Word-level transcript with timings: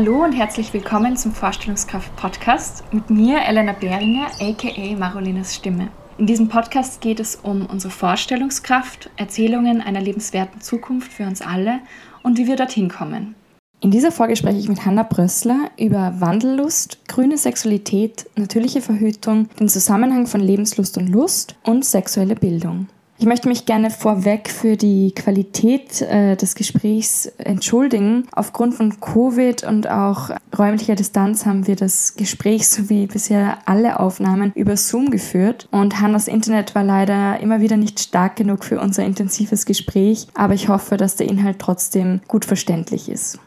Hallo 0.00 0.24
und 0.24 0.32
herzlich 0.32 0.72
willkommen 0.72 1.14
zum 1.18 1.32
Vorstellungskraft 1.32 2.16
Podcast 2.16 2.84
mit 2.90 3.10
mir, 3.10 3.42
Elena 3.46 3.74
Behringer, 3.74 4.28
aka 4.40 4.96
Marolinas 4.96 5.54
Stimme. 5.54 5.88
In 6.16 6.24
diesem 6.24 6.48
Podcast 6.48 7.02
geht 7.02 7.20
es 7.20 7.36
um 7.36 7.66
unsere 7.66 7.92
Vorstellungskraft, 7.92 9.10
Erzählungen 9.18 9.82
einer 9.82 10.00
lebenswerten 10.00 10.62
Zukunft 10.62 11.12
für 11.12 11.24
uns 11.24 11.42
alle 11.42 11.80
und 12.22 12.38
wie 12.38 12.46
wir 12.46 12.56
dorthin 12.56 12.88
kommen. 12.88 13.34
In 13.82 13.90
dieser 13.90 14.10
Folge 14.10 14.36
spreche 14.36 14.58
ich 14.58 14.70
mit 14.70 14.86
Hanna 14.86 15.02
Brössler 15.02 15.70
über 15.78 16.14
Wandellust, 16.18 17.06
grüne 17.06 17.36
Sexualität, 17.36 18.24
natürliche 18.36 18.80
Verhütung, 18.80 19.50
den 19.60 19.68
Zusammenhang 19.68 20.26
von 20.26 20.40
Lebenslust 20.40 20.96
und 20.96 21.08
Lust 21.08 21.56
und 21.62 21.84
sexuelle 21.84 22.36
Bildung. 22.36 22.88
Ich 23.20 23.26
möchte 23.26 23.48
mich 23.48 23.66
gerne 23.66 23.90
vorweg 23.90 24.48
für 24.48 24.78
die 24.78 25.12
Qualität 25.14 26.00
äh, 26.00 26.36
des 26.36 26.54
Gesprächs 26.54 27.26
entschuldigen. 27.36 28.26
Aufgrund 28.32 28.72
von 28.72 28.98
Covid 28.98 29.62
und 29.62 29.90
auch 29.90 30.30
räumlicher 30.58 30.94
Distanz 30.94 31.44
haben 31.44 31.66
wir 31.66 31.76
das 31.76 32.14
Gespräch 32.14 32.66
sowie 32.66 33.06
bisher 33.06 33.58
alle 33.66 34.00
Aufnahmen 34.00 34.52
über 34.54 34.74
Zoom 34.78 35.10
geführt. 35.10 35.68
Und 35.70 36.00
Hannas 36.00 36.28
Internet 36.28 36.74
war 36.74 36.82
leider 36.82 37.38
immer 37.40 37.60
wieder 37.60 37.76
nicht 37.76 38.00
stark 38.00 38.36
genug 38.36 38.64
für 38.64 38.80
unser 38.80 39.04
intensives 39.04 39.66
Gespräch, 39.66 40.26
aber 40.32 40.54
ich 40.54 40.68
hoffe, 40.68 40.96
dass 40.96 41.16
der 41.16 41.28
Inhalt 41.28 41.58
trotzdem 41.58 42.22
gut 42.26 42.46
verständlich 42.46 43.10
ist. 43.10 43.38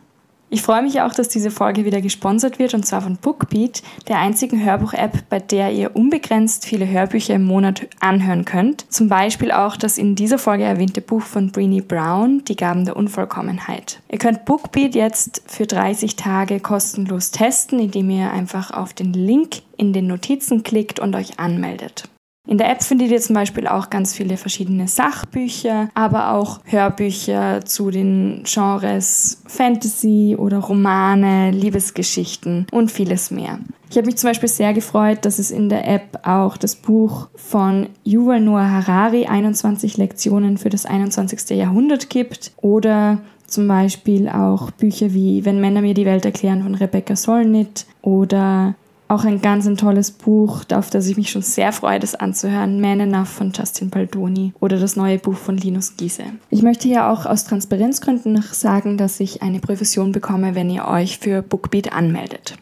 Ich 0.53 0.61
freue 0.61 0.83
mich 0.83 1.01
auch, 1.01 1.15
dass 1.15 1.29
diese 1.29 1.49
Folge 1.49 1.83
wieder 1.83 1.99
gesponsert 1.99 2.59
wird 2.59 2.75
und 2.75 2.85
zwar 2.85 3.01
von 3.01 3.17
Bookbeat, 3.17 3.81
der 4.07 4.19
einzigen 4.19 4.63
Hörbuch-App, 4.63 5.27
bei 5.27 5.39
der 5.39 5.71
ihr 5.71 5.95
unbegrenzt 5.95 6.67
viele 6.67 6.87
Hörbücher 6.87 7.33
im 7.33 7.43
Monat 7.43 7.87
anhören 7.99 8.45
könnt. 8.45 8.85
Zum 8.93 9.09
Beispiel 9.09 9.51
auch 9.51 9.77
das 9.77 9.97
in 9.97 10.13
dieser 10.13 10.37
Folge 10.37 10.63
erwähnte 10.63 11.01
Buch 11.01 11.23
von 11.23 11.51
Brené 11.51 11.81
Brown, 11.81 12.43
Die 12.47 12.55
Gaben 12.55 12.85
der 12.85 12.95
Unvollkommenheit. 12.97 13.99
Ihr 14.11 14.19
könnt 14.19 14.45
Bookbeat 14.45 14.93
jetzt 14.93 15.41
für 15.47 15.65
30 15.65 16.17
Tage 16.17 16.59
kostenlos 16.59 17.31
testen, 17.31 17.79
indem 17.79 18.11
ihr 18.11 18.29
einfach 18.29 18.69
auf 18.69 18.93
den 18.93 19.11
Link 19.11 19.63
in 19.77 19.91
den 19.91 20.05
Notizen 20.05 20.61
klickt 20.61 20.99
und 20.99 21.15
euch 21.15 21.39
anmeldet. 21.39 22.03
In 22.45 22.57
der 22.57 22.69
App 22.69 22.83
findet 22.83 23.09
ihr 23.09 23.21
zum 23.21 23.35
Beispiel 23.35 23.67
auch 23.67 23.89
ganz 23.89 24.13
viele 24.13 24.35
verschiedene 24.35 24.89
Sachbücher, 24.89 25.89
aber 25.93 26.33
auch 26.33 26.59
Hörbücher 26.65 27.63
zu 27.63 27.89
den 27.89 28.43
Genres 28.43 29.41
Fantasy 29.47 30.35
oder 30.37 30.57
Romane, 30.57 31.51
Liebesgeschichten 31.51 32.67
und 32.71 32.91
vieles 32.91 33.31
mehr. 33.31 33.59
Ich 33.89 33.97
habe 33.97 34.07
mich 34.07 34.17
zum 34.17 34.29
Beispiel 34.31 34.49
sehr 34.49 34.73
gefreut, 34.73 35.19
dass 35.21 35.39
es 35.39 35.51
in 35.51 35.69
der 35.69 35.87
App 35.87 36.19
auch 36.23 36.57
das 36.57 36.75
Buch 36.75 37.29
von 37.35 37.89
Yuval 38.03 38.41
Noah 38.41 38.69
Harari 38.69 39.25
21 39.25 39.97
Lektionen 39.97 40.57
für 40.57 40.69
das 40.69 40.85
21. 40.85 41.51
Jahrhundert 41.51 42.09
gibt 42.09 42.51
oder 42.57 43.19
zum 43.47 43.67
Beispiel 43.67 44.27
auch 44.27 44.71
Bücher 44.71 45.13
wie 45.13 45.45
Wenn 45.45 45.61
Männer 45.61 45.81
mir 45.81 45.93
die 45.93 46.05
Welt 46.05 46.25
erklären 46.25 46.63
von 46.63 46.75
Rebecca 46.75 47.15
Solnit 47.15 47.85
oder 48.01 48.75
auch 49.13 49.23
ein 49.23 49.41
ganz 49.41 49.67
ein 49.67 49.77
tolles 49.77 50.11
Buch, 50.11 50.63
auf 50.73 50.89
das 50.89 51.07
ich 51.07 51.17
mich 51.17 51.29
schon 51.29 51.43
sehr 51.43 51.71
freue, 51.71 51.99
das 51.99 52.15
anzuhören. 52.15 52.81
Man 52.81 52.99
Enough 52.99 53.29
von 53.29 53.51
Justin 53.55 53.89
Baldoni 53.89 54.53
oder 54.59 54.79
das 54.79 54.95
neue 54.95 55.19
Buch 55.19 55.37
von 55.37 55.57
Linus 55.57 55.95
Giese. 55.95 56.23
Ich 56.49 56.63
möchte 56.63 56.87
hier 56.87 57.07
auch 57.07 57.25
aus 57.25 57.45
Transparenzgründen 57.45 58.33
noch 58.33 58.53
sagen, 58.53 58.97
dass 58.97 59.19
ich 59.19 59.41
eine 59.41 59.59
Provision 59.59 60.11
bekomme, 60.11 60.55
wenn 60.55 60.69
ihr 60.69 60.87
euch 60.87 61.19
für 61.19 61.41
Bookbeat 61.41 61.93
anmeldet. 61.93 62.55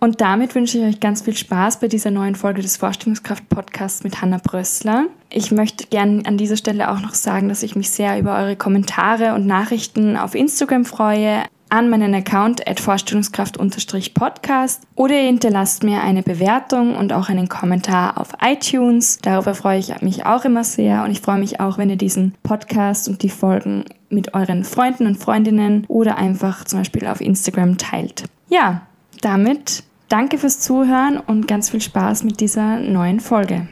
Und 0.00 0.20
damit 0.20 0.54
wünsche 0.54 0.76
ich 0.76 0.84
euch 0.84 1.00
ganz 1.00 1.22
viel 1.22 1.34
Spaß 1.34 1.80
bei 1.80 1.88
dieser 1.88 2.10
neuen 2.10 2.34
Folge 2.34 2.60
des 2.60 2.76
Vorstellungskraft-Podcasts 2.76 4.04
mit 4.04 4.20
Hanna 4.20 4.36
Brössler. 4.36 5.06
Ich 5.30 5.50
möchte 5.50 5.86
gerne 5.86 6.26
an 6.26 6.36
dieser 6.36 6.58
Stelle 6.58 6.90
auch 6.90 7.00
noch 7.00 7.14
sagen, 7.14 7.48
dass 7.48 7.62
ich 7.62 7.74
mich 7.74 7.88
sehr 7.88 8.18
über 8.18 8.36
eure 8.36 8.56
Kommentare 8.56 9.34
und 9.34 9.46
Nachrichten 9.46 10.18
auf 10.18 10.34
Instagram 10.34 10.84
freue 10.84 11.44
an 11.74 11.90
meinen 11.90 12.14
Account 12.14 12.66
at 12.68 12.78
Vorstellungskraft-Podcast 12.78 14.82
oder 14.94 15.16
ihr 15.16 15.26
hinterlasst 15.26 15.82
mir 15.82 16.02
eine 16.02 16.22
Bewertung 16.22 16.94
und 16.94 17.12
auch 17.12 17.28
einen 17.28 17.48
Kommentar 17.48 18.16
auf 18.16 18.28
iTunes. 18.40 19.18
Darüber 19.22 19.56
freue 19.56 19.80
ich 19.80 20.00
mich 20.00 20.24
auch 20.24 20.44
immer 20.44 20.62
sehr 20.62 21.02
und 21.02 21.10
ich 21.10 21.20
freue 21.20 21.40
mich 21.40 21.58
auch, 21.58 21.76
wenn 21.76 21.90
ihr 21.90 21.96
diesen 21.96 22.36
Podcast 22.44 23.08
und 23.08 23.24
die 23.24 23.28
Folgen 23.28 23.86
mit 24.08 24.34
euren 24.34 24.62
Freunden 24.62 25.08
und 25.08 25.16
Freundinnen 25.16 25.84
oder 25.88 26.16
einfach 26.16 26.64
zum 26.64 26.78
Beispiel 26.78 27.08
auf 27.08 27.20
Instagram 27.20 27.76
teilt. 27.76 28.26
Ja, 28.48 28.82
damit 29.20 29.82
danke 30.08 30.38
fürs 30.38 30.60
Zuhören 30.60 31.18
und 31.18 31.48
ganz 31.48 31.70
viel 31.70 31.80
Spaß 31.80 32.22
mit 32.22 32.38
dieser 32.38 32.78
neuen 32.78 33.18
Folge. 33.18 33.66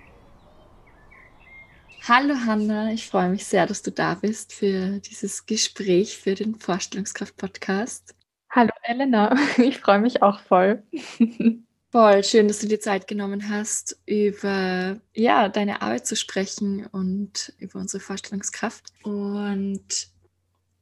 Hallo 2.09 2.35
Hanna, 2.35 2.93
ich 2.93 3.07
freue 3.07 3.29
mich 3.29 3.47
sehr, 3.47 3.65
dass 3.65 3.83
du 3.83 3.93
da 3.93 4.15
bist 4.15 4.53
für 4.53 4.99
dieses 4.99 5.47
Gespräch 5.47 6.19
für 6.19 6.35
den 6.35 6.57
Vorstellungskraft-Podcast. 6.57 8.17
Hallo 8.51 8.73
Elena, 8.83 9.37
ich 9.57 9.79
freue 9.79 10.01
mich 10.01 10.21
auch 10.21 10.41
voll. 10.41 10.83
Voll 11.93 12.25
schön, 12.25 12.49
dass 12.49 12.61
du 12.61 12.69
dir 12.69 12.81
Zeit 12.81 13.07
genommen 13.07 13.51
hast, 13.51 14.01
über 14.07 14.99
ja, 15.13 15.51
deine 15.51 15.83
Arbeit 15.83 16.07
zu 16.07 16.17
sprechen 16.17 16.87
und 16.87 17.53
über 17.59 17.79
unsere 17.79 18.01
Vorstellungskraft. 18.03 18.87
Und 19.03 20.09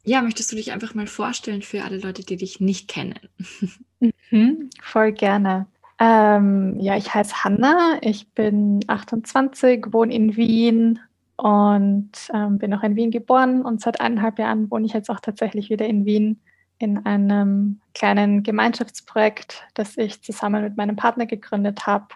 ja, 0.05 0.23
möchtest 0.23 0.53
du 0.53 0.57
dich 0.57 0.71
einfach 0.71 0.95
mal 0.95 1.09
vorstellen 1.09 1.63
für 1.63 1.83
alle 1.83 1.99
Leute, 1.99 2.23
die 2.25 2.37
dich 2.37 2.61
nicht 2.61 2.89
kennen? 2.89 3.19
Mhm, 4.33 4.71
voll 4.81 5.11
gerne. 5.11 5.67
Ähm, 5.99 6.79
ja, 6.79 6.97
ich 6.97 7.13
heiße 7.13 7.45
Hanna, 7.45 7.99
ich 8.01 8.33
bin 8.33 8.81
28, 8.87 9.93
wohne 9.93 10.15
in 10.15 10.37
Wien, 10.37 11.01
und 11.41 12.13
ähm, 12.35 12.59
bin 12.59 12.75
auch 12.75 12.83
in 12.83 12.97
Wien 12.97 13.11
geboren 13.11 13.63
und 13.63 13.81
seit 13.81 13.99
eineinhalb 13.99 14.39
Jahren 14.39 14.71
wohne 14.71 14.85
ich 14.85 14.93
jetzt 14.93 15.09
auch 15.09 15.21
tatsächlich 15.21 15.71
wieder 15.71 15.87
in 15.87 16.05
Wien 16.05 16.39
in 16.79 17.07
einem 17.07 17.81
kleinen 17.95 18.43
Gemeinschaftsprojekt, 18.43 19.65
das 19.73 19.97
ich 19.97 20.23
zusammen 20.23 20.63
mit 20.63 20.77
meinem 20.77 20.97
Partner 20.97 21.25
gegründet 21.25 21.87
habe. 21.87 22.09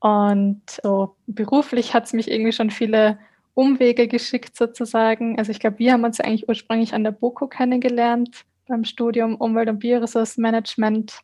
Und 0.00 0.62
so 0.82 1.14
beruflich 1.28 1.94
hat 1.94 2.06
es 2.06 2.12
mich 2.12 2.28
irgendwie 2.28 2.52
schon 2.52 2.70
viele 2.70 3.18
Umwege 3.54 4.08
geschickt 4.08 4.56
sozusagen. 4.56 5.38
Also 5.38 5.52
ich 5.52 5.60
glaube, 5.60 5.78
wir 5.78 5.92
haben 5.92 6.04
uns 6.04 6.18
eigentlich 6.18 6.48
ursprünglich 6.48 6.94
an 6.94 7.04
der 7.04 7.12
BOKO 7.12 7.46
kennengelernt 7.46 8.44
beim 8.66 8.82
Studium 8.82 9.36
Umwelt- 9.36 9.68
und 9.68 9.78
Bioressourcenmanagement. 9.78 11.20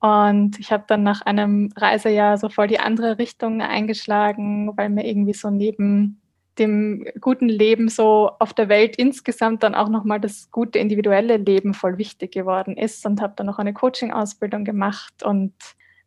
Und 0.00 0.58
ich 0.58 0.72
habe 0.72 0.84
dann 0.86 1.02
nach 1.02 1.20
einem 1.22 1.70
Reisejahr 1.76 2.38
so 2.38 2.48
voll 2.48 2.68
die 2.68 2.80
andere 2.80 3.18
Richtung 3.18 3.60
eingeschlagen, 3.60 4.74
weil 4.76 4.88
mir 4.88 5.06
irgendwie 5.06 5.34
so 5.34 5.50
neben 5.50 6.20
dem 6.58 7.06
guten 7.20 7.48
Leben 7.48 7.88
so 7.88 8.30
auf 8.38 8.52
der 8.52 8.68
Welt 8.68 8.96
insgesamt 8.96 9.62
dann 9.62 9.74
auch 9.74 9.88
nochmal 9.88 10.20
das 10.20 10.50
gute 10.50 10.78
individuelle 10.78 11.36
Leben 11.36 11.74
voll 11.74 11.98
wichtig 11.98 12.32
geworden 12.32 12.76
ist 12.76 13.04
und 13.06 13.20
habe 13.20 13.34
dann 13.36 13.46
noch 13.46 13.58
eine 13.58 13.72
Coaching-Ausbildung 13.72 14.64
gemacht 14.64 15.22
und 15.22 15.52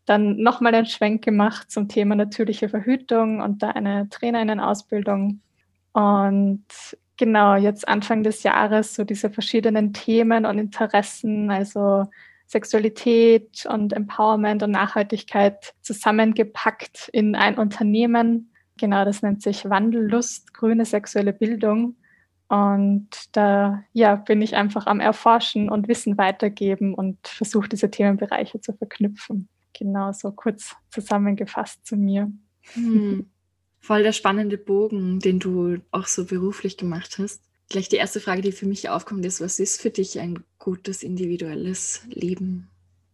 dann 0.05 0.37
nochmal 0.37 0.73
einen 0.73 0.85
Schwenk 0.85 1.23
gemacht 1.23 1.69
zum 1.69 1.89
Thema 1.89 2.15
natürliche 2.15 2.69
Verhütung 2.69 3.41
und 3.41 3.61
da 3.61 3.71
eine 3.71 4.07
Trainerinnen-Ausbildung. 4.09 5.41
Und 5.91 6.65
genau, 7.17 7.55
jetzt 7.55 7.87
Anfang 7.87 8.23
des 8.23 8.43
Jahres 8.43 8.95
so 8.95 9.03
diese 9.03 9.29
verschiedenen 9.29 9.91
Themen 9.91 10.45
und 10.45 10.59
Interessen, 10.59 11.51
also 11.51 12.05
Sexualität 12.45 13.65
und 13.69 13.91
Empowerment 13.91 14.63
und 14.63 14.71
Nachhaltigkeit 14.71 15.73
zusammengepackt 15.81 17.09
in 17.11 17.35
ein 17.35 17.57
Unternehmen 17.57 18.49
Genau, 18.77 19.05
das 19.05 19.21
nennt 19.21 19.41
sich 19.41 19.69
Wandellust, 19.69 20.53
grüne 20.53 20.85
sexuelle 20.85 21.33
Bildung. 21.33 21.95
Und 22.49 23.09
da 23.33 23.83
ja, 23.91 24.15
bin 24.15 24.41
ich 24.41 24.55
einfach 24.55 24.87
am 24.87 24.99
Erforschen 24.99 25.69
und 25.69 25.87
Wissen 25.87 26.17
weitergeben 26.17 26.93
und 26.93 27.27
versuche 27.27 27.67
diese 27.67 27.91
Themenbereiche 27.91 28.61
zu 28.61 28.73
verknüpfen. 28.73 29.49
Genau 29.77 30.13
so 30.13 30.31
kurz 30.31 30.75
zusammengefasst 30.89 31.85
zu 31.85 31.97
mir. 31.97 32.31
Hm. 32.73 33.29
Voll 33.79 34.03
der 34.03 34.13
spannende 34.13 34.57
Bogen, 34.57 35.19
den 35.19 35.39
du 35.39 35.77
auch 35.91 36.07
so 36.07 36.25
beruflich 36.25 36.77
gemacht 36.77 37.17
hast. 37.19 37.41
Gleich 37.69 37.89
die 37.89 37.97
erste 37.97 38.21
Frage, 38.21 38.41
die 38.41 38.53
für 38.53 38.65
mich 38.65 38.89
aufkommt, 38.89 39.25
ist, 39.25 39.41
was 39.41 39.59
ist 39.59 39.81
für 39.81 39.89
dich 39.89 40.19
ein 40.19 40.43
gutes 40.57 41.03
individuelles 41.03 42.01
Leben? 42.09 42.69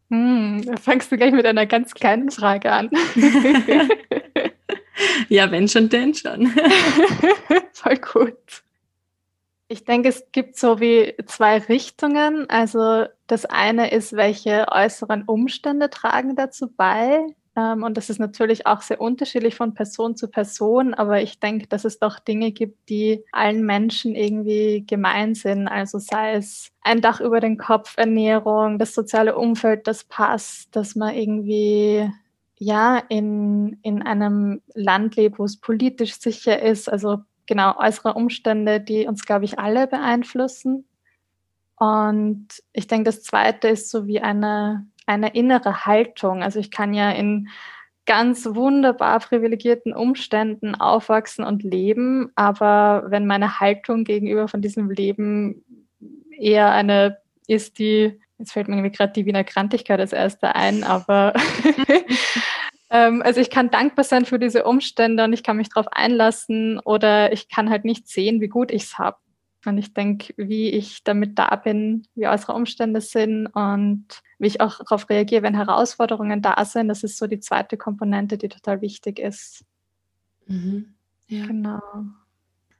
Hm, 0.09 0.61
da 0.65 0.77
fangst 0.77 1.11
du 1.11 1.17
gleich 1.17 1.33
mit 1.33 1.45
einer 1.45 1.65
ganz 1.65 1.95
kleinen 1.95 2.29
Frage 2.29 2.71
an. 2.71 2.91
ja, 5.29 5.51
wenn 5.51 5.67
schon, 5.67 5.89
denn 5.89 6.13
schon. 6.13 6.47
Voll 7.73 7.97
gut. 7.97 8.63
Ich 9.67 9.85
denke, 9.85 10.09
es 10.09 10.31
gibt 10.31 10.57
so 10.57 10.79
wie 10.79 11.15
zwei 11.25 11.57
Richtungen. 11.57 12.49
Also 12.49 13.05
das 13.27 13.45
eine 13.45 13.91
ist, 13.91 14.13
welche 14.13 14.67
äußeren 14.71 15.23
Umstände 15.23 15.89
tragen 15.89 16.35
dazu 16.35 16.67
bei. 16.67 17.25
Ähm, 17.55 17.83
und 17.83 17.97
das 17.97 18.09
ist 18.09 18.19
natürlich 18.19 18.65
auch 18.65 18.81
sehr 18.81 18.99
unterschiedlich 18.99 19.55
von 19.55 19.73
Person 19.73 20.15
zu 20.15 20.27
Person, 20.27 20.93
aber 20.93 21.21
ich 21.21 21.39
denke, 21.39 21.67
dass 21.67 21.85
es 21.85 21.99
doch 21.99 22.19
Dinge 22.19 22.51
gibt, 22.51 22.89
die 22.89 23.23
allen 23.31 23.65
Menschen 23.65 24.15
irgendwie 24.15 24.85
gemein 24.87 25.35
sind. 25.35 25.67
Also 25.67 25.99
sei 25.99 26.33
es 26.33 26.69
ein 26.81 27.01
Dach 27.01 27.21
über 27.21 27.39
den 27.39 27.57
Kopf, 27.57 27.95
Ernährung, 27.97 28.79
das 28.79 28.93
soziale 28.93 29.35
Umfeld, 29.35 29.87
das 29.87 30.03
passt, 30.03 30.75
dass 30.75 30.95
man 30.95 31.15
irgendwie 31.15 32.09
ja 32.63 32.97
in, 33.09 33.79
in 33.81 34.01
einem 34.01 34.61
Land 34.73 35.15
lebt, 35.15 35.39
wo 35.39 35.45
es 35.45 35.59
politisch 35.59 36.15
sicher 36.19 36.61
ist, 36.61 36.89
also 36.89 37.19
genau 37.45 37.77
äußere 37.77 38.13
Umstände, 38.13 38.79
die 38.79 39.07
uns, 39.07 39.25
glaube 39.25 39.45
ich, 39.45 39.59
alle 39.59 39.87
beeinflussen. 39.87 40.85
Und 41.77 42.47
ich 42.71 42.87
denke, 42.87 43.05
das 43.05 43.23
Zweite 43.23 43.67
ist 43.67 43.89
so 43.89 44.07
wie 44.07 44.21
eine, 44.21 44.87
eine 45.05 45.33
innere 45.33 45.85
Haltung. 45.85 46.43
Also 46.43 46.59
ich 46.59 46.71
kann 46.71 46.93
ja 46.93 47.11
in 47.11 47.49
ganz 48.05 48.45
wunderbar 48.45 49.19
privilegierten 49.19 49.93
Umständen 49.93 50.75
aufwachsen 50.75 51.43
und 51.43 51.63
leben, 51.63 52.31
aber 52.35 53.05
wenn 53.07 53.25
meine 53.25 53.59
Haltung 53.59 54.03
gegenüber 54.03 54.47
von 54.47 54.61
diesem 54.61 54.89
Leben 54.89 55.63
eher 56.37 56.71
eine 56.71 57.17
ist, 57.47 57.79
die, 57.79 58.19
jetzt 58.43 58.51
fällt 58.51 58.67
mir 58.67 58.75
irgendwie 58.75 58.95
gerade 58.95 59.13
die 59.13 59.25
Wiener 59.25 59.45
Krantigkeit 59.45 59.99
als 59.99 60.11
erste 60.11 60.53
ein, 60.53 60.83
aber 60.83 61.33
ähm, 62.89 63.21
also 63.21 63.39
ich 63.39 63.49
kann 63.49 63.71
dankbar 63.71 64.03
sein 64.03 64.25
für 64.25 64.37
diese 64.37 64.65
Umstände 64.65 65.23
und 65.23 65.31
ich 65.31 65.43
kann 65.43 65.57
mich 65.57 65.69
darauf 65.69 65.87
einlassen 65.91 66.79
oder 66.79 67.31
ich 67.31 67.47
kann 67.47 67.69
halt 67.69 67.85
nicht 67.85 68.07
sehen, 68.09 68.41
wie 68.41 68.49
gut 68.49 68.71
ich 68.71 68.83
es 68.83 68.97
habe. 68.97 69.17
Und 69.65 69.77
ich 69.77 69.93
denke, 69.93 70.33
wie 70.35 70.71
ich 70.71 71.05
damit 71.05 71.39
da 71.39 71.55
bin, 71.55 72.05
wie 72.15 72.27
unsere 72.27 72.51
Umstände 72.51 72.99
sind 72.99 73.47
und 73.47 74.07
wie 74.37 74.47
ich 74.47 74.59
auch 74.59 74.79
darauf 74.79 75.09
reagiere, 75.09 75.41
wenn 75.41 75.55
Herausforderungen 75.55 76.41
da 76.41 76.65
sind, 76.65 76.89
das 76.89 77.03
ist 77.03 77.17
so 77.17 77.27
die 77.27 77.39
zweite 77.39 77.77
Komponente, 77.77 78.37
die 78.37 78.49
total 78.49 78.81
wichtig 78.81 79.19
ist. 79.19 79.63
Mhm. 80.47 80.95
Ja. 81.29 81.45
Genau. 81.45 81.79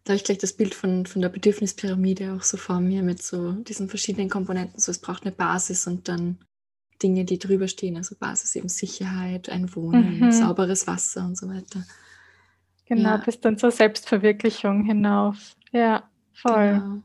Da 0.04 0.12
habe 0.12 0.18
ich 0.18 0.24
gleich 0.24 0.38
das 0.38 0.54
Bild 0.54 0.74
von, 0.74 1.06
von 1.06 1.22
der 1.22 1.30
Bedürfnispyramide 1.30 2.34
auch 2.34 2.44
so 2.44 2.58
vor 2.58 2.80
mir 2.82 3.04
mit 3.04 3.22
so 3.22 3.54
diesen 3.54 3.88
verschiedenen 3.88 4.30
Komponenten. 4.30 4.80
So, 4.80 4.92
es 4.92 5.00
braucht 5.00 5.24
eine 5.24 5.32
Basis 5.32 5.88
und 5.88 6.08
dann 6.10 6.40
Dinge, 7.02 7.26
die 7.26 7.40
drüber 7.40 7.68
stehen. 7.68 7.96
Also 7.96 8.16
Basis 8.16 8.56
eben 8.56 8.70
Sicherheit, 8.70 9.50
ein 9.50 9.74
Wohnen, 9.76 10.20
mhm. 10.20 10.32
sauberes 10.32 10.88
Wasser 10.88 11.26
und 11.26 11.38
so 11.38 11.48
weiter. 11.48 11.86
Genau, 12.86 13.10
ja. 13.10 13.18
bis 13.18 13.40
dann 13.40 13.58
zur 13.58 13.72
Selbstverwirklichung 13.72 14.84
hinauf. 14.84 15.56
Ja. 15.72 16.10
Voll. 16.34 16.80
Genau. 16.80 17.02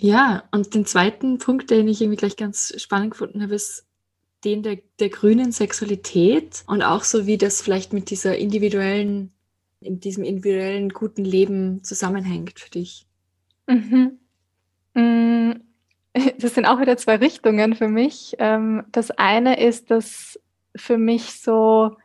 Ja, 0.00 0.44
und 0.52 0.74
den 0.74 0.86
zweiten 0.86 1.38
Punkt, 1.38 1.70
den 1.70 1.88
ich 1.88 2.00
irgendwie 2.00 2.18
gleich 2.18 2.36
ganz 2.36 2.72
spannend 2.80 3.12
gefunden 3.12 3.42
habe, 3.42 3.54
ist 3.54 3.86
den 4.44 4.62
der, 4.62 4.78
der 5.00 5.08
grünen 5.08 5.50
Sexualität 5.50 6.62
und 6.66 6.82
auch 6.82 7.02
so, 7.02 7.26
wie 7.26 7.38
das 7.38 7.60
vielleicht 7.60 7.92
mit 7.92 8.10
dieser 8.10 8.36
individuellen, 8.36 9.32
in 9.80 10.00
diesem 10.00 10.24
individuellen 10.24 10.90
guten 10.90 11.24
Leben 11.24 11.82
zusammenhängt 11.84 12.58
für 12.58 12.70
dich. 12.70 13.06
Mhm. 13.66 14.18
Mm, 14.94 15.52
das 16.38 16.54
sind 16.54 16.66
auch 16.66 16.80
wieder 16.80 16.96
zwei 16.96 17.16
Richtungen 17.16 17.74
für 17.74 17.88
mich. 17.88 18.34
Ähm, 18.38 18.84
das 18.92 19.10
eine 19.12 19.60
ist, 19.60 19.90
dass 19.90 20.40
für 20.74 20.98
mich 20.98 21.40
so, 21.40 21.96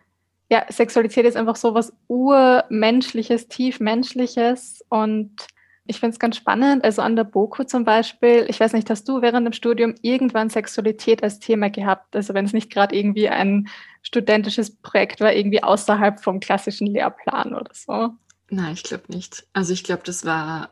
ja, 0.49 0.65
Sexualität 0.69 1.25
ist 1.25 1.37
einfach 1.37 1.55
so 1.55 1.73
was 1.73 1.93
urmenschliches, 2.07 3.47
tiefmenschliches 3.47 4.83
und 4.89 5.47
ich 5.85 5.99
finde 5.99 6.13
es 6.13 6.19
ganz 6.19 6.37
spannend. 6.37 6.83
Also 6.83 7.01
an 7.01 7.15
der 7.15 7.25
BOKU 7.25 7.63
zum 7.65 7.83
Beispiel, 7.83 8.45
ich 8.47 8.59
weiß 8.59 8.73
nicht, 8.73 8.89
hast 8.89 9.07
du 9.07 9.21
während 9.21 9.45
dem 9.45 9.53
Studium 9.53 9.95
irgendwann 10.01 10.49
Sexualität 10.49 11.23
als 11.23 11.39
Thema 11.39 11.69
gehabt? 11.69 12.15
Also 12.15 12.33
wenn 12.33 12.45
es 12.45 12.53
nicht 12.53 12.71
gerade 12.71 12.95
irgendwie 12.95 13.29
ein 13.29 13.67
studentisches 14.01 14.75
Projekt 14.77 15.19
war, 15.19 15.33
irgendwie 15.33 15.61
außerhalb 15.61 16.23
vom 16.23 16.39
klassischen 16.39 16.87
Lehrplan 16.87 17.53
oder 17.53 17.71
so? 17.73 18.09
Nein, 18.49 18.73
ich 18.73 18.83
glaube 18.83 19.05
nicht. 19.09 19.45
Also 19.51 19.73
ich 19.73 19.83
glaube, 19.83 20.03
das 20.05 20.25
war 20.25 20.69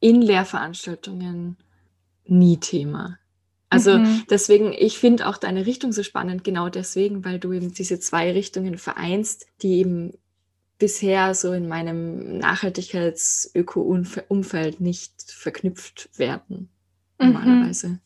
in 0.00 0.22
Lehrveranstaltungen 0.22 1.56
nie 2.24 2.58
Thema. 2.58 3.18
Also 3.70 3.98
mhm. 3.98 4.24
deswegen, 4.30 4.72
ich 4.72 4.98
finde 4.98 5.26
auch 5.26 5.36
deine 5.36 5.66
Richtung 5.66 5.92
so 5.92 6.02
spannend, 6.02 6.42
genau 6.42 6.70
deswegen, 6.70 7.24
weil 7.24 7.38
du 7.38 7.52
eben 7.52 7.74
diese 7.74 8.00
zwei 8.00 8.32
Richtungen 8.32 8.78
vereinst, 8.78 9.46
die 9.60 9.80
eben 9.80 10.14
bisher 10.78 11.34
so 11.34 11.52
in 11.52 11.68
meinem 11.68 12.38
Nachhaltigkeits-Öko-Umfeld 12.38 14.80
nicht 14.80 15.12
verknüpft 15.26 16.08
werden, 16.16 16.70
mhm. 17.18 17.32
normalerweise. 17.32 17.88
Mhm. 17.88 18.00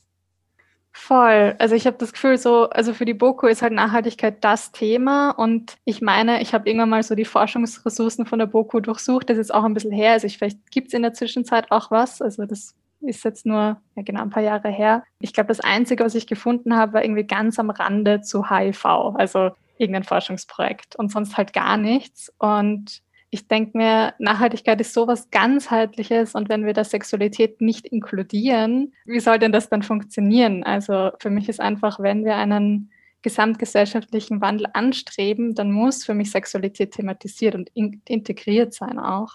Voll. 0.95 1.55
Also 1.59 1.75
ich 1.75 1.87
habe 1.87 1.97
das 1.97 2.13
Gefühl, 2.13 2.37
so, 2.37 2.69
also 2.69 2.93
für 2.93 3.07
die 3.07 3.15
BOKU 3.15 3.47
ist 3.47 3.63
halt 3.63 3.73
Nachhaltigkeit 3.73 4.45
das 4.45 4.73
Thema. 4.73 5.31
Und 5.31 5.79
ich 5.85 6.03
meine, 6.03 6.43
ich 6.43 6.53
habe 6.53 6.69
irgendwann 6.69 6.91
mal 6.91 7.03
so 7.03 7.15
die 7.15 7.25
Forschungsressourcen 7.25 8.27
von 8.27 8.39
der 8.39 8.47
BOKU 8.47 8.81
durchsucht. 8.81 9.31
Das 9.31 9.39
ist 9.39 9.55
auch 9.55 9.65
ein 9.65 9.73
bisschen 9.73 9.93
her. 9.93 10.13
Also 10.13 10.27
ich, 10.27 10.37
vielleicht 10.37 10.71
gibt 10.71 10.89
es 10.89 10.95
in 10.95 11.01
der 11.01 11.15
Zwischenzeit 11.15 11.71
auch 11.71 11.91
was. 11.91 12.21
Also 12.21 12.45
das 12.45 12.75
ist 13.01 13.25
jetzt 13.25 13.47
nur 13.47 13.81
ja, 13.97 14.03
genau 14.05 14.21
ein 14.21 14.31
paar 14.31 14.43
Jahre 14.43 14.69
her. 14.69 15.03
Ich 15.19 15.33
glaube, 15.33 15.49
das 15.49 15.61
Einzige, 15.61 16.05
was 16.05 16.15
ich 16.15 16.27
gefunden 16.27 16.77
habe, 16.77 16.93
war 16.93 17.05
irgendwie 17.05 17.25
ganz 17.25 17.59
am 17.59 17.71
Rande 17.71 18.21
zu 18.21 18.51
HIV. 18.51 18.85
Also 19.15 19.53
irgendein 19.79 20.05
Forschungsprojekt 20.05 20.97
und 20.97 21.11
sonst 21.11 21.37
halt 21.37 21.53
gar 21.53 21.77
nichts. 21.77 22.33
Und 22.39 23.03
ich 23.31 23.49
denke 23.49 23.79
mir, 23.79 24.15
Nachhaltigkeit 24.19 24.81
ist 24.81 24.93
sowas 24.93 25.31
ganzheitliches 25.31 26.35
und 26.35 26.51
wenn 26.51 26.67
wir 26.67 26.75
da 26.75 26.85
Sexualität 26.85 27.63
nicht 27.63 27.87
inkludieren, 27.87 28.93
wie 29.07 29.21
soll 29.21 29.39
denn 29.39 29.53
das 29.53 29.71
dann 29.71 29.83
funktionieren? 29.83 30.65
Also 30.65 31.13
für 31.19 31.31
mich 31.31 31.49
ist 31.49 31.61
einfach, 31.61 31.99
wenn 31.99 32.27
wir 32.27 32.37
einen 32.37 32.91
gesamtgesellschaftlichen 33.23 34.41
Wandel 34.41 34.67
anstreben, 34.75 35.55
dann 35.55 35.73
muss 35.73 36.05
für 36.05 36.13
mich 36.13 36.31
Sexualität 36.31 36.93
thematisiert 36.93 37.55
und 37.55 37.71
in 37.73 38.03
integriert 38.07 38.75
sein 38.75 38.99
auch. 38.99 39.33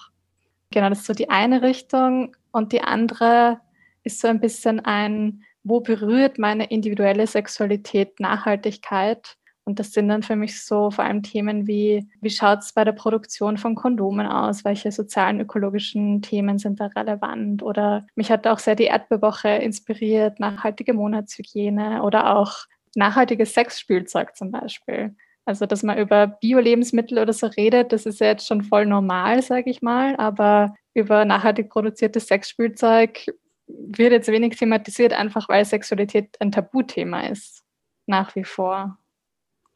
Genau, 0.72 0.89
das 0.89 1.00
ist 1.00 1.07
so 1.07 1.13
die 1.13 1.30
eine 1.30 1.62
Richtung 1.62 2.36
und 2.51 2.74
die 2.74 2.81
andere 2.81 3.62
ist 4.04 4.22
so 4.22 4.28
ein 4.28 4.39
bisschen 4.39 4.80
ein, 4.80 5.44
wo 5.63 5.80
berührt 5.81 6.38
meine 6.38 6.66
individuelle 6.66 7.25
Sexualität 7.25 8.19
Nachhaltigkeit? 8.19 9.38
Und 9.67 9.79
das 9.79 9.91
sind 9.91 10.07
dann 10.07 10.23
für 10.23 10.37
mich 10.37 10.63
so 10.63 10.91
vor 10.91 11.03
allem 11.03 11.23
Themen 11.23 11.67
wie, 11.67 12.07
wie 12.21 12.29
schaut 12.29 12.59
es 12.59 12.71
bei 12.71 12.85
der 12.85 12.93
Produktion 12.93 13.57
von 13.57 13.75
Kondomen 13.75 14.25
aus? 14.25 14.63
Welche 14.63 14.93
sozialen, 14.93 15.41
ökologischen 15.41 16.21
Themen 16.21 16.57
sind 16.57 16.79
da 16.79 16.85
relevant? 16.85 17.61
Oder 17.63 18.07
mich 18.15 18.31
hat 18.31 18.47
auch 18.47 18.59
sehr 18.59 18.75
die 18.75 18.85
Erdbewoche 18.85 19.49
inspiriert, 19.49 20.39
nachhaltige 20.39 20.93
Monatshygiene 20.93 22.01
oder 22.01 22.37
auch 22.37 22.59
nachhaltiges 22.95 23.53
Sexspielzeug 23.55 24.37
zum 24.37 24.51
Beispiel. 24.51 25.13
Also, 25.43 25.65
dass 25.65 25.83
man 25.83 25.97
über 25.97 26.27
Bio-Lebensmittel 26.27 27.19
oder 27.19 27.33
so 27.33 27.47
redet, 27.47 27.91
das 27.91 28.05
ist 28.05 28.21
ja 28.21 28.27
jetzt 28.27 28.47
schon 28.47 28.63
voll 28.63 28.85
normal, 28.85 29.41
sage 29.43 29.69
ich 29.69 29.81
mal. 29.81 30.15
Aber 30.15 30.75
über 30.93 31.25
nachhaltig 31.25 31.69
produziertes 31.69 32.27
Sexspielzeug 32.27 33.25
wird 33.67 34.13
jetzt 34.13 34.29
wenig 34.29 34.55
thematisiert, 34.55 35.11
einfach 35.11 35.49
weil 35.49 35.65
Sexualität 35.65 36.37
ein 36.39 36.53
Tabuthema 36.53 37.27
ist. 37.27 37.65
Nach 38.05 38.33
wie 38.33 38.45
vor. 38.45 38.97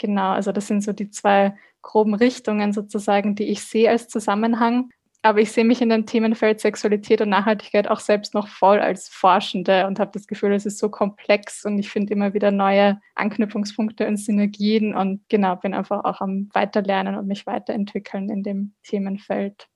Genau, 0.02 0.32
also 0.32 0.52
das 0.52 0.66
sind 0.66 0.82
so 0.84 0.94
die 0.94 1.12
zwei 1.12 1.56
groben 1.84 2.16
Richtungen 2.16 2.74
sozusagen, 2.74 3.36
die 3.36 3.44
ich 3.52 3.64
sehe 3.64 3.88
als 3.88 4.08
Zusammenhang. 4.08 4.90
Aber 5.22 5.42
ich 5.42 5.52
sehe 5.52 5.64
mich 5.64 5.80
in 5.80 5.90
dem 5.90 6.08
Themenfeld 6.08 6.60
Sexualität 6.60 7.22
und 7.22 7.30
Nachhaltigkeit 7.30 7.88
auch 7.88 8.00
selbst 8.00 8.34
noch 8.34 8.48
voll 8.48 8.80
als 8.80 9.10
Forschende 9.10 9.86
und 9.86 10.00
habe 10.00 10.10
das 10.12 10.26
Gefühl, 10.26 10.54
es 10.54 10.66
ist 10.66 10.80
so 10.80 10.90
komplex 10.90 11.66
und 11.66 11.78
ich 11.78 11.92
finde 11.92 12.14
immer 12.14 12.34
wieder 12.34 12.50
neue 12.50 13.00
Anknüpfungspunkte 13.14 14.08
und 14.08 14.18
Synergien 14.18 14.96
und 14.96 15.22
genau, 15.30 15.56
bin 15.56 15.76
einfach 15.76 16.04
auch 16.04 16.20
am 16.20 16.50
Weiterlernen 16.54 17.16
und 17.16 17.28
mich 17.28 17.46
weiterentwickeln 17.46 18.28
in 18.30 18.42
dem 18.42 18.74
Themenfeld. 18.82 19.68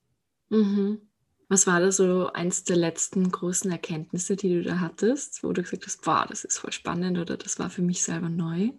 Mhm. 0.50 1.02
Was 1.50 1.68
war 1.68 1.80
da 1.80 1.92
so 1.92 2.32
eins 2.34 2.64
der 2.64 2.78
letzten 2.78 3.32
großen 3.32 3.70
Erkenntnisse, 3.70 4.36
die 4.36 4.56
du 4.56 4.64
da 4.64 4.80
hattest, 4.80 5.44
wo 5.44 5.54
du 5.54 5.62
gesagt 5.62 5.86
hast, 5.86 6.02
boah, 6.02 6.26
das 6.28 6.44
ist 6.44 6.58
voll 6.58 6.72
spannend 6.72 7.20
oder 7.20 7.38
das 7.38 7.60
war 7.60 7.70
für 7.70 7.84
mich 7.84 8.02
selber 8.02 8.30
neu? 8.30 8.72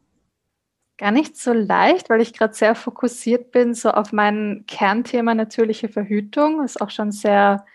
Gar 0.99 1.11
nicht 1.11 1.37
so 1.37 1.53
leicht, 1.53 2.09
weil 2.09 2.23
ich 2.23 2.33
gerade 2.33 2.55
sehr 2.55 2.75
fokussiert 2.75 3.50
bin, 3.50 3.75
so 3.75 3.91
auf 3.91 4.12
mein 4.12 4.65
Kernthema 4.67 5.35
natürliche 5.35 5.88
Verhütung, 5.91 6.61
was 6.61 6.81
auch 6.81 6.91
schon 6.91 7.12
sehr 7.12 7.67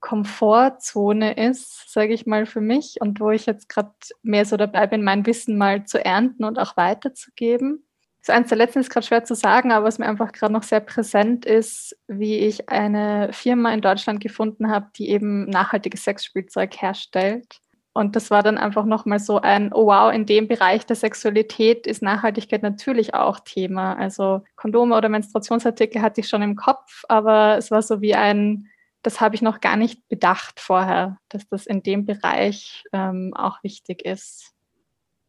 Komfortzone 0.00 1.34
ist, 1.34 1.90
sage 1.90 2.14
ich 2.14 2.26
mal 2.26 2.46
für 2.46 2.60
mich, 2.60 2.96
und 3.00 3.20
wo 3.20 3.30
ich 3.30 3.46
jetzt 3.46 3.68
gerade 3.68 3.92
mehr 4.22 4.44
so 4.46 4.56
dabei 4.56 4.86
bin, 4.86 5.02
mein 5.02 5.26
Wissen 5.26 5.58
mal 5.58 5.84
zu 5.84 6.02
ernten 6.02 6.44
und 6.44 6.58
auch 6.58 6.76
weiterzugeben. 6.76 7.86
So 8.22 8.32
eins 8.32 8.48
der 8.48 8.56
letzten 8.58 8.80
ist 8.80 8.90
gerade 8.90 9.06
schwer 9.06 9.24
zu 9.24 9.34
sagen, 9.34 9.70
aber 9.70 9.84
was 9.86 9.98
mir 9.98 10.06
einfach 10.06 10.32
gerade 10.32 10.52
noch 10.52 10.62
sehr 10.62 10.80
präsent 10.80 11.44
ist, 11.44 11.94
wie 12.06 12.38
ich 12.38 12.70
eine 12.70 13.30
Firma 13.32 13.72
in 13.74 13.82
Deutschland 13.82 14.20
gefunden 14.20 14.70
habe, 14.70 14.90
die 14.96 15.10
eben 15.10 15.44
nachhaltiges 15.50 16.04
Sexspielzeug 16.04 16.80
herstellt. 16.80 17.60
Und 17.94 18.16
das 18.16 18.32
war 18.32 18.42
dann 18.42 18.58
einfach 18.58 18.84
nochmal 18.84 19.20
so 19.20 19.40
ein, 19.40 19.72
oh 19.72 19.86
wow, 19.86 20.12
in 20.12 20.26
dem 20.26 20.48
Bereich 20.48 20.84
der 20.84 20.96
Sexualität 20.96 21.86
ist 21.86 22.02
Nachhaltigkeit 22.02 22.64
natürlich 22.64 23.14
auch 23.14 23.38
Thema. 23.38 23.94
Also 23.94 24.42
Kondome 24.56 24.96
oder 24.96 25.08
Menstruationsartikel 25.08 26.02
hatte 26.02 26.20
ich 26.20 26.28
schon 26.28 26.42
im 26.42 26.56
Kopf, 26.56 27.04
aber 27.08 27.56
es 27.56 27.70
war 27.70 27.82
so 27.82 28.00
wie 28.00 28.16
ein, 28.16 28.68
das 29.02 29.20
habe 29.20 29.36
ich 29.36 29.42
noch 29.42 29.60
gar 29.60 29.76
nicht 29.76 30.08
bedacht 30.08 30.58
vorher, 30.58 31.18
dass 31.28 31.46
das 31.48 31.66
in 31.66 31.84
dem 31.84 32.04
Bereich 32.04 32.82
ähm, 32.92 33.32
auch 33.32 33.62
wichtig 33.62 34.04
ist. 34.04 34.52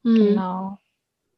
Mhm. 0.02 0.16
Genau. 0.16 0.80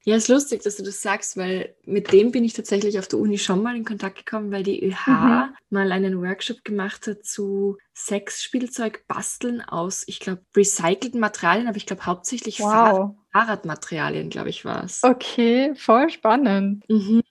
Ja, 0.08 0.16
ist 0.16 0.30
lustig, 0.30 0.64
dass 0.64 0.78
du 0.78 0.84
das 0.84 1.02
sagst, 1.02 1.36
weil 1.36 1.76
mit 1.84 2.14
dem 2.14 2.32
bin 2.32 2.46
ich 2.46 2.54
tatsächlich 2.54 2.98
auf 2.98 3.10
der 3.10 3.20
Uni 3.20 3.38
schon 3.38 3.62
mal 3.62 3.76
in 3.76 3.84
Kontakt 3.84 4.16
gekommen, 4.16 4.54
weil 4.54 4.64
die 4.64 4.82
ÖH 4.82 5.06
mhm. 5.06 5.54
mal 5.70 5.92
einen 5.92 6.22
Workshop 6.22 6.64
gemacht 6.64 7.08
hat 7.08 7.26
zu 7.26 7.78
Sexspielzeug 7.94 9.06
basteln 9.10 9.60
aus, 9.60 10.06
ich 10.08 10.22
glaube, 10.22 10.46
recycelten 10.56 11.20
Materialien, 11.20 11.68
aber 11.68 11.76
ich 11.76 11.86
glaube 11.86 12.06
hauptsächlich 12.06 12.62
wow. 12.62 13.18
Fahrradmaterialien, 13.34 14.30
glaube 14.30 14.48
ich, 14.48 14.64
war 14.64 14.86
es. 14.86 15.04
Okay, 15.04 15.76
voll 15.76 16.10
spannend. 16.10 16.86
Mhm. 16.88 17.22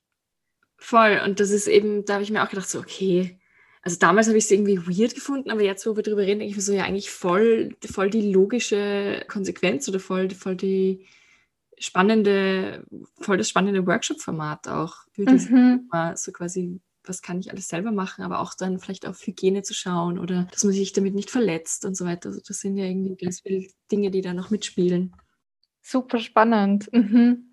Voll. 0.77 1.23
Und 1.25 1.41
das 1.41 1.53
ist 1.53 1.69
eben, 1.69 2.05
da 2.05 2.15
habe 2.15 2.25
ich 2.25 2.31
mir 2.31 2.45
auch 2.45 2.51
gedacht, 2.51 2.69
so, 2.69 2.81
okay, 2.81 3.41
also 3.81 3.97
damals 3.99 4.27
habe 4.29 4.37
ich 4.37 4.45
es 4.45 4.51
irgendwie 4.51 4.87
weird 4.87 5.15
gefunden, 5.15 5.51
aber 5.51 5.63
jetzt, 5.63 5.87
wo 5.87 5.97
wir 5.97 6.03
darüber 6.03 6.21
reden, 6.21 6.41
denke 6.41 6.51
ich 6.51 6.57
mir 6.57 6.63
so, 6.63 6.75
ja, 6.75 6.85
eigentlich 6.85 7.09
voll, 7.09 7.75
voll 7.91 8.11
die 8.11 8.31
logische 8.33 9.25
Konsequenz 9.29 9.89
oder 9.89 9.99
voll, 9.99 10.29
voll 10.29 10.57
die 10.57 11.07
spannende, 11.79 12.85
voll 13.21 13.37
das 13.37 13.49
spannende 13.49 13.87
Workshop-Format 13.87 14.69
auch 14.69 14.97
für 15.13 15.25
das 15.25 15.49
mhm. 15.49 15.89
Thema, 15.91 16.17
so 16.17 16.33
quasi, 16.33 16.81
was 17.05 17.23
kann 17.23 17.39
ich 17.39 17.51
alles 17.51 17.69
selber 17.69 17.93
machen, 17.93 18.25
aber 18.25 18.41
auch 18.41 18.55
dann 18.55 18.79
vielleicht 18.79 19.07
auf 19.07 19.25
Hygiene 19.27 19.63
zu 19.63 19.75
schauen 19.75 20.19
oder 20.19 20.49
dass 20.51 20.65
man 20.65 20.73
sich 20.73 20.93
damit 20.93 21.15
nicht 21.15 21.31
verletzt 21.31 21.85
und 21.85 21.97
so 21.97 22.05
weiter. 22.05 22.31
Also 22.31 22.41
das 22.47 22.61
sind 22.61 22.77
ja 22.77 22.85
irgendwie 22.85 23.17
ganz 23.17 23.41
viele 23.41 23.67
Dinge, 23.93 24.11
die 24.11 24.23
da 24.23 24.33
noch 24.33 24.51
mitspielen. 24.51 25.15
Super 25.83 26.19
spannend. 26.19 26.93
Mhm. 26.93 27.53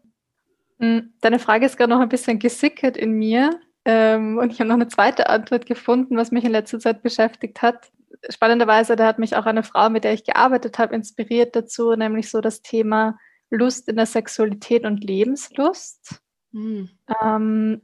Hm, 0.80 1.13
deine 1.22 1.39
Frage 1.39 1.65
ist 1.65 1.77
gerade 1.77 1.92
noch 1.92 2.00
ein 2.00 2.10
bisschen 2.10 2.39
gesickert 2.39 2.98
in 2.98 3.12
mir. 3.13 3.60
Ähm, 3.86 4.38
und 4.38 4.51
ich 4.51 4.60
habe 4.60 4.70
noch 4.70 4.75
eine 4.75 4.88
zweite 4.88 5.30
Antwort 5.30 5.65
gefunden, 5.65 6.18
was 6.18 6.32
mich 6.32 6.46
in 6.46 6.51
letzter 6.51 6.80
Zeit 6.80 7.03
beschäftigt 7.03 7.62
hat. 7.62 7.92
Spannenderweise, 8.30 8.96
da 8.96 9.06
hat 9.06 9.20
mich 9.20 9.36
auch 9.36 9.46
eine 9.46 9.63
Frau, 9.63 9.89
mit 9.89 10.06
der 10.06 10.13
ich 10.13 10.24
gearbeitet 10.24 10.80
habe, 10.80 10.96
inspiriert 10.96 11.56
dazu, 11.56 11.94
nämlich 11.96 12.30
so 12.30 12.39
das 12.39 12.62
Thema 12.62 13.18
Lust 13.55 13.88
in 13.88 13.95
der 13.95 14.05
Sexualität 14.05 14.86
und 14.86 15.03
Lebenslust. 15.03 16.22
Mhm. 16.51 16.89
Ähm, 17.22 17.81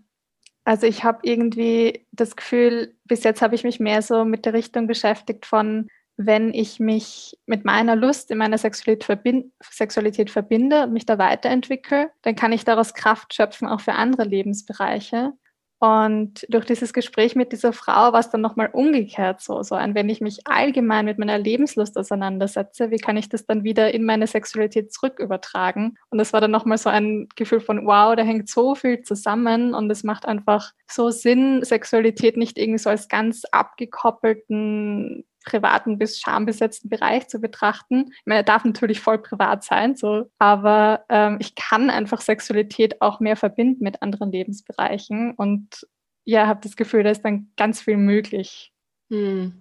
also 0.64 0.86
ich 0.86 1.04
habe 1.04 1.20
irgendwie 1.24 2.06
das 2.12 2.36
Gefühl, 2.36 2.96
bis 3.06 3.24
jetzt 3.24 3.42
habe 3.42 3.56
ich 3.56 3.64
mich 3.64 3.80
mehr 3.80 4.02
so 4.02 4.26
mit 4.26 4.46
der 4.46 4.54
Richtung 4.54 4.88
beschäftigt 4.88 5.46
von, 5.46 5.88
wenn 6.16 6.54
ich 6.54 6.80
mich 6.80 7.40
mit 7.46 7.64
meiner 7.64 7.96
Lust 7.96 8.30
in 8.30 8.38
meiner 8.38 8.58
Sexualität, 8.58 9.06
verbind 9.06 9.54
Sexualität 9.64 10.30
verbinde 10.30 10.84
und 10.84 10.92
mich 10.92 11.06
da 11.06 11.18
weiterentwickle, 11.18 12.12
dann 12.24 12.36
kann 12.36 12.52
ich 12.52 12.66
daraus 12.66 12.94
Kraft 12.94 13.34
schöpfen, 13.34 13.70
auch 13.70 13.80
für 13.80 13.94
andere 13.94 14.26
Lebensbereiche. 14.26 15.32
Und 15.80 16.46
durch 16.50 16.66
dieses 16.66 16.92
Gespräch 16.92 17.38
mit 17.38 17.54
dieser 17.54 17.72
Frau 17.72 18.12
war 18.12 18.20
es 18.20 18.30
dann 18.30 18.42
nochmal 18.42 18.70
umgekehrt 18.74 19.40
so, 19.40 19.64
so 19.64 19.76
ein, 19.76 19.96
wenn 19.96 20.10
ich 20.10 20.20
mich 20.20 20.46
allgemein 20.46 21.06
mit 21.06 21.18
meiner 21.18 21.38
Lebenslust 21.38 21.98
auseinandersetze, 21.98 22.92
wie 22.92 22.98
kann 22.98 23.16
ich 23.16 23.30
das 23.30 23.46
dann 23.46 23.64
wieder 23.64 23.94
in 23.94 24.04
meine 24.04 24.28
Sexualität 24.28 24.92
zurück 24.92 25.20
übertragen? 25.20 25.96
Und 26.10 26.18
das 26.18 26.34
war 26.34 26.42
dann 26.42 26.52
nochmal 26.52 26.78
so 26.78 26.90
ein 26.90 27.30
Gefühl 27.38 27.62
von, 27.62 27.86
wow, 27.86 28.14
da 28.14 28.24
hängt 28.24 28.50
so 28.50 28.76
viel 28.76 29.04
zusammen 29.04 29.74
und 29.74 29.90
es 29.90 30.04
macht 30.04 30.26
einfach 30.26 30.74
so 30.86 31.12
Sinn, 31.12 31.64
Sexualität 31.64 32.36
nicht 32.36 32.58
irgendwie 32.58 32.80
so 32.80 32.90
als 32.90 33.08
ganz 33.08 33.46
abgekoppelten 33.46 35.24
privaten 35.50 35.98
bis 35.98 36.20
schambesetzten 36.20 36.90
Bereich 36.90 37.28
zu 37.28 37.40
betrachten. 37.40 38.12
Ich 38.12 38.26
meine, 38.26 38.42
er 38.42 38.44
darf 38.44 38.64
natürlich 38.64 39.00
voll 39.00 39.18
privat 39.18 39.64
sein, 39.64 39.96
so, 39.96 40.30
aber 40.38 41.06
ähm, 41.10 41.38
ich 41.40 41.56
kann 41.56 41.90
einfach 41.90 42.22
Sexualität 42.22 43.02
auch 43.02 43.20
mehr 43.20 43.36
verbinden 43.36 43.84
mit 43.84 44.02
anderen 44.02 44.32
Lebensbereichen 44.32 45.34
und 45.36 45.88
ja, 46.26 46.48
habe 46.48 46.60
das 46.64 46.76
Gefühl, 46.76 47.04
da 47.04 47.10
ist 47.10 47.24
dann 47.24 47.52
ganz 47.58 47.82
viel 47.82 47.98
möglich. 47.98 48.72
Hm. 49.10 49.54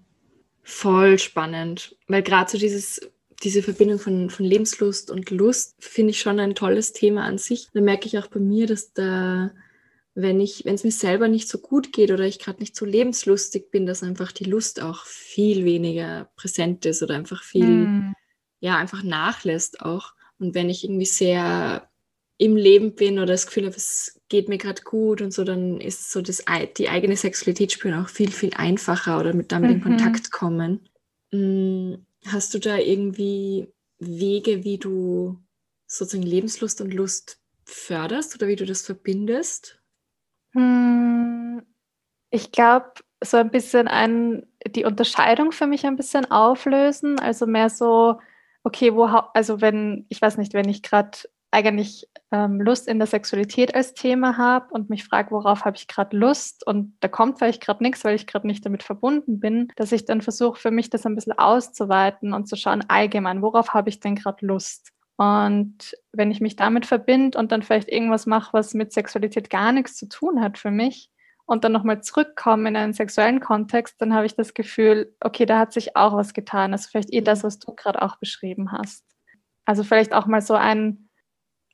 Voll 0.63 1.19
spannend, 1.19 1.97
weil 2.09 2.23
gerade 2.23 2.51
so 2.51 2.59
dieses 2.59 3.01
diese 3.43 3.63
Verbindung 3.63 3.99
von, 3.99 4.31
von 4.31 4.45
Lebenslust 4.45 5.11
und 5.11 5.31
Lust 5.31 5.77
finde 5.79 6.11
ich 6.11 6.21
schon 6.21 6.41
ein 6.41 6.55
tolles 6.55 6.93
Thema 6.93 7.25
an 7.25 7.39
sich. 7.39 7.69
Da 7.73 7.81
merke 7.81 8.07
ich 8.07 8.19
auch 8.19 8.27
bei 8.27 8.41
mir, 8.41 8.67
dass 8.67 8.93
da 8.93 9.51
wenn 10.21 10.41
ich, 10.41 10.65
wenn 10.65 10.75
es 10.75 10.83
mir 10.83 10.91
selber 10.91 11.29
nicht 11.29 11.49
so 11.49 11.59
gut 11.59 11.93
geht 11.93 12.11
oder 12.11 12.25
ich 12.25 12.41
gerade 12.41 12.59
nicht 12.59 12.75
so 12.75 12.85
lebenslustig 12.85 13.71
bin, 13.71 13.87
dass 13.87 14.03
einfach 14.03 14.33
die 14.33 14.45
Lust 14.45 14.83
auch 14.83 15.05
viel 15.05 15.65
weniger 15.65 16.29
präsent 16.35 16.85
ist 16.87 17.05
oder 17.05 17.15
einfach 17.15 17.45
viel, 17.45 17.67
mm. 17.67 18.15
ja, 18.59 18.77
einfach 18.77 19.05
nachlässt 19.05 19.81
auch. 19.81 20.15
Und 20.41 20.57
wenn 20.57 20.71
ich 20.71 20.83
irgendwie 20.83 21.07
sehr 21.07 21.89
im 22.37 22.57
Leben 22.57 22.97
bin 22.97 23.19
oder 23.19 23.27
das 23.27 23.47
Gefühl 23.47 23.67
habe, 23.67 23.77
es 23.77 24.21
geht 24.29 24.49
mir 24.49 24.59
gerade 24.59 24.83
gut 24.83 25.23
und 25.23 25.33
so, 25.33 25.45
dann 25.45 25.81
ist 25.81 26.11
so 26.11 26.21
das, 26.21 26.45
die 26.77 26.89
eigene 26.89 27.17
Sexualität 27.17 27.71
spüren 27.71 28.03
auch 28.03 28.09
viel, 28.09 28.33
viel 28.33 28.55
einfacher 28.55 29.21
oder 29.21 29.35
mit 29.35 29.53
damit 29.53 29.71
mhm. 29.71 29.77
in 29.77 29.83
Kontakt 29.83 30.33
kommen. 30.33 30.89
Mm, 31.31 31.95
hast 32.27 32.55
du 32.55 32.59
da 32.59 32.77
irgendwie 32.77 33.69
Wege, 34.01 34.65
wie 34.65 34.79
du 34.79 35.39
sozusagen 35.87 36.27
Lebenslust 36.27 36.81
und 36.81 36.93
Lust 36.93 37.39
förderst 37.65 38.35
oder 38.35 38.49
wie 38.49 38.57
du 38.57 38.67
das 38.67 38.83
verbindest? 38.83 39.78
Hm, 40.55 41.63
ich 42.31 42.53
glaube, 42.53 42.93
so 43.23 43.37
ein 43.39 43.51
bisschen 43.51 43.89
ein, 43.89 44.47
die 44.69 44.85
Unterscheidung 44.85 45.53
für 45.53 45.67
mich 45.67 45.87
ein 45.87 45.97
bisschen 45.97 46.31
auflösen. 46.31 47.19
Also 47.21 47.47
mehr 47.47 47.71
so, 47.71 48.21
okay, 48.65 48.95
wo, 48.95 49.05
also 49.07 49.61
wenn, 49.61 50.07
ich 50.09 50.23
weiß 50.23 50.39
nicht, 50.39 50.55
wenn 50.55 50.69
ich 50.69 50.83
gerade 50.83 51.19
eigentlich 51.51 52.09
ähm, 52.31 52.61
Lust 52.61 52.89
in 52.89 52.99
der 52.99 53.07
Sexualität 53.07 53.75
als 53.75 53.95
Thema 53.95 54.37
habe 54.37 54.69
und 54.75 54.91
mich 54.91 55.05
frage, 55.05 55.31
worauf 55.31 55.65
habe 55.65 55.77
ich 55.79 55.89
gerade 55.89 56.17
Lust 56.17 56.67
und 56.67 56.95
da 57.01 57.09
kommt 57.09 57.39
vielleicht 57.39 57.63
gerade 57.63 57.83
nichts, 57.83 58.05
weil 58.05 58.17
ich 58.17 58.27
gerade 58.27 58.47
nicht 58.47 58.67
damit 58.67 58.83
verbunden 58.83 59.41
bin, 59.41 59.69
dass 59.77 59.93
ich 59.93 60.05
dann 60.05 60.21
versuche, 60.21 60.61
für 60.61 60.71
mich 60.71 60.91
das 60.91 61.07
ein 61.07 61.15
bisschen 61.15 61.39
auszuweiten 61.39 62.35
und 62.35 62.49
zu 62.49 62.57
schauen, 62.57 62.85
allgemein, 62.89 63.41
worauf 63.43 63.73
habe 63.73 63.89
ich 63.89 64.01
denn 64.01 64.15
gerade 64.15 64.45
Lust? 64.47 64.93
Und 65.19 65.97
wenn 66.13 66.31
ich 66.31 66.41
mich 66.41 66.55
damit 66.55 66.87
verbinde 66.87 67.37
und 67.37 67.51
dann 67.51 67.65
vielleicht 67.65 67.89
irgendwas 67.89 68.27
mache, 68.27 68.53
was 68.53 68.73
mit 68.73 68.93
Sexualität 68.93 69.51
gar 69.51 69.73
nichts 69.73 69.97
zu 69.97 70.09
tun 70.09 70.41
hat 70.41 70.59
für 70.59 70.71
mich 70.71 71.11
und 71.45 71.65
dann 71.65 71.73
nochmal 71.73 72.03
zurückkomme 72.03 72.69
in 72.69 72.77
einen 72.77 72.93
sexuellen 72.93 73.41
Kontext, 73.41 74.01
dann 74.01 74.15
habe 74.15 74.27
ich 74.27 74.37
das 74.37 74.55
Gefühl, 74.55 75.13
okay, 75.21 75.45
da 75.45 75.59
hat 75.59 75.73
sich 75.73 75.97
auch 75.97 76.15
was 76.15 76.35
getan. 76.35 76.73
Also 76.73 76.89
vielleicht 76.89 77.13
eh 77.13 77.21
das, 77.21 77.43
was 77.43 77.59
du 77.59 77.75
gerade 77.75 78.01
auch 78.01 78.19
beschrieben 78.19 78.71
hast. 78.71 79.05
Also 79.65 79.83
vielleicht 79.83 80.13
auch 80.13 80.27
mal 80.27 80.41
so 80.41 80.55
ein, 80.55 81.09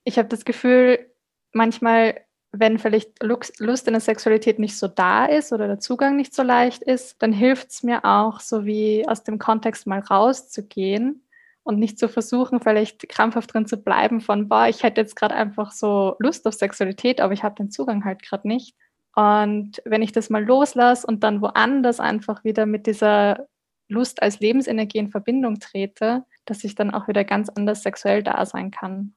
ich 0.04 0.16
habe 0.16 0.28
das 0.28 0.46
Gefühl, 0.46 1.12
manchmal, 1.52 2.18
wenn 2.50 2.78
vielleicht 2.78 3.22
Lust 3.22 3.60
in 3.60 3.92
der 3.92 4.00
Sexualität 4.00 4.58
nicht 4.58 4.78
so 4.78 4.88
da 4.88 5.26
ist 5.26 5.52
oder 5.52 5.66
der 5.66 5.80
Zugang 5.80 6.16
nicht 6.16 6.34
so 6.34 6.42
leicht 6.42 6.82
ist, 6.82 7.20
dann 7.22 7.32
hilft 7.32 7.72
es 7.72 7.82
mir 7.82 8.06
auch, 8.06 8.40
so 8.40 8.64
wie 8.64 9.06
aus 9.06 9.22
dem 9.22 9.38
Kontext 9.38 9.86
mal 9.86 10.00
rauszugehen 10.00 11.20
und 11.64 11.78
nicht 11.78 11.99
zu 11.99 12.09
versuchen, 12.09 12.61
vielleicht 12.61 13.09
krampfhaft 13.09 13.52
drin 13.52 13.66
zu 13.66 13.78
bleiben 13.78 14.21
von, 14.21 14.49
boah, 14.49 14.68
ich 14.68 14.83
hätte 14.83 15.00
jetzt 15.00 15.16
gerade 15.16 15.35
einfach 15.35 15.73
so 15.73 16.14
Lust 16.18 16.47
auf 16.47 16.54
Sexualität, 16.54 17.21
aber 17.21 17.33
ich 17.33 17.42
habe 17.42 17.54
den 17.56 17.71
Zugang 17.71 18.04
halt 18.04 18.23
gerade 18.23 18.47
nicht. 18.47 18.76
Und 19.16 19.83
wenn 19.85 20.02
ich 20.02 20.12
das 20.12 20.28
mal 20.28 20.44
loslasse 20.44 21.06
und 21.06 21.25
dann 21.25 21.40
woanders 21.40 22.00
einfach 22.00 22.44
wieder 22.44 22.66
mit 22.66 22.87
dieser 22.87 23.47
Lust 23.88 24.23
als 24.23 24.40
Lebensenergie 24.40 24.99
in 24.99 25.11
Verbindung 25.11 25.59
trete, 25.59 26.25
dass 26.44 26.64
ich 26.64 26.75
dann 26.75 26.92
auch 26.92 27.09
wieder 27.09 27.25
ganz 27.25 27.49
anders 27.49 27.83
sexuell 27.83 28.23
da 28.23 28.44
sein 28.44 28.71
kann. 28.71 29.14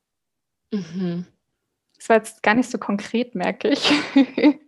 Mhm. 0.72 1.26
Das 1.98 2.10
war 2.10 2.18
jetzt 2.18 2.44
gar 2.44 2.54
nicht 2.54 2.70
so 2.70 2.78
konkret, 2.78 3.36
merke 3.36 3.70
ich. 3.70 3.92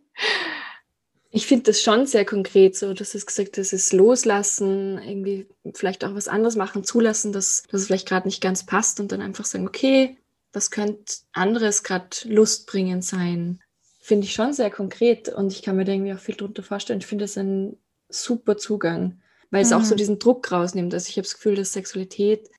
Ich 1.32 1.46
finde 1.46 1.66
das 1.66 1.82
schon 1.82 2.08
sehr 2.08 2.26
konkret, 2.26 2.76
so 2.76 2.94
dass 2.94 3.14
es 3.14 3.26
gesagt 3.26 3.58
das 3.58 3.72
ist 3.72 3.94
loslassen, 3.94 4.98
irgendwie 4.98 5.48
vielleicht 5.76 6.04
auch 6.04 6.16
was 6.16 6.28
anderes 6.28 6.56
machen, 6.56 6.84
zulassen, 6.84 7.32
dass, 7.32 7.64
dass 7.70 7.82
es 7.82 7.88
vielleicht 7.88 8.08
gerade 8.08 8.28
nicht 8.28 8.42
ganz 8.42 8.66
passt 8.66 9.00
und 9.00 9.12
dann 9.12 9.22
einfach 9.22 9.46
sagen, 9.46 9.68
okay, 9.68 10.18
was 10.54 10.72
könnte 10.72 11.14
anderes 11.32 11.84
gerade 11.84 12.10
lustbringend 12.26 13.06
sein? 13.06 13.60
Finde 14.00 14.26
ich 14.26 14.34
schon 14.34 14.54
sehr 14.54 14.72
konkret 14.72 15.30
und 15.30 15.54
ich 15.54 15.62
kann 15.62 15.76
mir 15.76 15.86
da 15.86 15.92
irgendwie 15.92 16.14
auch 16.14 16.20
viel 16.20 16.36
drunter 16.36 16.64
vorstellen. 16.64 17.00
Ich 17.00 17.06
finde 17.06 17.26
das 17.26 17.38
ein 17.38 17.78
super 18.10 18.58
Zugang, 18.58 19.22
weil 19.52 19.62
es 19.62 19.70
mhm. 19.70 19.78
auch 19.78 19.84
so 19.84 19.94
mhm. 19.94 19.98
diesen 19.98 20.20
Druck 20.20 20.52
rausnimmt. 20.52 20.96
Also 20.96 21.10
ich 21.10 21.18
habe 21.18 21.28
das 21.28 21.36
Gefühl, 21.36 21.56
dass 21.56 21.74
Sexualität 21.74 22.50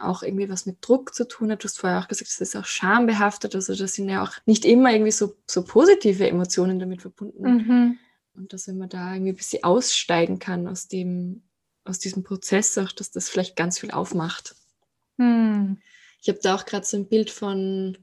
auch 0.00 0.22
irgendwie 0.22 0.48
was 0.48 0.66
mit 0.66 0.78
Druck 0.80 1.14
zu 1.14 1.26
tun 1.26 1.50
hat. 1.50 1.62
Du 1.62 1.64
hast 1.64 1.78
vorher 1.78 1.98
auch 1.98 2.08
gesagt, 2.08 2.30
es 2.30 2.40
ist 2.40 2.56
auch 2.56 2.66
schambehaftet. 2.66 3.54
Also 3.54 3.74
da 3.74 3.86
sind 3.86 4.08
ja 4.08 4.22
auch 4.22 4.32
nicht 4.44 4.64
immer 4.64 4.92
irgendwie 4.92 5.12
so, 5.12 5.34
so 5.46 5.64
positive 5.64 6.28
Emotionen 6.28 6.78
damit 6.78 7.02
verbunden. 7.02 7.42
Mhm. 7.42 7.98
Und 8.34 8.52
dass 8.52 8.68
wenn 8.68 8.76
man 8.76 8.90
da 8.90 9.14
irgendwie 9.14 9.32
ein 9.32 9.36
bisschen 9.36 9.64
aussteigen 9.64 10.38
kann 10.38 10.68
aus 10.68 10.88
dem, 10.88 11.42
aus 11.84 11.98
diesem 11.98 12.22
Prozess, 12.22 12.76
auch 12.76 12.92
dass 12.92 13.10
das 13.10 13.30
vielleicht 13.30 13.56
ganz 13.56 13.78
viel 13.78 13.90
aufmacht. 13.90 14.54
Mhm. 15.16 15.78
Ich 16.20 16.28
habe 16.28 16.38
da 16.42 16.54
auch 16.54 16.66
gerade 16.66 16.84
so 16.84 16.98
ein 16.98 17.08
Bild 17.08 17.30
von 17.30 17.96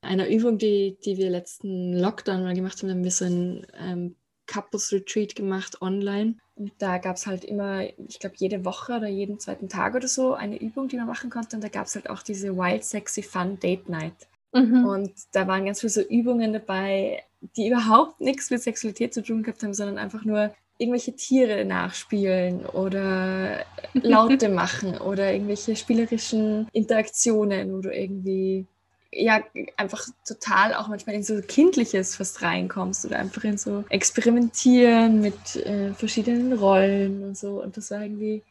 einer 0.00 0.28
Übung, 0.28 0.58
die, 0.58 0.98
die 1.04 1.16
wir 1.16 1.30
letzten 1.30 1.92
Lockdown 1.92 2.42
mal 2.42 2.54
gemacht 2.54 2.78
haben. 2.78 2.88
Da 2.88 2.94
haben 2.94 3.04
wir 3.04 3.10
so 3.10 3.24
ein 3.24 3.66
ähm, 3.78 4.16
Couples 4.48 4.92
Retreat 4.92 5.36
gemacht 5.36 5.80
online. 5.80 6.34
Und 6.56 6.72
da 6.78 6.98
gab 6.98 7.16
es 7.16 7.26
halt 7.26 7.44
immer, 7.44 7.82
ich 7.82 8.18
glaube, 8.18 8.34
jede 8.38 8.64
Woche 8.64 8.96
oder 8.96 9.06
jeden 9.06 9.38
zweiten 9.38 9.68
Tag 9.68 9.94
oder 9.94 10.08
so 10.08 10.34
eine 10.34 10.60
Übung, 10.60 10.88
die 10.88 10.96
man 10.96 11.06
machen 11.06 11.30
konnte. 11.30 11.54
Und 11.54 11.62
da 11.62 11.68
gab 11.68 11.86
es 11.86 11.94
halt 11.94 12.10
auch 12.10 12.22
diese 12.22 12.56
Wild 12.56 12.84
Sexy 12.84 13.22
Fun 13.22 13.60
Date 13.60 13.88
Night. 13.88 14.26
Mhm. 14.52 14.84
Und 14.84 15.12
da 15.32 15.46
waren 15.46 15.66
ganz 15.66 15.80
viele 15.80 15.90
so 15.90 16.00
Übungen 16.00 16.52
dabei, 16.52 17.22
die 17.56 17.68
überhaupt 17.68 18.20
nichts 18.20 18.50
mit 18.50 18.62
Sexualität 18.62 19.14
zu 19.14 19.22
tun 19.22 19.42
gehabt 19.42 19.62
haben, 19.62 19.74
sondern 19.74 19.98
einfach 19.98 20.24
nur 20.24 20.52
irgendwelche 20.78 21.14
Tiere 21.14 21.64
nachspielen 21.64 22.64
oder 22.66 23.64
Laute 23.94 24.48
machen 24.48 24.96
oder 24.98 25.32
irgendwelche 25.32 25.76
spielerischen 25.76 26.68
Interaktionen, 26.72 27.72
wo 27.72 27.80
du 27.80 27.92
irgendwie 27.92 28.66
ja 29.12 29.42
einfach 29.76 30.06
total 30.26 30.74
auch 30.74 30.88
manchmal 30.88 31.16
in 31.16 31.22
so 31.22 31.40
Kindliches 31.40 32.16
fast 32.16 32.42
reinkommst 32.42 33.04
oder 33.06 33.18
einfach 33.18 33.44
in 33.44 33.58
so 33.58 33.84
Experimentieren 33.88 35.20
mit 35.20 35.56
äh, 35.56 35.94
verschiedenen 35.94 36.52
Rollen 36.52 37.22
und 37.24 37.36
so. 37.36 37.62
Und 37.62 37.76
das 37.76 37.90
war 37.90 38.02
irgendwie 38.02 38.42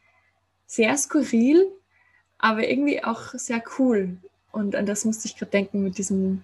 sehr 0.66 0.96
skurril, 0.96 1.66
aber 2.38 2.68
irgendwie 2.68 3.02
auch 3.04 3.34
sehr 3.34 3.62
cool. 3.78 4.16
Und 4.52 4.74
an 4.74 4.86
das 4.86 5.04
musste 5.04 5.28
ich 5.28 5.36
gerade 5.36 5.50
denken 5.50 5.82
mit 5.82 5.98
diesem 5.98 6.42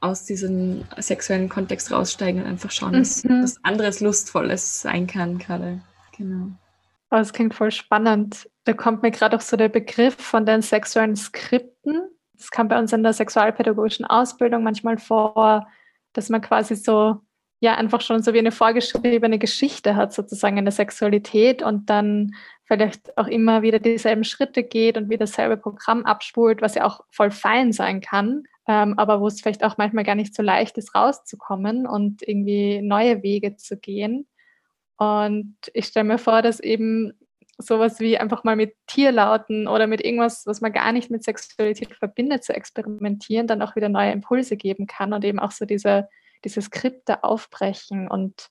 aus 0.00 0.24
diesem 0.24 0.84
sexuellen 0.98 1.48
Kontext 1.48 1.90
raussteigen 1.90 2.42
und 2.42 2.46
einfach 2.46 2.70
schauen, 2.70 2.92
dass 2.92 3.24
mhm. 3.24 3.42
was 3.42 3.64
anderes 3.64 4.00
Lustvolles 4.00 4.82
sein 4.82 5.06
kann 5.06 5.38
gerade. 5.38 5.80
Genau. 6.16 6.50
Oh, 7.10 7.16
das 7.16 7.32
klingt 7.32 7.54
voll 7.54 7.70
spannend. 7.70 8.48
Da 8.64 8.72
kommt 8.72 9.02
mir 9.02 9.10
gerade 9.10 9.36
auch 9.36 9.40
so 9.40 9.56
der 9.56 9.68
Begriff 9.68 10.14
von 10.14 10.44
den 10.44 10.60
sexuellen 10.60 11.16
Skripten. 11.16 12.08
Das 12.36 12.50
kam 12.50 12.68
bei 12.68 12.78
uns 12.78 12.92
in 12.92 13.02
der 13.02 13.12
sexualpädagogischen 13.12 14.04
Ausbildung 14.04 14.62
manchmal 14.62 14.98
vor, 14.98 15.66
dass 16.12 16.28
man 16.28 16.40
quasi 16.40 16.76
so, 16.76 17.20
ja, 17.60 17.74
einfach 17.74 18.00
schon 18.00 18.22
so 18.22 18.32
wie 18.34 18.38
eine 18.38 18.52
vorgeschriebene 18.52 19.38
Geschichte 19.38 19.96
hat, 19.96 20.12
sozusagen 20.12 20.56
in 20.56 20.64
der 20.64 20.72
Sexualität 20.72 21.62
und 21.62 21.88
dann 21.90 22.32
vielleicht 22.64 23.16
auch 23.16 23.28
immer 23.28 23.62
wieder 23.62 23.78
dieselben 23.78 24.24
Schritte 24.24 24.62
geht 24.62 24.96
und 24.96 25.08
wieder 25.08 25.26
dasselbe 25.26 25.56
Programm 25.56 26.04
abspult, 26.04 26.60
was 26.62 26.74
ja 26.74 26.84
auch 26.84 27.00
voll 27.10 27.30
fein 27.30 27.72
sein 27.72 28.00
kann, 28.00 28.44
ähm, 28.66 28.98
aber 28.98 29.20
wo 29.20 29.28
es 29.28 29.40
vielleicht 29.40 29.64
auch 29.64 29.78
manchmal 29.78 30.04
gar 30.04 30.16
nicht 30.16 30.34
so 30.34 30.42
leicht 30.42 30.76
ist, 30.78 30.94
rauszukommen 30.94 31.86
und 31.86 32.22
irgendwie 32.26 32.82
neue 32.82 33.22
Wege 33.22 33.56
zu 33.56 33.76
gehen. 33.76 34.26
Und 34.98 35.56
ich 35.74 35.86
stelle 35.86 36.04
mir 36.04 36.18
vor, 36.18 36.42
dass 36.42 36.58
eben 36.60 37.12
sowas 37.58 38.00
wie 38.00 38.18
einfach 38.18 38.44
mal 38.44 38.56
mit 38.56 38.74
Tierlauten 38.86 39.66
oder 39.66 39.86
mit 39.86 40.04
irgendwas, 40.04 40.46
was 40.46 40.60
man 40.60 40.72
gar 40.72 40.92
nicht 40.92 41.10
mit 41.10 41.24
Sexualität 41.24 41.94
verbindet, 41.94 42.44
zu 42.44 42.54
experimentieren, 42.54 43.46
dann 43.46 43.62
auch 43.62 43.76
wieder 43.76 43.88
neue 43.88 44.12
Impulse 44.12 44.56
geben 44.56 44.86
kann 44.86 45.12
und 45.12 45.24
eben 45.24 45.38
auch 45.38 45.50
so 45.50 45.64
diese, 45.64 46.08
diese 46.44 46.60
Skripte 46.60 47.24
aufbrechen 47.24 48.08
und 48.08 48.50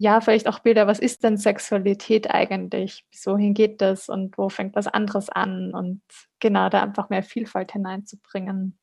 ja, 0.00 0.20
vielleicht 0.20 0.46
auch 0.46 0.60
Bilder, 0.60 0.86
was 0.86 1.00
ist 1.00 1.24
denn 1.24 1.36
Sexualität 1.36 2.30
eigentlich? 2.30 3.04
Wohin 3.24 3.52
geht 3.52 3.80
das 3.80 4.08
und 4.08 4.38
wo 4.38 4.48
fängt 4.48 4.76
was 4.76 4.86
anderes 4.86 5.28
an? 5.28 5.74
Und 5.74 6.02
genau, 6.38 6.68
da 6.68 6.84
einfach 6.84 7.08
mehr 7.08 7.24
Vielfalt 7.24 7.72
hineinzubringen. 7.72 8.78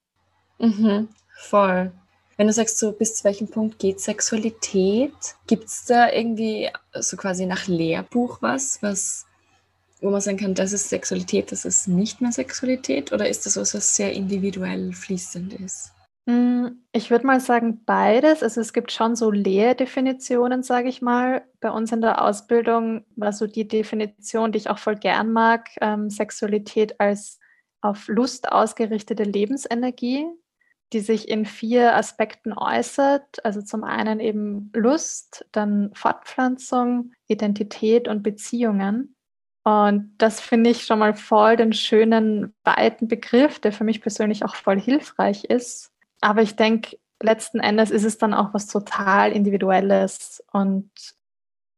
Mhm, 0.60 1.08
voll. 1.38 1.94
Wenn 2.36 2.48
du 2.48 2.54
sagst, 2.54 2.80
so 2.80 2.92
bis 2.92 3.16
zu 3.16 3.24
welchem 3.24 3.50
Punkt 3.50 3.80
geht 3.80 4.02
Sexualität, 4.02 5.14
gibt 5.48 5.68
es 5.68 5.86
da 5.86 6.12
irgendwie 6.12 6.70
so 6.94 7.16
quasi 7.16 7.46
nach 7.46 7.68
Lehrbuch 7.68 8.42
was, 8.42 8.84
was, 8.84 9.26
wo 10.02 10.10
man 10.10 10.22
sagen 10.22 10.38
kann, 10.38 10.56
das 10.56 10.74
ist 10.74 10.90
Sexualität, 10.90 11.52
das 11.52 11.66
ist 11.66 11.88
nicht 11.88 12.22
mehr 12.22 12.32
Sexualität? 12.32 13.12
Oder 13.12 13.30
ist 13.30 13.46
das 13.46 13.58
was, 13.58 13.74
was 13.74 13.96
sehr 13.96 14.14
individuell 14.14 14.94
fließend 14.94 15.54
ist? 15.54 15.92
Hm, 16.28 16.84
ich 16.92 17.12
würde 17.12 17.26
mal 17.26 17.40
sagen 17.40 17.84
beides. 17.86 18.44
Also 18.44 18.62
es 18.62 18.74
gibt 18.74 18.92
schon 18.92 19.16
so 19.16 19.32
Lehrdefinitionen, 19.32 20.64
sage 20.64 20.90
ich 20.90 21.02
mal. 21.02 21.44
Bei 21.60 21.72
uns 21.72 21.92
in 21.92 22.02
der 22.02 22.24
Ausbildung 22.24 23.06
war 23.16 23.32
so 23.32 23.48
die 23.48 23.68
Definition, 23.68 24.52
die 24.52 24.58
ich 24.58 24.70
auch 24.70 24.80
voll 24.80 24.96
gern 24.96 25.32
mag, 25.32 25.70
ähm, 25.82 26.10
Sexualität 26.10 27.00
als 27.00 27.40
auf 27.82 28.08
Lust 28.08 28.52
ausgerichtete 28.52 29.24
Lebensenergie 29.24 30.26
die 30.94 31.00
sich 31.00 31.30
in 31.30 31.46
vier 31.46 31.96
Aspekten 31.96 32.54
äußert. 32.54 33.44
Also 33.44 33.62
zum 33.62 33.84
einen 33.84 34.20
eben 34.20 34.72
Lust, 34.74 35.46
dann 35.52 35.92
Fortpflanzung, 35.94 37.12
Identität 37.28 38.08
und 38.08 38.24
Beziehungen. 38.24 39.15
Und 39.66 40.14
das 40.20 40.40
finde 40.40 40.70
ich 40.70 40.86
schon 40.86 41.00
mal 41.00 41.16
voll 41.16 41.58
den 41.58 41.74
schönen, 41.74 42.54
weiten 42.64 43.08
Begriff, 43.08 43.60
der 43.60 43.72
für 43.72 43.84
mich 43.84 44.00
persönlich 44.00 44.46
auch 44.46 44.56
voll 44.56 44.80
hilfreich 44.80 45.44
ist. 45.46 45.92
Aber 46.22 46.44
ich 46.44 46.56
denke, 46.56 46.98
letzten 47.20 47.60
Endes 47.60 47.90
ist 47.90 48.04
es 48.04 48.20
dann 48.20 48.36
auch 48.36 48.54
was 48.54 48.68
total 48.68 49.32
Individuelles. 49.32 50.44
Und 50.52 50.92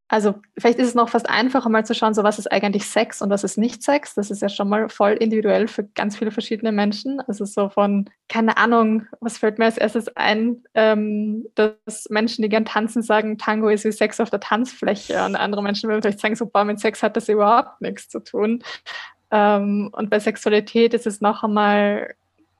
also 0.09 0.35
vielleicht 0.57 0.79
ist 0.79 0.87
es 0.87 0.95
noch 0.95 1.09
fast 1.09 1.29
einfacher, 1.29 1.69
mal 1.69 1.85
zu 1.85 1.93
schauen, 1.93 2.13
so 2.13 2.23
was 2.23 2.39
ist 2.39 2.49
eigentlich 2.49 2.85
Sex 2.85 3.21
und 3.21 3.29
was 3.29 3.43
ist 3.43 3.57
nicht 3.57 3.83
Sex. 3.83 4.15
Das 4.15 4.31
ist 4.31 4.41
ja 4.41 4.47
schon 4.47 4.69
mal 4.69 4.87
voll 4.87 5.11
individuell 5.11 5.67
für 5.67 5.83
ganz 5.83 6.17
viele 6.17 6.31
verschiedene 6.31 6.71
Menschen. 6.71 7.19
Also 7.27 7.43
so 7.43 7.69
von, 7.69 8.09
keine 8.29 8.55
Ahnung, 8.57 9.05
was 9.19 9.37
fällt 9.37 9.59
mir 9.59 9.65
als 9.65 9.77
erstes 9.77 10.07
ein, 10.15 10.63
ähm, 10.75 11.45
dass 11.55 12.07
Menschen, 12.09 12.41
die 12.41 12.49
gern 12.49 12.63
tanzen, 12.63 13.01
sagen, 13.01 13.37
Tango 13.37 13.67
ist 13.67 13.83
wie 13.83 13.91
Sex 13.91 14.21
auf 14.21 14.29
der 14.29 14.39
Tanzfläche. 14.39 15.25
Und 15.25 15.35
andere 15.35 15.61
Menschen 15.61 15.89
würden 15.89 16.01
vielleicht 16.01 16.21
sagen, 16.21 16.35
so, 16.35 16.45
boah, 16.45 16.63
mit 16.63 16.79
Sex 16.79 17.03
hat 17.03 17.17
das 17.17 17.27
überhaupt 17.27 17.81
nichts 17.81 18.07
zu 18.07 18.19
tun. 18.23 18.63
Ähm, 19.29 19.89
und 19.91 20.09
bei 20.09 20.19
Sexualität 20.21 20.93
ist 20.93 21.05
es 21.05 21.19
noch 21.19 21.43
einmal 21.43 22.15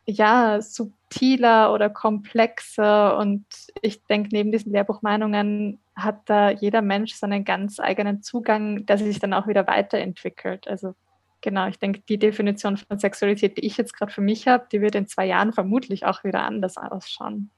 ja, 0.08 0.62
subtiler 0.62 1.74
oder 1.74 1.90
komplexer. 1.90 3.18
Und 3.18 3.46
ich 3.82 4.04
denke, 4.06 4.30
neben 4.32 4.52
diesen 4.52 4.72
Lehrbuchmeinungen 4.72 5.80
hat 5.96 6.22
da 6.26 6.50
jeder 6.50 6.82
Mensch 6.82 7.14
seinen 7.16 7.44
ganz 7.44 7.80
eigenen 7.80 8.24
Zugang, 8.24 8.86
der 8.86 8.98
sich 8.98 9.20
dann 9.20 9.34
auch 9.34 9.48
wieder 9.48 9.68
weiterentwickelt. 9.68 10.68
Also 10.68 10.96
genau, 11.42 11.68
ich 11.68 11.78
denke, 11.78 12.02
die 12.08 12.18
Definition 12.18 12.78
von 12.78 13.00
Sexualität, 13.00 13.58
die 13.58 13.66
ich 13.66 13.78
jetzt 13.78 13.94
gerade 13.94 14.12
für 14.12 14.22
mich 14.22 14.48
habe, 14.48 14.68
die 14.72 14.82
wird 14.82 14.96
in 14.96 15.08
zwei 15.08 15.26
Jahren 15.26 15.54
vermutlich 15.54 16.06
auch 16.06 16.24
wieder 16.24 16.44
anders 16.44 16.78
ausschauen. 16.78 17.50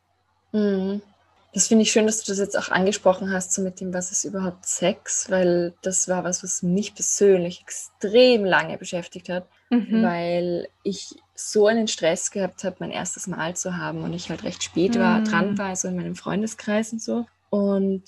Mhm. 0.51 1.01
Das 1.53 1.67
finde 1.67 1.81
ich 1.81 1.91
schön, 1.91 2.05
dass 2.05 2.23
du 2.23 2.31
das 2.31 2.37
jetzt 2.37 2.57
auch 2.57 2.69
angesprochen 2.69 3.31
hast, 3.31 3.53
so 3.53 3.61
mit 3.63 3.79
dem, 3.79 3.91
was 3.93 4.11
ist 4.11 4.23
überhaupt 4.23 4.67
Sex, 4.67 5.31
weil 5.31 5.73
das 5.81 6.07
war 6.07 6.23
was, 6.23 6.43
was 6.43 6.61
mich 6.61 6.93
persönlich 6.93 7.61
extrem 7.61 8.45
lange 8.45 8.77
beschäftigt 8.77 9.29
hat, 9.29 9.47
mhm. 9.71 10.03
weil 10.03 10.67
ich 10.83 11.15
so 11.39 11.67
einen 11.67 11.87
Stress 11.87 12.31
gehabt 12.31 12.63
habe, 12.63 12.77
mein 12.79 12.91
erstes 12.91 13.27
Mal 13.27 13.55
zu 13.55 13.77
haben 13.77 14.03
und 14.03 14.13
ich 14.13 14.29
halt 14.29 14.43
recht 14.43 14.63
spät 14.63 14.95
mhm. 14.95 14.99
war, 14.99 15.23
dran 15.23 15.57
war, 15.57 15.75
so 15.75 15.87
in 15.87 15.95
meinem 15.95 16.15
Freundeskreis 16.15 16.91
und 16.91 17.01
so. 17.01 17.25
Und 17.49 18.03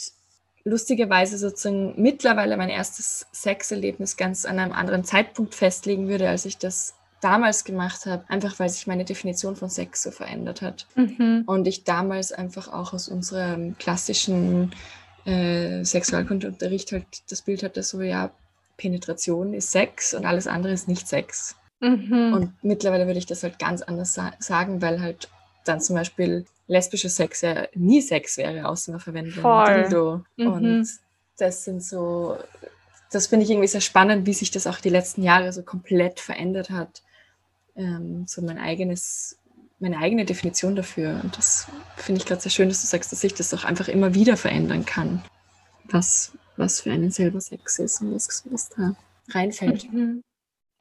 lustigerweise 0.64 1.38
sozusagen 1.38 1.94
mittlerweile 2.02 2.58
mein 2.58 2.70
erstes 2.70 3.26
Sexerlebnis 3.32 4.18
ganz 4.18 4.46
an 4.46 4.60
einem 4.60 4.74
anderen 4.74 5.04
Zeitpunkt 5.04 5.56
festlegen 5.56 6.08
würde, 6.08 6.30
als 6.30 6.46
ich 6.46 6.58
das 6.58 6.94
damals 7.22 7.64
gemacht 7.64 8.06
habe, 8.06 8.26
einfach 8.28 8.60
weil 8.60 8.70
sich 8.70 8.88
meine 8.88 9.06
Definition 9.06 9.56
von 9.56 9.70
Sex 9.70 10.04
so 10.04 10.12
verändert 10.12 10.62
hat. 10.62 10.88
Mhm. 10.96 11.44
Und 11.46 11.68
ich 11.68 11.84
damals 11.84 12.32
einfach 12.32 12.68
auch 12.68 12.94
aus 12.94 13.08
unserem 13.08 13.78
klassischen 13.78 14.72
äh, 15.26 15.84
Sexualkundeunterricht 15.84 16.92
halt 16.92 17.06
das 17.30 17.44
Bild 17.44 17.64
hatte, 17.64 17.84
so 17.84 18.02
ja, 18.02 18.32
Penetration 18.78 19.54
ist 19.54 19.72
Sex 19.72 20.14
und 20.14 20.26
alles 20.26 20.48
andere 20.48 20.74
ist 20.74 20.88
nicht 20.88 21.08
Sex. 21.08 21.56
Mhm. 21.82 22.34
Und 22.34 22.64
mittlerweile 22.64 23.08
würde 23.08 23.20
ich 23.20 23.26
das 23.26 23.44
halt 23.44 23.60
ganz 23.60 23.82
anders 23.82 24.14
sa 24.14 24.32
sagen, 24.40 24.82
weil 24.82 25.02
halt 25.02 25.30
dann 25.66 25.82
zum 25.82 25.96
Beispiel 25.96 26.46
lesbischer 26.68 27.10
Sex 27.10 27.42
ja 27.42 27.68
nie 27.76 28.02
Sex 28.02 28.38
wäre, 28.38 28.68
außer 28.68 28.92
man 28.92 29.02
verwendet 29.02 29.44
ein 29.44 29.82
Dildo. 29.82 30.24
Mhm. 30.38 30.48
Und 30.48 30.88
das 31.38 31.66
sind 31.66 31.84
so, 31.84 32.38
das 33.12 33.28
finde 33.28 33.44
ich 33.46 33.52
irgendwie 33.52 33.68
sehr 33.68 33.82
spannend, 33.82 34.26
wie 34.26 34.34
sich 34.34 34.52
das 34.52 34.68
auch 34.68 34.80
die 34.80 34.90
letzten 34.90 35.24
Jahre 35.24 35.52
so 35.52 35.64
komplett 35.64 36.20
verändert 36.20 36.70
hat 36.70 37.02
ähm, 37.76 38.26
so 38.28 38.42
mein 38.42 38.58
eigenes, 38.58 39.38
meine 39.80 39.98
eigene 39.98 40.26
Definition 40.26 40.76
dafür. 40.76 41.20
Und 41.24 41.38
das 41.38 41.68
finde 41.98 42.22
ich 42.22 42.28
gerade 42.28 42.42
sehr 42.42 42.52
schön, 42.52 42.70
dass 42.70 42.82
du 42.82 42.88
sagst, 42.88 43.12
dass 43.12 43.22
sich 43.22 43.34
das 43.34 43.54
auch 43.54 43.64
einfach 43.64 43.88
immer 43.88 44.14
wieder 44.14 44.38
verändern 44.38 44.86
kann, 44.86 45.24
was, 45.86 46.34
was 46.58 46.82
für 46.82 46.92
einen 46.92 47.12
selber 47.12 47.42
Sex 47.42 47.80
ist 47.80 48.02
und 48.02 48.14
was, 48.14 48.44
was 48.50 48.70
da 48.70 48.96
reinfällt. 49.30 49.92
Mhm. 49.92 50.24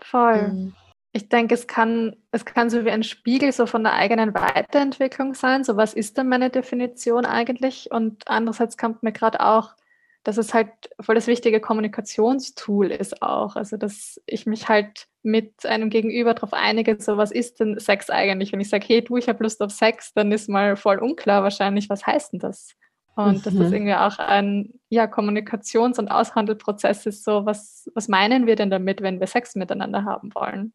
Voll. 0.02 0.38
Ähm, 0.38 0.74
ich 1.12 1.28
denke, 1.28 1.54
es 1.54 1.66
kann, 1.66 2.16
es 2.30 2.44
kann 2.44 2.70
so 2.70 2.84
wie 2.84 2.90
ein 2.90 3.02
Spiegel 3.02 3.52
so 3.52 3.66
von 3.66 3.82
der 3.82 3.94
eigenen 3.94 4.32
Weiterentwicklung 4.34 5.34
sein. 5.34 5.64
So, 5.64 5.76
was 5.76 5.94
ist 5.94 6.16
denn 6.18 6.28
meine 6.28 6.50
Definition 6.50 7.26
eigentlich? 7.26 7.90
Und 7.90 8.28
andererseits 8.28 8.76
kommt 8.76 9.02
mir 9.02 9.12
gerade 9.12 9.40
auch 9.40 9.74
dass 10.22 10.36
es 10.36 10.52
halt 10.52 10.68
voll 11.00 11.14
das 11.14 11.26
wichtige 11.26 11.60
Kommunikationstool 11.60 12.90
ist 12.90 13.22
auch. 13.22 13.56
Also, 13.56 13.76
dass 13.76 14.20
ich 14.26 14.46
mich 14.46 14.68
halt 14.68 15.06
mit 15.22 15.64
einem 15.64 15.88
Gegenüber 15.88 16.34
darauf 16.34 16.52
einige, 16.52 17.00
so 17.00 17.16
was 17.16 17.30
ist 17.30 17.60
denn 17.60 17.78
Sex 17.78 18.10
eigentlich? 18.10 18.52
Wenn 18.52 18.60
ich 18.60 18.68
sage, 18.68 18.84
hey 18.86 19.02
du, 19.02 19.16
ich 19.16 19.28
habe 19.28 19.42
Lust 19.42 19.62
auf 19.62 19.70
Sex, 19.70 20.12
dann 20.12 20.30
ist 20.32 20.48
mal 20.48 20.76
voll 20.76 20.98
unklar 20.98 21.42
wahrscheinlich, 21.42 21.88
was 21.88 22.06
heißt 22.06 22.34
denn 22.34 22.40
das? 22.40 22.74
Und 23.16 23.38
mhm. 23.38 23.42
dass 23.42 23.54
das 23.54 23.68
mhm. 23.68 23.72
irgendwie 23.72 23.94
auch 23.94 24.18
ein 24.18 24.74
ja, 24.90 25.06
Kommunikations- 25.06 25.98
und 25.98 26.08
Aushandelprozess 26.08 27.06
ist, 27.06 27.24
so 27.24 27.46
was, 27.46 27.90
was 27.94 28.08
meinen 28.08 28.46
wir 28.46 28.56
denn 28.56 28.70
damit, 28.70 29.00
wenn 29.00 29.20
wir 29.20 29.26
Sex 29.26 29.54
miteinander 29.54 30.04
haben 30.04 30.34
wollen? 30.34 30.74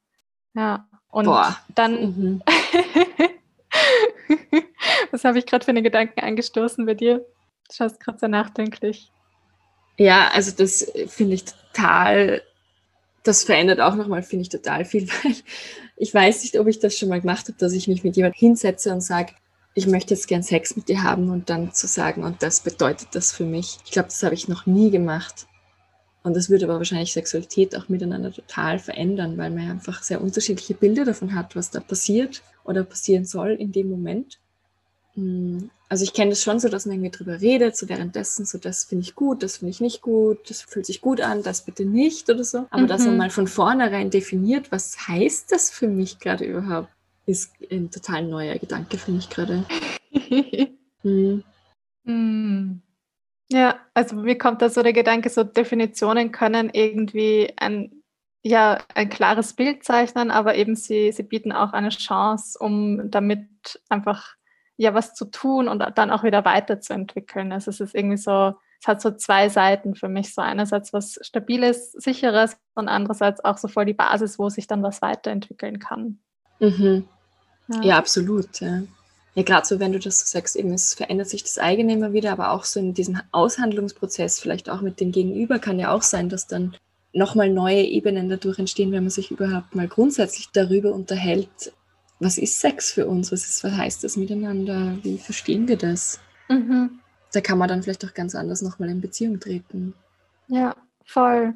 Ja, 0.56 0.88
und 1.10 1.26
Boah. 1.26 1.58
dann, 1.76 1.94
mhm. 1.94 2.44
was 5.12 5.24
habe 5.24 5.40
ich 5.40 5.46
gerade 5.46 5.64
für 5.64 5.72
einen 5.72 5.84
Gedanken 5.84 6.22
angestoßen 6.22 6.86
bei 6.86 6.94
dir? 6.94 7.26
Du 7.68 7.74
schaust 7.74 8.00
gerade 8.00 8.20
sehr 8.20 8.30
nachdenklich. 8.30 9.12
Ja, 9.98 10.30
also 10.34 10.52
das 10.52 10.92
finde 11.08 11.36
ich 11.36 11.46
total, 11.46 12.42
das 13.24 13.44
verändert 13.44 13.80
auch 13.80 13.96
nochmal, 13.96 14.24
finde 14.24 14.44
ich 14.44 14.50
total 14.50 14.86
viel, 14.86 15.08
weil 15.24 15.36
ich 15.98 16.14
weiß 16.14 16.44
nicht, 16.44 16.60
ob 16.60 16.68
ich 16.68 16.80
das 16.80 16.98
schon 16.98 17.10
mal 17.10 17.22
gemacht 17.22 17.48
habe, 17.48 17.58
dass 17.58 17.74
ich 17.74 17.88
mich 17.88 18.04
mit 18.04 18.18
jemandem 18.18 18.40
hinsetze 18.40 18.92
und 18.92 19.02
sage, 19.02 19.34
ich 19.74 19.88
möchte 19.88 20.14
jetzt 20.14 20.28
gern 20.28 20.44
Sex 20.44 20.76
mit 20.76 20.88
dir 20.88 21.04
haben 21.04 21.30
und 21.30 21.50
dann 21.50 21.74
zu 21.74 21.88
sagen, 21.88 22.24
und 22.24 22.42
das 22.42 22.62
bedeutet 22.62 23.10
das 23.14 23.34
für 23.34 23.44
mich. 23.44 23.78
Ich 23.86 23.92
glaube, 23.92 24.08
das 24.08 24.24
habe 24.24 24.34
ich 24.34 24.48
noch 24.48 24.66
nie 24.66 24.90
gemacht. 24.90 25.48
Und 26.26 26.36
das 26.36 26.50
würde 26.50 26.66
aber 26.66 26.80
wahrscheinlich 26.80 27.14
Sexualität 27.14 27.78
auch 27.78 27.88
miteinander 27.88 28.32
total 28.32 28.80
verändern, 28.80 29.38
weil 29.38 29.52
man 29.52 29.66
ja 29.66 29.70
einfach 29.70 30.02
sehr 30.02 30.22
unterschiedliche 30.22 30.74
Bilder 30.74 31.06
davon 31.06 31.36
hat, 31.36 31.56
was 31.56 31.70
da 31.70 31.80
passiert 31.80 32.42
oder 32.64 32.84
passieren 32.84 33.26
soll 33.26 33.52
in 33.52 33.72
dem 33.72 33.92
Moment. 33.92 34.40
Hm, 35.14 35.70
also 35.88 36.04
ich 36.04 36.14
kenne 36.14 36.32
das 36.32 36.42
schon 36.42 36.60
so, 36.60 36.68
dass 36.68 36.88
man 36.88 36.96
irgendwie 36.96 37.16
drüber 37.16 37.42
redet, 37.42 37.78
so 37.78 37.90
währenddessen, 37.90 38.44
so 38.48 38.58
das 38.58 38.86
finde 38.86 39.04
ich 39.04 39.14
gut, 39.14 39.44
das 39.44 39.58
finde 39.58 39.70
ich 39.70 39.82
nicht 39.82 40.02
gut, 40.02 40.50
das 40.50 40.64
fühlt 40.64 40.88
sich 40.88 41.00
gut 41.00 41.22
an, 41.22 41.44
das 41.44 41.62
bitte 41.62 41.86
nicht 41.86 42.28
oder 42.28 42.44
so. 42.44 42.66
Aber 42.72 42.82
mhm. 42.82 42.88
dass 42.88 43.04
man 43.04 43.12
mhm. 43.12 43.18
mal 43.18 43.30
von 43.30 43.48
vornherein 43.48 44.10
definiert, 44.10 44.72
was 44.72 45.08
heißt 45.08 45.52
das 45.52 45.70
für 45.70 45.88
mich 45.88 46.18
gerade 46.18 46.44
überhaupt, 46.44 46.90
ist 47.28 47.52
ein 47.70 47.92
total 47.92 48.24
neuer 48.24 48.58
Gedanke 48.58 48.98
für 48.98 49.12
mich 49.12 49.30
gerade. 49.30 49.64
hm. 51.04 51.44
Hm. 52.04 52.82
Ja, 53.52 53.76
also 53.94 54.16
mir 54.16 54.38
kommt 54.38 54.62
da 54.62 54.70
so 54.70 54.82
der 54.82 54.94
Gedanke, 54.94 55.30
so 55.30 55.44
Definitionen 55.44 56.32
können 56.32 56.70
irgendwie 56.74 57.54
ein, 57.58 58.04
ja, 58.44 58.80
ein 58.96 59.10
klares 59.10 59.54
Bild 59.54 59.84
zeichnen, 59.84 60.32
aber 60.32 60.56
eben 60.56 60.76
sie, 60.76 61.12
sie 61.12 61.24
bieten 61.24 61.52
auch 61.52 61.74
eine 61.74 61.90
Chance, 61.90 62.58
um 62.60 63.12
damit 63.12 63.48
einfach 63.90 64.36
ja 64.78 64.94
was 64.94 65.14
zu 65.14 65.26
tun 65.26 65.68
und 65.68 65.80
dann 65.96 66.12
auch 66.12 66.24
wieder 66.24 66.44
weiterzuentwickeln. 66.44 67.52
Also 67.52 67.70
es 67.70 67.80
ist 67.80 67.96
irgendwie 67.96 68.18
so, 68.18 68.56
es 68.82 68.88
hat 68.88 69.02
so 69.02 69.12
zwei 69.12 69.50
Seiten 69.50 69.96
für 69.96 70.10
mich. 70.10 70.34
So 70.34 70.42
einerseits 70.42 70.92
was 70.92 71.20
Stabiles, 71.22 71.92
Sicheres 71.94 72.58
und 72.74 72.88
andererseits 72.88 73.44
auch 73.44 73.58
so 73.58 73.68
voll 73.68 73.86
die 73.86 73.94
Basis, 73.94 74.38
wo 74.40 74.50
sich 74.50 74.68
dann 74.68 74.84
was 74.84 75.02
weiterentwickeln 75.02 75.80
kann. 75.80 76.20
Mhm. 76.60 77.08
Ja. 77.68 77.82
ja. 77.82 77.98
absolut. 77.98 78.60
Ja, 78.60 78.82
ja 79.36 79.44
gerade 79.44 79.66
so, 79.66 79.80
wenn 79.80 79.94
du 79.94 80.00
das 80.00 80.20
so 80.20 80.26
sagst, 80.26 80.56
eben 80.56 80.74
es 80.74 80.94
verändert 80.94 81.30
sich 81.30 81.44
das 81.44 81.58
eigene 81.58 81.94
immer 81.94 82.14
wieder, 82.14 82.32
aber 82.32 82.52
auch 82.52 82.64
so 82.64 82.80
in 82.80 82.94
diesem 82.94 83.20
Aushandlungsprozess, 83.32 84.40
vielleicht 84.40 84.70
auch 84.70 84.82
mit 84.82 85.00
dem 85.00 85.12
Gegenüber, 85.12 85.60
kann 85.60 85.80
ja 85.80 85.92
auch 85.92 86.02
sein, 86.02 86.30
dass 86.30 86.48
dann 86.48 86.76
nochmal 87.14 87.50
neue 87.50 87.84
Ebenen 87.84 88.28
dadurch 88.28 88.60
entstehen, 88.60 88.92
wenn 88.92 89.04
man 89.04 89.12
sich 89.12 89.32
überhaupt 89.32 89.76
mal 89.76 89.88
grundsätzlich 89.88 90.50
darüber 90.52 90.94
unterhält, 90.94 91.74
was 92.20 92.38
ist 92.38 92.60
Sex 92.60 92.92
für 92.92 93.08
uns, 93.08 93.32
was, 93.32 93.46
ist, 93.46 93.64
was 93.64 93.74
heißt 93.74 94.04
das 94.04 94.18
miteinander, 94.18 94.98
wie 95.04 95.18
verstehen 95.18 95.68
wir 95.68 95.78
das? 95.78 96.20
Mhm 96.50 97.00
da 97.36 97.42
kann 97.42 97.58
man 97.58 97.68
dann 97.68 97.84
vielleicht 97.84 98.06
auch 98.06 98.14
ganz 98.14 98.34
anders 98.34 98.62
nochmal 98.62 98.90
in 98.90 99.02
Beziehung 99.02 99.40
treten. 99.40 99.94
Ja, 100.48 100.76
voll. 101.04 101.54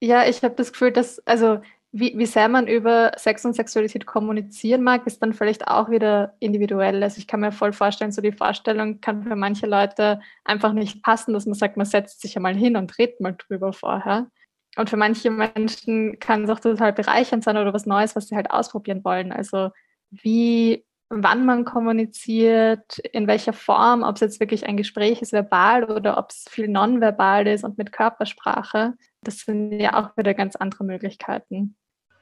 Ja, 0.00 0.26
ich 0.26 0.42
habe 0.42 0.54
das 0.54 0.72
Gefühl, 0.72 0.92
dass, 0.92 1.24
also 1.26 1.60
wie, 1.92 2.16
wie 2.16 2.26
sehr 2.26 2.48
man 2.48 2.68
über 2.68 3.12
Sex 3.16 3.44
und 3.44 3.54
Sexualität 3.54 4.06
kommunizieren 4.06 4.82
mag, 4.82 5.06
ist 5.06 5.20
dann 5.22 5.32
vielleicht 5.32 5.66
auch 5.66 5.90
wieder 5.90 6.34
individuell. 6.38 7.02
Also 7.02 7.18
ich 7.18 7.26
kann 7.26 7.40
mir 7.40 7.50
voll 7.50 7.72
vorstellen, 7.72 8.12
so 8.12 8.22
die 8.22 8.32
Vorstellung 8.32 9.00
kann 9.00 9.24
für 9.24 9.34
manche 9.34 9.66
Leute 9.66 10.20
einfach 10.44 10.72
nicht 10.72 11.02
passen, 11.02 11.32
dass 11.32 11.46
man 11.46 11.54
sagt, 11.54 11.76
man 11.76 11.86
setzt 11.86 12.20
sich 12.20 12.36
einmal 12.36 12.54
hin 12.54 12.76
und 12.76 12.96
redet 12.98 13.20
mal 13.20 13.34
drüber 13.36 13.72
vorher. 13.72 14.28
Und 14.76 14.88
für 14.88 14.96
manche 14.96 15.30
Menschen 15.30 16.20
kann 16.20 16.44
es 16.44 16.50
auch 16.50 16.60
total 16.60 16.92
bereichernd 16.92 17.42
sein 17.42 17.56
oder 17.56 17.74
was 17.74 17.86
Neues, 17.86 18.14
was 18.14 18.28
sie 18.28 18.36
halt 18.36 18.52
ausprobieren 18.52 19.04
wollen. 19.04 19.32
Also 19.32 19.70
wie 20.10 20.84
wann 21.08 21.44
man 21.44 21.64
kommuniziert, 21.64 22.98
in 22.98 23.26
welcher 23.26 23.52
Form, 23.52 24.04
ob 24.04 24.14
es 24.14 24.20
jetzt 24.20 24.38
wirklich 24.38 24.66
ein 24.66 24.76
Gespräch 24.76 25.20
ist, 25.22 25.32
verbal 25.32 25.84
oder 25.90 26.18
ob 26.18 26.30
es 26.30 26.44
viel 26.48 26.68
nonverbal 26.68 27.48
ist 27.48 27.64
und 27.64 27.78
mit 27.78 27.90
Körpersprache. 27.90 28.94
Das 29.24 29.40
sind 29.40 29.72
ja 29.72 30.00
auch 30.00 30.16
wieder 30.16 30.34
ganz 30.34 30.54
andere 30.54 30.84
Möglichkeiten. 30.84 31.74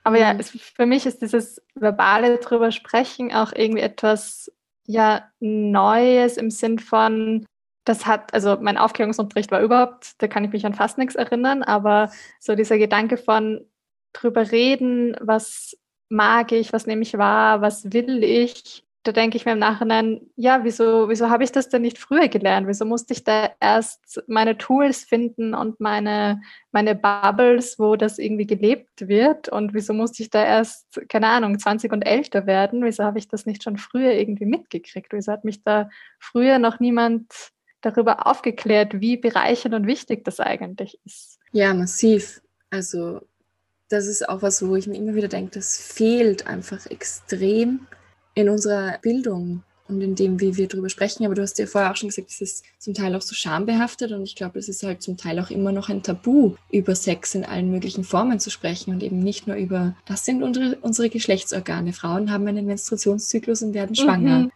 Aber 0.04 0.16
mhm. 0.16 0.22
ja, 0.22 0.34
es, 0.38 0.50
für 0.50 0.86
mich 0.86 1.06
ist 1.06 1.22
dieses 1.22 1.62
verbale 1.74 2.38
drüber 2.38 2.70
sprechen 2.70 3.32
auch 3.32 3.52
irgendwie 3.54 3.82
etwas 3.82 4.52
ja 4.86 5.30
Neues 5.40 6.36
im 6.36 6.50
Sinn 6.50 6.78
von, 6.78 7.46
das 7.84 8.06
hat, 8.06 8.32
also 8.34 8.56
mein 8.60 8.78
Aufklärungsunterricht 8.78 9.50
war 9.50 9.60
überhaupt, 9.60 10.14
da 10.18 10.28
kann 10.28 10.44
ich 10.44 10.52
mich 10.52 10.64
an 10.66 10.74
fast 10.74 10.98
nichts 10.98 11.14
erinnern, 11.14 11.62
aber 11.62 12.10
so 12.40 12.54
dieser 12.54 12.78
Gedanke 12.78 13.16
von 13.16 13.66
drüber 14.12 14.50
reden, 14.50 15.16
was 15.20 15.76
mag 16.08 16.52
ich, 16.52 16.72
was 16.72 16.86
nehme 16.86 17.02
ich 17.02 17.18
wahr, 17.18 17.60
was 17.60 17.92
will 17.92 18.24
ich. 18.24 18.84
Da 19.08 19.12
denke 19.12 19.38
ich 19.38 19.46
mir 19.46 19.52
im 19.52 19.58
Nachhinein, 19.58 20.20
ja, 20.36 20.64
wieso, 20.64 21.08
wieso 21.08 21.30
habe 21.30 21.42
ich 21.42 21.50
das 21.50 21.70
denn 21.70 21.80
nicht 21.80 21.96
früher 21.96 22.28
gelernt? 22.28 22.68
Wieso 22.68 22.84
musste 22.84 23.14
ich 23.14 23.24
da 23.24 23.52
erst 23.58 24.22
meine 24.26 24.58
Tools 24.58 25.02
finden 25.04 25.54
und 25.54 25.80
meine, 25.80 26.42
meine 26.72 26.94
Bubbles, 26.94 27.78
wo 27.78 27.96
das 27.96 28.18
irgendwie 28.18 28.46
gelebt 28.46 29.08
wird? 29.08 29.48
Und 29.48 29.72
wieso 29.72 29.94
musste 29.94 30.22
ich 30.22 30.28
da 30.28 30.44
erst, 30.44 31.00
keine 31.08 31.28
Ahnung, 31.28 31.58
20 31.58 31.90
und 31.90 32.02
älter 32.02 32.46
werden? 32.46 32.84
Wieso 32.84 33.02
habe 33.02 33.18
ich 33.18 33.28
das 33.28 33.46
nicht 33.46 33.62
schon 33.62 33.78
früher 33.78 34.12
irgendwie 34.12 34.44
mitgekriegt? 34.44 35.14
Wieso 35.14 35.32
hat 35.32 35.42
mich 35.42 35.62
da 35.62 35.88
früher 36.18 36.58
noch 36.58 36.78
niemand 36.78 37.32
darüber 37.80 38.26
aufgeklärt, 38.26 39.00
wie 39.00 39.16
bereichernd 39.16 39.74
und 39.74 39.86
wichtig 39.86 40.22
das 40.26 40.38
eigentlich 40.38 41.00
ist? 41.06 41.38
Ja, 41.52 41.72
massiv. 41.72 42.42
Also 42.68 43.22
das 43.88 44.06
ist 44.06 44.28
auch 44.28 44.42
was, 44.42 44.68
wo 44.68 44.76
ich 44.76 44.86
mir 44.86 44.98
immer 44.98 45.14
wieder 45.14 45.28
denke, 45.28 45.52
das 45.52 45.78
fehlt 45.78 46.46
einfach 46.46 46.84
extrem 46.90 47.86
in 48.38 48.48
unserer 48.48 48.98
Bildung 48.98 49.64
und 49.88 50.00
in 50.00 50.14
dem, 50.14 50.38
wie 50.38 50.56
wir 50.56 50.68
darüber 50.68 50.88
sprechen. 50.88 51.24
Aber 51.24 51.34
du 51.34 51.42
hast 51.42 51.58
ja 51.58 51.66
vorher 51.66 51.90
auch 51.90 51.96
schon 51.96 52.08
gesagt, 52.08 52.30
es 52.30 52.40
ist 52.40 52.64
zum 52.78 52.94
Teil 52.94 53.16
auch 53.16 53.20
so 53.20 53.34
schambehaftet 53.34 54.12
und 54.12 54.22
ich 54.22 54.36
glaube, 54.36 54.60
es 54.60 54.68
ist 54.68 54.84
halt 54.84 55.02
zum 55.02 55.16
Teil 55.16 55.40
auch 55.40 55.50
immer 55.50 55.72
noch 55.72 55.88
ein 55.88 56.04
Tabu, 56.04 56.54
über 56.70 56.94
Sex 56.94 57.34
in 57.34 57.44
allen 57.44 57.68
möglichen 57.68 58.04
Formen 58.04 58.38
zu 58.38 58.50
sprechen 58.50 58.94
und 58.94 59.02
eben 59.02 59.18
nicht 59.18 59.48
nur 59.48 59.56
über, 59.56 59.96
das 60.06 60.24
sind 60.24 60.44
unsere, 60.44 60.76
unsere 60.82 61.10
Geschlechtsorgane. 61.10 61.92
Frauen 61.92 62.30
haben 62.30 62.46
einen 62.46 62.66
Menstruationszyklus 62.66 63.62
und 63.62 63.74
werden 63.74 63.96
schwanger. 63.96 64.38
Mhm. 64.38 64.52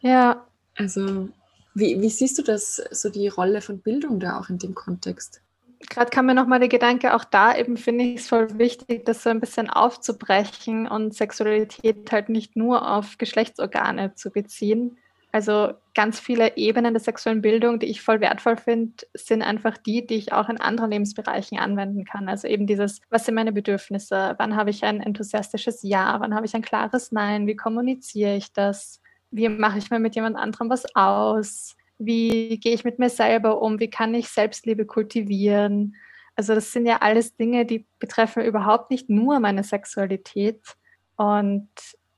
Ja. 0.00 0.44
Also, 0.74 1.28
wie, 1.74 2.00
wie 2.00 2.10
siehst 2.10 2.36
du 2.38 2.42
das, 2.42 2.82
so 2.90 3.10
die 3.10 3.28
Rolle 3.28 3.60
von 3.60 3.78
Bildung 3.78 4.18
da 4.18 4.40
auch 4.40 4.48
in 4.48 4.58
dem 4.58 4.74
Kontext? 4.74 5.40
Gerade 5.88 6.10
kam 6.10 6.26
mir 6.26 6.34
nochmal 6.34 6.58
der 6.58 6.68
Gedanke, 6.68 7.14
auch 7.14 7.24
da 7.24 7.56
eben 7.56 7.76
finde 7.76 8.04
ich 8.04 8.20
es 8.20 8.28
voll 8.28 8.58
wichtig, 8.58 9.04
das 9.06 9.22
so 9.22 9.30
ein 9.30 9.40
bisschen 9.40 9.70
aufzubrechen 9.70 10.86
und 10.86 11.14
Sexualität 11.14 12.12
halt 12.12 12.28
nicht 12.28 12.56
nur 12.56 12.90
auf 12.90 13.18
Geschlechtsorgane 13.18 14.14
zu 14.14 14.30
beziehen. 14.30 14.98
Also 15.32 15.74
ganz 15.94 16.18
viele 16.18 16.56
Ebenen 16.56 16.92
der 16.92 17.00
sexuellen 17.00 17.40
Bildung, 17.40 17.78
die 17.78 17.86
ich 17.86 18.02
voll 18.02 18.20
wertvoll 18.20 18.56
finde, 18.56 18.94
sind 19.14 19.42
einfach 19.42 19.78
die, 19.78 20.04
die 20.04 20.16
ich 20.16 20.32
auch 20.32 20.48
in 20.48 20.60
anderen 20.60 20.90
Lebensbereichen 20.90 21.58
anwenden 21.58 22.04
kann. 22.04 22.28
Also 22.28 22.48
eben 22.48 22.66
dieses, 22.66 23.00
was 23.10 23.26
sind 23.26 23.36
meine 23.36 23.52
Bedürfnisse? 23.52 24.34
Wann 24.38 24.56
habe 24.56 24.70
ich 24.70 24.84
ein 24.84 25.00
enthusiastisches 25.00 25.82
Ja? 25.82 26.16
Wann 26.18 26.34
habe 26.34 26.46
ich 26.46 26.54
ein 26.54 26.62
klares 26.62 27.12
Nein? 27.12 27.46
Wie 27.46 27.54
kommuniziere 27.54 28.34
ich 28.34 28.52
das? 28.52 29.00
Wie 29.30 29.48
mache 29.48 29.78
ich 29.78 29.90
mir 29.90 30.00
mit 30.00 30.16
jemand 30.16 30.36
anderem 30.36 30.68
was 30.68 30.84
aus? 30.96 31.76
Wie 32.00 32.58
gehe 32.58 32.74
ich 32.74 32.84
mit 32.84 32.98
mir 32.98 33.10
selber 33.10 33.60
um? 33.60 33.78
Wie 33.78 33.90
kann 33.90 34.14
ich 34.14 34.28
Selbstliebe 34.28 34.86
kultivieren? 34.86 35.94
Also 36.34 36.54
das 36.54 36.72
sind 36.72 36.86
ja 36.86 36.98
alles 37.00 37.36
Dinge, 37.36 37.66
die 37.66 37.84
betreffen 37.98 38.42
überhaupt 38.42 38.90
nicht 38.90 39.10
nur 39.10 39.38
meine 39.40 39.62
Sexualität. 39.62 40.62
Und 41.16 41.68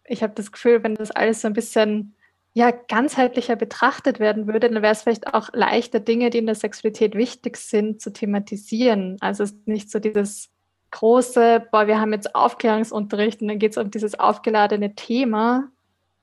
ich 0.04 0.22
habe 0.22 0.34
das 0.34 0.52
Gefühl, 0.52 0.82
wenn 0.84 0.94
das 0.94 1.10
alles 1.10 1.40
so 1.40 1.48
ein 1.48 1.54
bisschen 1.54 2.14
ja, 2.54 2.70
ganzheitlicher 2.70 3.56
betrachtet 3.56 4.20
werden 4.20 4.46
würde, 4.46 4.70
dann 4.70 4.82
wäre 4.82 4.92
es 4.92 5.02
vielleicht 5.02 5.34
auch 5.34 5.48
leichter, 5.52 6.00
Dinge, 6.00 6.30
die 6.30 6.38
in 6.38 6.46
der 6.46 6.54
Sexualität 6.54 7.14
wichtig 7.14 7.56
sind, 7.56 8.00
zu 8.00 8.12
thematisieren. 8.12 9.16
Also 9.20 9.42
es 9.42 9.52
ist 9.52 9.66
nicht 9.66 9.90
so 9.90 9.98
dieses 9.98 10.50
große, 10.92 11.66
boah, 11.72 11.86
wir 11.86 12.00
haben 12.00 12.12
jetzt 12.12 12.34
Aufklärungsunterricht 12.34 13.40
und 13.42 13.48
dann 13.48 13.58
geht 13.58 13.72
es 13.72 13.78
um 13.78 13.90
dieses 13.90 14.20
aufgeladene 14.20 14.94
Thema, 14.94 15.68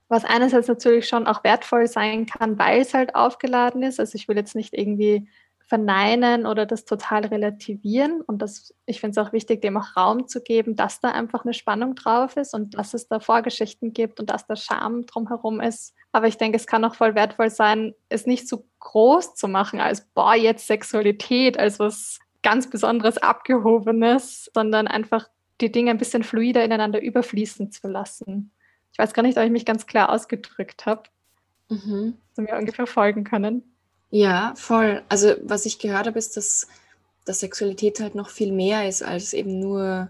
was 0.10 0.26
einerseits 0.26 0.68
natürlich 0.68 1.08
schon 1.08 1.28
auch 1.28 1.44
wertvoll 1.44 1.88
sein 1.88 2.26
kann, 2.26 2.60
weil 2.60 2.82
es 2.82 2.94
halt 2.94 3.16
aufgeladen 3.16 3.84
ist. 3.84 4.00
Also 4.00 4.16
ich 4.16 4.28
will 4.28 4.36
jetzt 4.36 4.56
nicht 4.56 4.74
irgendwie 4.74 5.30
verneinen 5.70 6.48
oder 6.48 6.66
das 6.66 6.84
total 6.84 7.26
relativieren. 7.26 8.22
Und 8.22 8.42
das, 8.42 8.74
ich 8.88 9.00
finde 9.00 9.22
es 9.22 9.28
auch 9.28 9.34
wichtig, 9.34 9.62
dem 9.62 9.78
auch 9.78 9.96
Raum 9.96 10.28
zu 10.28 10.42
geben, 10.42 10.76
dass 10.76 11.00
da 11.00 11.12
einfach 11.12 11.46
eine 11.46 11.54
Spannung 11.54 11.94
drauf 11.94 12.38
ist 12.38 12.56
und 12.56 12.76
dass 12.76 12.96
es 12.96 13.08
da 13.08 13.20
Vorgeschichten 13.20 13.94
gibt 13.94 14.20
und 14.20 14.32
dass 14.32 14.48
da 14.48 14.56
Scham 14.56 15.06
drumherum 15.06 15.62
ist. 15.62 15.94
Aber 16.12 16.28
ich 16.28 16.38
denke, 16.38 16.58
es 16.58 16.66
kann 16.66 16.84
auch 16.84 16.96
voll 16.96 17.14
wertvoll 17.14 17.52
sein, 17.52 17.94
es 18.10 18.26
nicht 18.26 18.48
zu 18.48 18.66
groß 18.80 19.36
zu 19.36 19.48
machen 19.48 19.80
als, 19.80 20.08
boah, 20.16 20.34
jetzt 20.34 20.66
Sexualität, 20.66 21.60
als 21.60 21.78
was 21.78 22.18
ganz 22.42 22.68
Besonderes, 22.68 23.20
Abgehobenes, 23.20 24.50
sondern 24.56 24.88
einfach 24.88 25.30
die 25.62 25.72
Dinge 25.72 25.92
ein 25.92 25.98
bisschen 26.00 26.24
fluider 26.24 26.64
ineinander 26.64 27.00
überfließen 27.00 27.72
zu 27.72 27.88
lassen. 27.88 28.52
Ich 29.00 29.04
weiß 29.04 29.14
gar 29.14 29.24
nicht, 29.24 29.38
ob 29.38 29.46
ich 29.46 29.50
mich 29.50 29.66
ganz 29.66 29.88
klar 29.88 30.10
ausgedrückt 30.10 30.86
habe. 30.86 31.04
Mhm. 31.70 32.16
Sie 32.34 32.42
mir 32.42 32.58
ungefähr 32.58 32.86
folgen 32.86 33.24
können. 33.24 33.64
Ja, 34.12 34.52
voll. 34.58 35.04
Also 35.08 35.36
was 35.42 35.66
ich 35.66 35.80
gehört 35.80 36.06
habe, 36.06 36.20
ist, 36.20 36.36
dass, 36.36 36.68
dass 37.24 37.40
Sexualität 37.40 38.02
halt 38.02 38.14
noch 38.14 38.30
viel 38.30 38.52
mehr 38.52 38.90
ist 38.90 39.02
als 39.02 39.32
eben 39.32 39.58
nur 39.58 40.10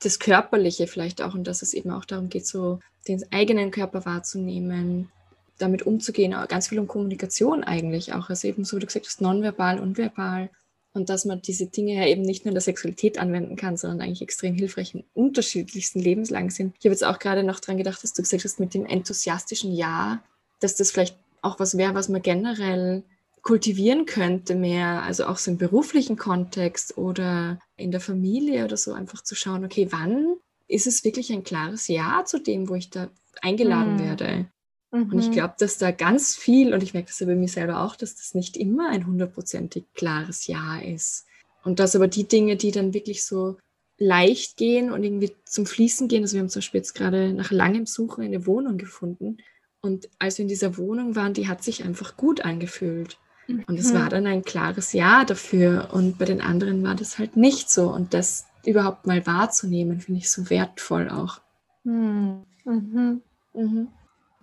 das 0.00 0.18
Körperliche 0.18 0.88
vielleicht 0.88 1.22
auch 1.22 1.32
und 1.32 1.46
dass 1.46 1.62
es 1.62 1.72
eben 1.72 1.90
auch 1.90 2.04
darum 2.04 2.28
geht, 2.28 2.46
so 2.46 2.80
den 3.08 3.24
eigenen 3.32 3.70
Körper 3.70 4.04
wahrzunehmen, 4.04 5.10
damit 5.56 5.84
umzugehen, 5.84 6.36
ganz 6.48 6.68
viel 6.68 6.78
um 6.78 6.88
Kommunikation 6.88 7.64
eigentlich 7.64 8.12
auch. 8.12 8.28
Also 8.28 8.46
eben 8.46 8.66
so, 8.66 8.76
wie 8.76 8.80
du 8.80 8.86
gesagt 8.88 9.06
hast, 9.06 9.22
nonverbal 9.22 9.80
und 9.80 9.96
verbal 9.96 10.50
und 10.96 11.10
dass 11.10 11.24
man 11.24 11.42
diese 11.42 11.66
Dinge 11.66 11.94
ja 11.94 12.06
eben 12.06 12.22
nicht 12.22 12.44
nur 12.44 12.50
in 12.50 12.54
der 12.54 12.62
Sexualität 12.62 13.18
anwenden 13.18 13.56
kann, 13.56 13.76
sondern 13.76 14.00
eigentlich 14.00 14.22
extrem 14.22 14.54
hilfreich 14.54 14.94
in 14.94 15.04
unterschiedlichsten 15.14 16.00
Lebenslagen 16.00 16.50
sind. 16.50 16.74
Ich 16.78 16.86
habe 16.86 16.92
jetzt 16.92 17.04
auch 17.04 17.18
gerade 17.18 17.44
noch 17.44 17.60
dran 17.60 17.76
gedacht, 17.76 18.02
dass 18.02 18.14
du 18.14 18.22
gesagt 18.22 18.44
hast, 18.44 18.58
mit 18.58 18.74
dem 18.74 18.86
enthusiastischen 18.86 19.74
Ja, 19.74 20.22
dass 20.60 20.74
das 20.74 20.90
vielleicht 20.90 21.16
auch 21.42 21.60
was 21.60 21.76
wäre, 21.76 21.94
was 21.94 22.08
man 22.08 22.22
generell 22.22 23.04
kultivieren 23.42 24.06
könnte 24.06 24.56
mehr, 24.56 25.02
also 25.02 25.26
auch 25.26 25.36
so 25.36 25.52
im 25.52 25.58
beruflichen 25.58 26.16
Kontext 26.16 26.98
oder 26.98 27.60
in 27.76 27.92
der 27.92 28.00
Familie 28.00 28.64
oder 28.64 28.76
so, 28.76 28.92
einfach 28.92 29.22
zu 29.22 29.36
schauen, 29.36 29.64
okay, 29.64 29.88
wann 29.90 30.34
ist 30.66 30.88
es 30.88 31.04
wirklich 31.04 31.30
ein 31.30 31.44
klares 31.44 31.86
Ja 31.86 32.24
zu 32.26 32.40
dem, 32.40 32.68
wo 32.68 32.74
ich 32.74 32.90
da 32.90 33.08
eingeladen 33.42 33.94
mhm. 33.94 34.00
werde? 34.00 34.46
Mhm. 34.90 35.12
Und 35.12 35.18
ich 35.18 35.28
mhm. 35.28 35.32
glaube, 35.32 35.54
dass 35.58 35.78
da 35.78 35.90
ganz 35.90 36.36
viel, 36.36 36.74
und 36.74 36.82
ich 36.82 36.94
merke 36.94 37.08
das 37.08 37.20
ja 37.20 37.26
bei 37.26 37.34
mir 37.34 37.48
selber 37.48 37.82
auch, 37.82 37.96
dass 37.96 38.16
das 38.16 38.34
nicht 38.34 38.56
immer 38.56 38.88
ein 38.90 39.06
hundertprozentig 39.06 39.84
klares 39.94 40.46
Ja 40.46 40.78
ist. 40.78 41.26
Und 41.64 41.80
dass 41.80 41.96
aber 41.96 42.08
die 42.08 42.28
Dinge, 42.28 42.56
die 42.56 42.70
dann 42.70 42.94
wirklich 42.94 43.24
so 43.24 43.56
leicht 43.98 44.56
gehen 44.56 44.92
und 44.92 45.02
irgendwie 45.02 45.32
zum 45.44 45.66
Fließen 45.66 46.08
gehen, 46.08 46.22
also 46.22 46.34
wir 46.34 46.40
haben 46.42 46.48
zum 46.48 46.60
Beispiel 46.60 46.78
jetzt 46.78 46.94
gerade 46.94 47.32
nach 47.32 47.50
langem 47.50 47.86
Suchen 47.86 48.24
eine 48.24 48.46
Wohnung 48.46 48.78
gefunden 48.78 49.38
Und 49.80 50.08
als 50.18 50.38
wir 50.38 50.42
in 50.42 50.48
dieser 50.48 50.76
Wohnung 50.76 51.16
waren, 51.16 51.34
die 51.34 51.48
hat 51.48 51.62
sich 51.62 51.84
einfach 51.84 52.16
gut 52.16 52.44
angefühlt. 52.44 53.18
Und 53.48 53.78
es 53.78 53.94
war 53.94 54.06
mhm. 54.06 54.10
dann 54.10 54.26
ein 54.26 54.42
klares 54.42 54.92
Ja 54.92 55.24
dafür. 55.24 55.90
Und 55.92 56.18
bei 56.18 56.24
den 56.24 56.40
anderen 56.40 56.82
war 56.82 56.94
das 56.96 57.18
halt 57.18 57.36
nicht 57.36 57.70
so. 57.70 57.92
Und 57.92 58.12
das 58.12 58.46
überhaupt 58.64 59.06
mal 59.06 59.24
wahrzunehmen, 59.26 60.00
finde 60.00 60.18
ich 60.20 60.30
so 60.30 60.50
wertvoll 60.50 61.08
auch. 61.08 61.40
Mhm. 61.84 62.42
Mhm. 62.64 63.22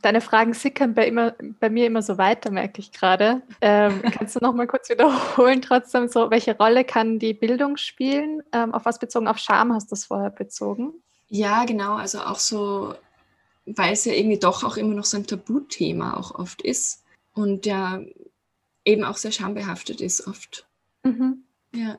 Deine 0.04 0.20
Fragen 0.20 0.54
sickern 0.54 0.94
bei, 0.94 1.08
immer, 1.08 1.34
bei 1.62 1.70
mir 1.70 1.88
immer 1.88 2.02
so 2.02 2.18
weiter, 2.18 2.52
merke 2.52 2.82
ich 2.82 2.92
gerade. 2.92 3.42
Ähm, 3.62 4.02
kannst 4.12 4.36
du 4.36 4.39
noch 4.42 4.54
mal 4.54 4.68
kurz 4.68 4.89
wiederholen, 4.89 5.62
trotzdem 5.62 6.10
so, 6.10 6.30
welche 6.30 6.58
Rolle 6.58 6.84
kann 6.84 7.20
die 7.20 7.34
Bildung 7.34 7.78
spielen? 7.78 8.44
Ähm, 8.52 8.74
auf 8.74 8.84
was 8.84 9.00
bezogen? 9.00 9.30
Auf 9.30 9.38
Scham 9.38 9.74
hast 9.74 9.92
du 9.92 9.96
es 9.96 10.04
vorher 10.04 10.30
bezogen? 10.30 10.94
Ja, 11.30 11.63
genau. 11.63 11.96
Also 11.96 12.20
auch 12.20 12.39
so, 12.39 12.96
weil 13.66 13.94
es 13.94 14.04
ja 14.04 14.12
irgendwie 14.12 14.39
doch 14.39 14.66
auch 14.66 14.76
immer 14.76 14.94
noch 14.94 15.06
so 15.06 15.16
ein 15.16 15.26
Tabuthema 15.26 16.18
auch 16.18 16.36
oft 16.36 16.62
ist 16.62 17.06
und 17.34 17.66
ja 17.66 18.02
eben 18.84 19.06
auch 19.06 19.16
sehr 19.16 19.32
schambehaftet 19.32 20.02
ist 20.02 20.28
oft. 20.28 20.68
Mhm. 21.04 21.46
Ja. 21.74 21.98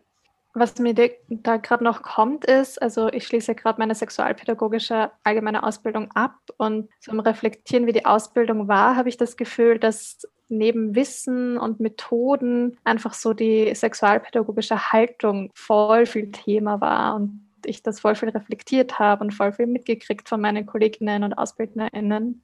Was 0.56 0.78
mir 0.78 0.94
da 1.28 1.56
gerade 1.56 1.82
noch 1.82 2.02
kommt, 2.02 2.44
ist, 2.44 2.80
also 2.80 3.08
ich 3.08 3.26
schließe 3.26 3.56
gerade 3.56 3.80
meine 3.80 3.96
sexualpädagogische 3.96 5.10
allgemeine 5.24 5.64
Ausbildung 5.64 6.12
ab 6.12 6.36
und 6.58 6.88
zum 7.00 7.18
Reflektieren, 7.18 7.88
wie 7.88 7.92
die 7.92 8.06
Ausbildung 8.06 8.68
war, 8.68 8.94
habe 8.94 9.08
ich 9.08 9.16
das 9.16 9.36
Gefühl, 9.36 9.80
dass 9.80 10.18
neben 10.48 10.94
Wissen 10.94 11.58
und 11.58 11.80
Methoden 11.80 12.78
einfach 12.84 13.14
so 13.14 13.32
die 13.32 13.74
sexualpädagogische 13.74 14.92
Haltung 14.92 15.50
voll 15.54 16.06
viel 16.06 16.30
Thema 16.30 16.80
war 16.80 17.16
und 17.16 17.44
ich 17.66 17.82
das 17.82 17.98
voll 17.98 18.14
viel 18.14 18.28
reflektiert 18.28 19.00
habe 19.00 19.24
und 19.24 19.32
voll 19.32 19.52
viel 19.52 19.66
mitgekriegt 19.66 20.28
von 20.28 20.40
meinen 20.40 20.66
Kolleginnen 20.66 21.24
und 21.24 21.34
AusbildnerInnen. 21.36 22.42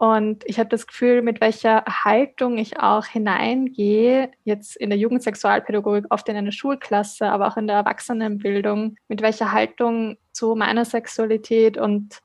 Und 0.00 0.44
ich 0.46 0.58
habe 0.58 0.70
das 0.70 0.86
Gefühl, 0.86 1.20
mit 1.20 1.42
welcher 1.42 1.84
Haltung 1.84 2.56
ich 2.56 2.80
auch 2.80 3.04
hineingehe, 3.04 4.30
jetzt 4.44 4.74
in 4.76 4.88
der 4.88 4.98
Jugendsexualpädagogik, 4.98 6.06
oft 6.08 6.26
in 6.30 6.36
einer 6.36 6.52
Schulklasse, 6.52 7.26
aber 7.26 7.48
auch 7.48 7.58
in 7.58 7.66
der 7.66 7.76
Erwachsenenbildung, 7.76 8.96
mit 9.08 9.20
welcher 9.20 9.52
Haltung 9.52 10.16
zu 10.32 10.54
meiner 10.54 10.86
Sexualität 10.86 11.76
und 11.76 12.20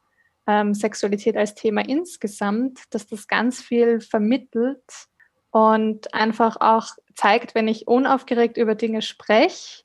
ähm, 0.48 0.74
Sexualität 0.74 1.36
als 1.36 1.54
Thema 1.54 1.82
insgesamt, 1.86 2.84
dass 2.92 3.08
das 3.08 3.28
ganz 3.28 3.62
viel 3.62 4.00
vermittelt 4.00 5.10
und 5.52 6.14
einfach 6.14 6.56
auch 6.62 6.88
zeigt, 7.14 7.56
wenn 7.56 7.68
ich 7.68 7.90
unaufgeregt 7.90 8.56
über 8.56 8.76
Dinge 8.76 9.02
spreche, 9.02 9.84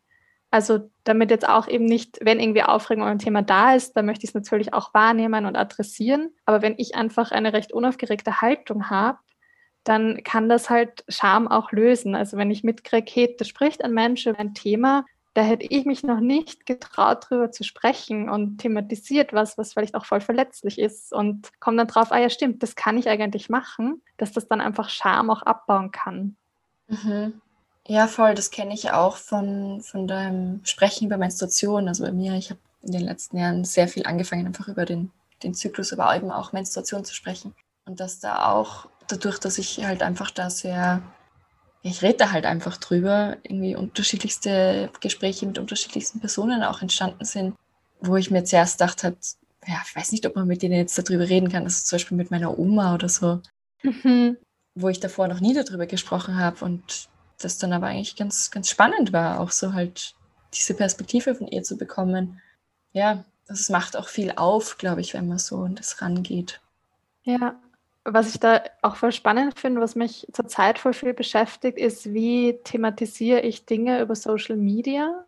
also 0.50 0.90
damit 1.04 1.30
jetzt 1.30 1.48
auch 1.48 1.68
eben 1.68 1.84
nicht, 1.84 2.18
wenn 2.22 2.40
irgendwie 2.40 2.62
Aufregung 2.62 3.02
oder 3.04 3.12
ein 3.12 3.18
Thema 3.18 3.42
da 3.42 3.74
ist, 3.74 3.96
dann 3.96 4.06
möchte 4.06 4.24
ich 4.24 4.30
es 4.30 4.34
natürlich 4.34 4.74
auch 4.74 4.92
wahrnehmen 4.94 5.46
und 5.46 5.56
adressieren. 5.56 6.30
Aber 6.44 6.60
wenn 6.62 6.74
ich 6.76 6.96
einfach 6.96 7.30
eine 7.30 7.52
recht 7.52 7.72
unaufgeregte 7.72 8.40
Haltung 8.40 8.90
habe, 8.90 9.18
dann 9.84 10.22
kann 10.24 10.48
das 10.48 10.68
halt 10.68 11.04
Scham 11.08 11.48
auch 11.48 11.72
lösen. 11.72 12.14
Also 12.14 12.36
wenn 12.36 12.50
ich 12.50 12.64
mitkriege, 12.64 13.10
hey, 13.10 13.34
da 13.38 13.44
spricht 13.44 13.84
ein 13.84 13.94
Mensch 13.94 14.26
über 14.26 14.38
ein 14.38 14.54
Thema, 14.54 15.04
da 15.34 15.42
hätte 15.42 15.66
ich 15.66 15.84
mich 15.84 16.02
noch 16.02 16.18
nicht 16.18 16.66
getraut, 16.66 17.26
darüber 17.30 17.52
zu 17.52 17.62
sprechen 17.62 18.28
und 18.28 18.58
thematisiert 18.58 19.32
was, 19.32 19.56
was 19.56 19.72
vielleicht 19.72 19.94
auch 19.94 20.04
voll 20.04 20.20
verletzlich 20.20 20.78
ist 20.78 21.12
und 21.12 21.48
komme 21.60 21.76
dann 21.76 21.86
drauf, 21.86 22.10
ah 22.10 22.18
ja, 22.18 22.28
stimmt, 22.28 22.62
das 22.64 22.74
kann 22.74 22.98
ich 22.98 23.08
eigentlich 23.08 23.48
machen, 23.48 24.02
dass 24.16 24.32
das 24.32 24.48
dann 24.48 24.60
einfach 24.60 24.88
Scham 24.88 25.30
auch 25.30 25.42
abbauen 25.42 25.92
kann. 25.92 26.36
Mhm. 26.88 27.40
Ja, 27.86 28.06
voll, 28.06 28.34
das 28.34 28.50
kenne 28.50 28.74
ich 28.74 28.92
auch 28.92 29.16
von, 29.16 29.80
von 29.80 30.06
deinem 30.06 30.60
Sprechen 30.64 31.06
über 31.06 31.16
Menstruation. 31.16 31.88
Also 31.88 32.04
bei 32.04 32.12
mir, 32.12 32.34
ich 32.34 32.50
habe 32.50 32.60
in 32.82 32.92
den 32.92 33.02
letzten 33.02 33.38
Jahren 33.38 33.64
sehr 33.64 33.88
viel 33.88 34.06
angefangen, 34.06 34.46
einfach 34.46 34.68
über 34.68 34.84
den, 34.84 35.10
den 35.42 35.54
Zyklus, 35.54 35.92
aber 35.92 36.14
eben 36.14 36.30
auch 36.30 36.52
Menstruation 36.52 37.04
zu 37.04 37.14
sprechen. 37.14 37.54
Und 37.86 38.00
dass 38.00 38.20
da 38.20 38.52
auch, 38.52 38.88
dadurch, 39.08 39.38
dass 39.38 39.58
ich 39.58 39.84
halt 39.84 40.02
einfach 40.02 40.30
da 40.30 40.50
sehr, 40.50 41.02
ich 41.82 42.02
rede 42.02 42.18
da 42.18 42.32
halt 42.32 42.46
einfach 42.46 42.76
drüber, 42.76 43.38
irgendwie 43.42 43.74
unterschiedlichste 43.74 44.90
Gespräche 45.00 45.46
mit 45.46 45.58
unterschiedlichsten 45.58 46.20
Personen 46.20 46.62
auch 46.62 46.82
entstanden 46.82 47.24
sind, 47.24 47.56
wo 48.00 48.16
ich 48.16 48.30
mir 48.30 48.44
zuerst 48.44 48.78
gedacht 48.78 49.04
habe, 49.04 49.16
ja, 49.66 49.76
ich 49.86 49.94
weiß 49.94 50.12
nicht, 50.12 50.26
ob 50.26 50.36
man 50.36 50.46
mit 50.46 50.62
denen 50.62 50.76
jetzt 50.76 50.98
darüber 50.98 51.28
reden 51.28 51.50
kann, 51.50 51.64
also 51.64 51.84
zum 51.84 51.96
Beispiel 51.96 52.16
mit 52.16 52.30
meiner 52.30 52.58
Oma 52.58 52.94
oder 52.94 53.08
so, 53.08 53.40
mhm. 53.82 54.36
wo 54.74 54.88
ich 54.88 55.00
davor 55.00 55.28
noch 55.28 55.40
nie 55.40 55.54
darüber 55.54 55.86
gesprochen 55.86 56.38
habe 56.38 56.64
und 56.64 57.08
das 57.44 57.58
dann 57.58 57.72
aber 57.72 57.86
eigentlich 57.86 58.16
ganz, 58.16 58.50
ganz 58.50 58.70
spannend 58.70 59.12
war, 59.12 59.40
auch 59.40 59.50
so 59.50 59.72
halt 59.72 60.14
diese 60.54 60.74
Perspektive 60.74 61.34
von 61.34 61.48
ihr 61.48 61.62
zu 61.62 61.76
bekommen. 61.76 62.40
Ja, 62.92 63.24
das 63.46 63.68
macht 63.68 63.96
auch 63.96 64.08
viel 64.08 64.32
auf, 64.36 64.78
glaube 64.78 65.00
ich, 65.00 65.14
wenn 65.14 65.28
man 65.28 65.38
so 65.38 65.62
an 65.62 65.74
das 65.74 66.00
rangeht. 66.00 66.60
Ja, 67.22 67.58
was 68.04 68.30
ich 68.30 68.40
da 68.40 68.62
auch 68.82 68.96
voll 68.96 69.12
spannend 69.12 69.58
finde, 69.58 69.80
was 69.80 69.94
mich 69.94 70.26
zurzeit 70.32 70.78
voll 70.78 70.94
viel 70.94 71.14
beschäftigt, 71.14 71.78
ist, 71.78 72.12
wie 72.12 72.58
thematisiere 72.64 73.40
ich 73.40 73.66
Dinge 73.66 74.00
über 74.00 74.14
Social 74.14 74.56
Media? 74.56 75.24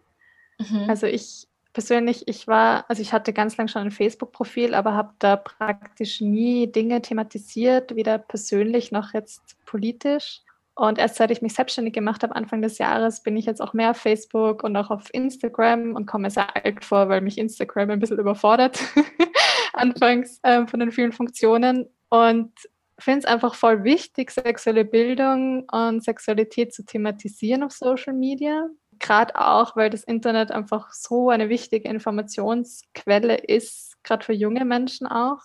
Mhm. 0.59 0.87
Also 0.89 1.07
ich 1.07 1.49
persönlich, 1.73 2.29
ich 2.29 2.47
war, 2.49 2.85
also 2.89 3.03
ich 3.03 3.13
hatte 3.13 3.33
ganz 3.33 3.57
lange 3.57 3.69
schon 3.69 3.83
ein 3.83 3.91
Facebook-Profil, 3.91 4.75
aber 4.75 4.95
habe 4.95 5.15
da 5.19 5.37
praktisch 5.37 6.21
nie 6.21 6.67
Dinge 6.67 7.03
thematisiert, 7.03 7.95
weder 7.95 8.19
persönlich 8.19 8.93
noch 8.93 9.15
jetzt 9.15 9.43
politisch. 9.65 10.43
Und 10.75 10.99
erst 10.99 11.17
seit 11.17 11.31
ich 11.31 11.43
mich 11.43 11.55
selbstständig 11.55 11.93
gemacht 11.93 12.23
habe, 12.23 12.35
Anfang 12.35 12.63
des 12.63 12.79
Jahres, 12.79 13.23
bin 13.23 13.37
ich 13.37 13.45
jetzt 13.45 13.61
auch 13.61 13.75
mehr 13.75 13.91
auf 13.91 13.99
Facebook 13.99 14.65
und 14.65 14.75
auch 14.77 14.91
auf 14.91 15.13
Instagram 15.13 15.95
und 15.95 16.07
komme 16.07 16.31
sehr 16.31 16.57
alt 16.57 16.85
vor, 16.85 17.09
weil 17.09 17.21
mich 17.21 17.37
Instagram 17.37 17.91
ein 17.91 18.01
bisschen 18.01 18.19
überfordert, 18.19 18.81
anfangs 19.75 20.41
äh, 20.43 20.67
von 20.67 20.81
den 20.81 20.91
vielen 20.91 21.13
Funktionen. 21.13 21.87
Und 22.09 22.53
finde 22.99 23.21
es 23.21 23.25
einfach 23.27 23.55
voll 23.55 23.85
wichtig, 23.85 24.31
sexuelle 24.31 24.85
Bildung 24.85 25.69
und 25.71 26.03
Sexualität 26.03 26.73
zu 26.73 26.85
thematisieren 26.85 27.63
auf 27.63 27.73
Social 27.73 28.15
Media. 28.15 28.69
Gerade 28.99 29.37
auch, 29.37 29.77
weil 29.77 29.91
das 29.91 30.05
Internet 30.05 30.53
einfach 30.53 30.93
so 30.93 31.31
eine 31.31 31.49
wichtige 31.49 31.89
Informationsquelle 31.89 33.37
ist, 33.37 34.03
gerade 34.05 34.25
für 34.25 34.33
junge 34.33 34.65
Menschen 34.65 35.07
auch. 35.07 35.41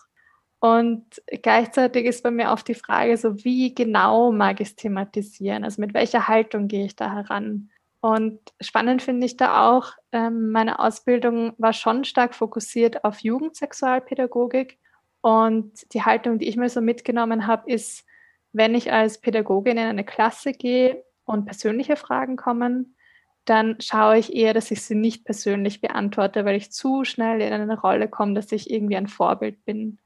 Und 0.60 1.22
gleichzeitig 1.44 2.06
ist 2.06 2.24
bei 2.24 2.32
mir 2.32 2.52
oft 2.52 2.68
die 2.68 2.74
Frage, 2.74 3.16
so 3.18 3.44
wie 3.44 3.76
genau 3.76 4.32
mag 4.32 4.60
ich 4.60 4.70
es 4.70 4.76
thematisieren? 4.76 5.64
Also 5.64 5.82
mit 5.82 5.94
welcher 5.94 6.28
Haltung 6.28 6.68
gehe 6.68 6.86
ich 6.86 6.96
da 6.96 7.14
heran? 7.14 7.70
Und 8.00 8.40
spannend 8.60 9.02
finde 9.02 9.26
ich 9.26 9.38
da 9.38 9.70
auch, 9.70 9.94
ähm, 10.12 10.52
meine 10.52 10.80
Ausbildung 10.80 11.54
war 11.58 11.74
schon 11.74 12.06
stark 12.06 12.34
fokussiert 12.34 13.04
auf 13.04 13.20
Jugendsexualpädagogik. 13.20 14.80
Und 15.22 15.94
die 15.94 16.04
Haltung, 16.04 16.40
die 16.40 16.48
ich 16.48 16.58
mir 16.58 16.70
so 16.70 16.82
mitgenommen 16.82 17.48
habe, 17.48 17.72
ist, 17.72 18.06
wenn 18.54 18.76
ich 18.76 18.92
als 18.92 19.20
Pädagogin 19.20 19.78
in 19.78 19.86
eine 19.86 20.06
Klasse 20.06 20.54
gehe 20.54 21.04
und 21.26 21.46
persönliche 21.46 21.96
Fragen 21.98 22.36
kommen, 22.36 22.96
dann 23.46 23.78
schaue 23.80 24.18
ich 24.18 24.34
eher, 24.34 24.54
dass 24.54 24.72
ich 24.72 24.82
sie 24.82 24.96
nicht 24.96 25.24
persönlich 25.26 25.82
beantworte, 25.82 26.46
weil 26.46 26.56
ich 26.56 26.72
zu 26.72 27.04
schnell 27.04 27.42
in 27.42 27.54
eine 27.54 27.80
Rolle 27.80 28.08
komme, 28.08 28.34
dass 28.34 28.52
ich 28.52 28.70
irgendwie 28.72 28.98
ein 28.98 29.08
Vorbild 29.08 29.64
bin 29.66 30.00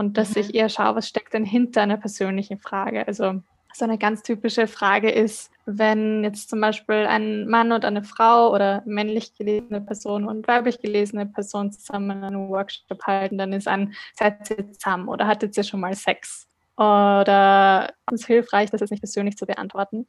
und 0.00 0.16
dass 0.16 0.34
mhm. 0.34 0.40
ich 0.40 0.54
eher 0.54 0.70
schaue, 0.70 0.96
was 0.96 1.06
steckt 1.06 1.34
denn 1.34 1.44
hinter 1.44 1.82
einer 1.82 1.98
persönlichen 1.98 2.58
Frage. 2.58 3.06
Also 3.06 3.42
so 3.74 3.84
eine 3.84 3.98
ganz 3.98 4.22
typische 4.22 4.66
Frage 4.66 5.10
ist, 5.10 5.50
wenn 5.66 6.24
jetzt 6.24 6.48
zum 6.48 6.58
Beispiel 6.58 7.06
ein 7.06 7.46
Mann 7.46 7.70
und 7.70 7.84
eine 7.84 8.02
Frau 8.02 8.50
oder 8.50 8.82
männlich 8.86 9.34
gelesene 9.36 9.82
Person 9.82 10.26
und 10.26 10.48
weiblich 10.48 10.80
gelesene 10.80 11.26
Person 11.26 11.70
zusammen 11.70 12.24
einen 12.24 12.48
Workshop 12.48 13.02
halten, 13.06 13.36
dann 13.36 13.52
ist 13.52 13.68
ein, 13.68 13.92
seid 14.18 14.48
ihr 14.48 14.72
zusammen 14.72 15.06
oder 15.06 15.26
hattet 15.26 15.54
ihr 15.58 15.64
schon 15.64 15.80
mal 15.80 15.94
Sex? 15.94 16.48
Oder 16.78 17.92
ist 18.10 18.22
es 18.22 18.26
hilfreich, 18.26 18.70
das 18.70 18.80
jetzt 18.80 18.90
nicht 18.90 19.02
persönlich 19.02 19.36
zu 19.36 19.44
beantworten. 19.44 20.06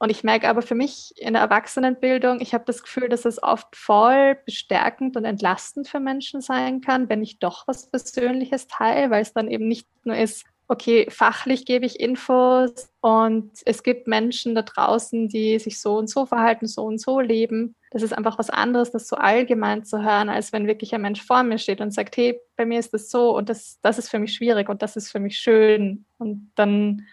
Und 0.00 0.08
ich 0.08 0.24
merke 0.24 0.48
aber 0.48 0.62
für 0.62 0.74
mich 0.74 1.12
in 1.18 1.34
der 1.34 1.42
Erwachsenenbildung, 1.42 2.40
ich 2.40 2.54
habe 2.54 2.64
das 2.66 2.82
Gefühl, 2.82 3.10
dass 3.10 3.26
es 3.26 3.42
oft 3.42 3.76
voll 3.76 4.38
bestärkend 4.46 5.14
und 5.18 5.26
entlastend 5.26 5.88
für 5.88 6.00
Menschen 6.00 6.40
sein 6.40 6.80
kann, 6.80 7.10
wenn 7.10 7.22
ich 7.22 7.38
doch 7.38 7.68
was 7.68 7.90
Persönliches 7.90 8.66
teile, 8.66 9.10
weil 9.10 9.20
es 9.20 9.34
dann 9.34 9.50
eben 9.50 9.68
nicht 9.68 9.86
nur 10.04 10.16
ist, 10.16 10.46
okay, 10.68 11.06
fachlich 11.10 11.66
gebe 11.66 11.84
ich 11.84 12.00
Infos 12.00 12.88
und 13.00 13.50
es 13.66 13.82
gibt 13.82 14.06
Menschen 14.06 14.54
da 14.54 14.62
draußen, 14.62 15.28
die 15.28 15.58
sich 15.58 15.80
so 15.80 15.98
und 15.98 16.08
so 16.08 16.24
verhalten, 16.24 16.66
so 16.66 16.84
und 16.84 16.98
so 16.98 17.20
leben. 17.20 17.74
Das 17.90 18.02
ist 18.02 18.14
einfach 18.16 18.38
was 18.38 18.48
anderes, 18.48 18.92
das 18.92 19.06
so 19.06 19.16
allgemein 19.16 19.84
zu 19.84 20.02
hören, 20.02 20.30
als 20.30 20.52
wenn 20.54 20.66
wirklich 20.66 20.94
ein 20.94 21.02
Mensch 21.02 21.22
vor 21.22 21.42
mir 21.42 21.58
steht 21.58 21.82
und 21.82 21.92
sagt, 21.92 22.16
hey, 22.16 22.40
bei 22.56 22.64
mir 22.64 22.78
ist 22.78 22.94
das 22.94 23.10
so 23.10 23.36
und 23.36 23.50
das, 23.50 23.80
das 23.82 23.98
ist 23.98 24.08
für 24.08 24.18
mich 24.18 24.32
schwierig 24.32 24.70
und 24.70 24.80
das 24.80 24.96
ist 24.96 25.10
für 25.10 25.20
mich 25.20 25.36
schön. 25.36 26.06
Und 26.16 26.52
dann 26.54 27.04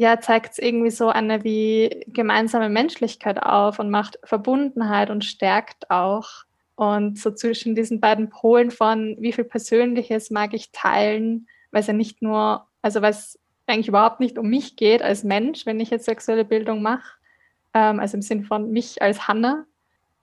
ja, 0.00 0.18
zeigt 0.18 0.52
es 0.52 0.58
irgendwie 0.58 0.90
so 0.90 1.10
eine 1.10 1.44
wie 1.44 2.04
gemeinsame 2.06 2.70
Menschlichkeit 2.70 3.42
auf 3.42 3.78
und 3.78 3.90
macht 3.90 4.18
Verbundenheit 4.24 5.10
und 5.10 5.26
stärkt 5.26 5.90
auch. 5.90 6.44
Und 6.74 7.18
so 7.18 7.30
zwischen 7.30 7.74
diesen 7.74 8.00
beiden 8.00 8.30
Polen 8.30 8.70
von 8.70 9.18
wie 9.20 9.34
viel 9.34 9.44
Persönliches 9.44 10.30
mag 10.30 10.54
ich 10.54 10.72
teilen, 10.72 11.48
weil 11.70 11.82
es 11.82 11.86
ja 11.86 11.92
nicht 11.92 12.22
nur, 12.22 12.66
also 12.80 13.02
weil 13.02 13.10
es 13.10 13.38
eigentlich 13.66 13.88
überhaupt 13.88 14.20
nicht 14.20 14.38
um 14.38 14.48
mich 14.48 14.76
geht 14.76 15.02
als 15.02 15.22
Mensch, 15.22 15.66
wenn 15.66 15.80
ich 15.80 15.90
jetzt 15.90 16.06
sexuelle 16.06 16.46
Bildung 16.46 16.80
mache, 16.80 17.18
ähm, 17.74 18.00
also 18.00 18.16
im 18.16 18.22
Sinn 18.22 18.44
von 18.44 18.70
mich 18.70 19.02
als 19.02 19.28
Hanna, 19.28 19.66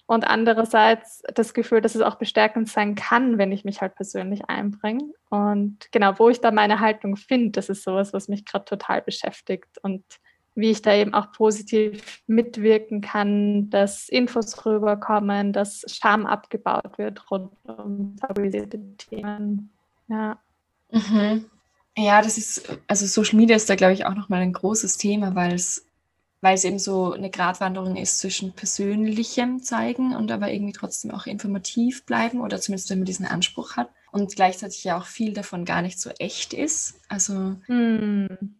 und 0.07 0.25
andererseits 0.25 1.21
das 1.35 1.53
Gefühl, 1.53 1.81
dass 1.81 1.93
es 1.93 2.01
auch 2.01 2.15
bestärkend 2.15 2.69
sein 2.69 2.95
kann, 2.95 3.37
wenn 3.37 3.51
ich 3.51 3.65
mich 3.65 3.81
halt 3.81 3.95
persönlich 3.95 4.49
einbringe. 4.49 5.13
Und 5.29 5.91
genau, 5.91 6.17
wo 6.17 6.29
ich 6.29 6.39
da 6.39 6.51
meine 6.51 6.79
Haltung 6.79 7.17
finde, 7.17 7.51
das 7.51 7.69
ist 7.69 7.83
sowas, 7.83 8.13
was 8.13 8.29
mich 8.29 8.45
gerade 8.45 8.65
total 8.65 9.01
beschäftigt 9.01 9.77
und 9.83 10.03
wie 10.55 10.71
ich 10.71 10.81
da 10.81 10.93
eben 10.93 11.13
auch 11.13 11.31
positiv 11.33 12.23
mitwirken 12.25 13.01
kann, 13.01 13.69
dass 13.69 14.09
Infos 14.09 14.65
rüberkommen, 14.65 15.53
dass 15.53 15.83
Scham 15.87 16.25
abgebaut 16.25 16.97
wird 16.97 17.29
rund 17.29 17.51
um 17.67 18.15
tabuisierte 18.19 18.79
Themen. 18.97 19.71
Ja. 20.07 20.39
Mhm. 20.89 21.45
Ja, 21.97 22.21
das 22.21 22.37
ist, 22.37 22.79
also 22.87 23.05
Social 23.05 23.37
Media 23.37 23.55
ist 23.55 23.69
da, 23.69 23.75
glaube 23.75 23.93
ich, 23.93 24.05
auch 24.05 24.15
nochmal 24.15 24.41
ein 24.41 24.53
großes 24.53 24.97
Thema, 24.97 25.35
weil 25.35 25.53
es 25.53 25.86
weil 26.41 26.55
es 26.55 26.63
eben 26.63 26.79
so 26.79 27.13
eine 27.13 27.29
Gratwanderung 27.29 27.95
ist 27.95 28.19
zwischen 28.19 28.53
persönlichem 28.53 29.63
Zeigen 29.63 30.15
und 30.15 30.31
aber 30.31 30.51
irgendwie 30.51 30.73
trotzdem 30.73 31.11
auch 31.11 31.25
informativ 31.25 32.05
bleiben 32.05 32.41
oder 32.41 32.61
zumindest 32.61 32.89
wenn 32.89 32.99
man 32.99 33.05
diesen 33.05 33.25
Anspruch 33.25 33.75
hat 33.75 33.89
und 34.11 34.35
gleichzeitig 34.35 34.83
ja 34.83 34.97
auch 34.97 35.05
viel 35.05 35.33
davon 35.33 35.65
gar 35.65 35.81
nicht 35.81 35.99
so 35.99 36.09
echt 36.19 36.53
ist. 36.53 36.95
Also 37.09 37.55
hm. 37.65 38.55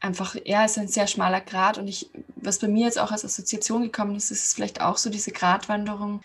einfach, 0.00 0.36
ja, 0.44 0.64
es 0.64 0.72
ist 0.72 0.78
ein 0.78 0.88
sehr 0.88 1.06
schmaler 1.06 1.40
Grad 1.40 1.78
und 1.78 1.88
ich, 1.88 2.10
was 2.36 2.58
bei 2.58 2.68
mir 2.68 2.84
jetzt 2.84 2.98
auch 2.98 3.10
als 3.10 3.24
Assoziation 3.24 3.82
gekommen 3.82 4.14
ist, 4.14 4.30
ist 4.30 4.54
vielleicht 4.54 4.82
auch 4.82 4.98
so 4.98 5.08
diese 5.08 5.32
Gratwanderung, 5.32 6.20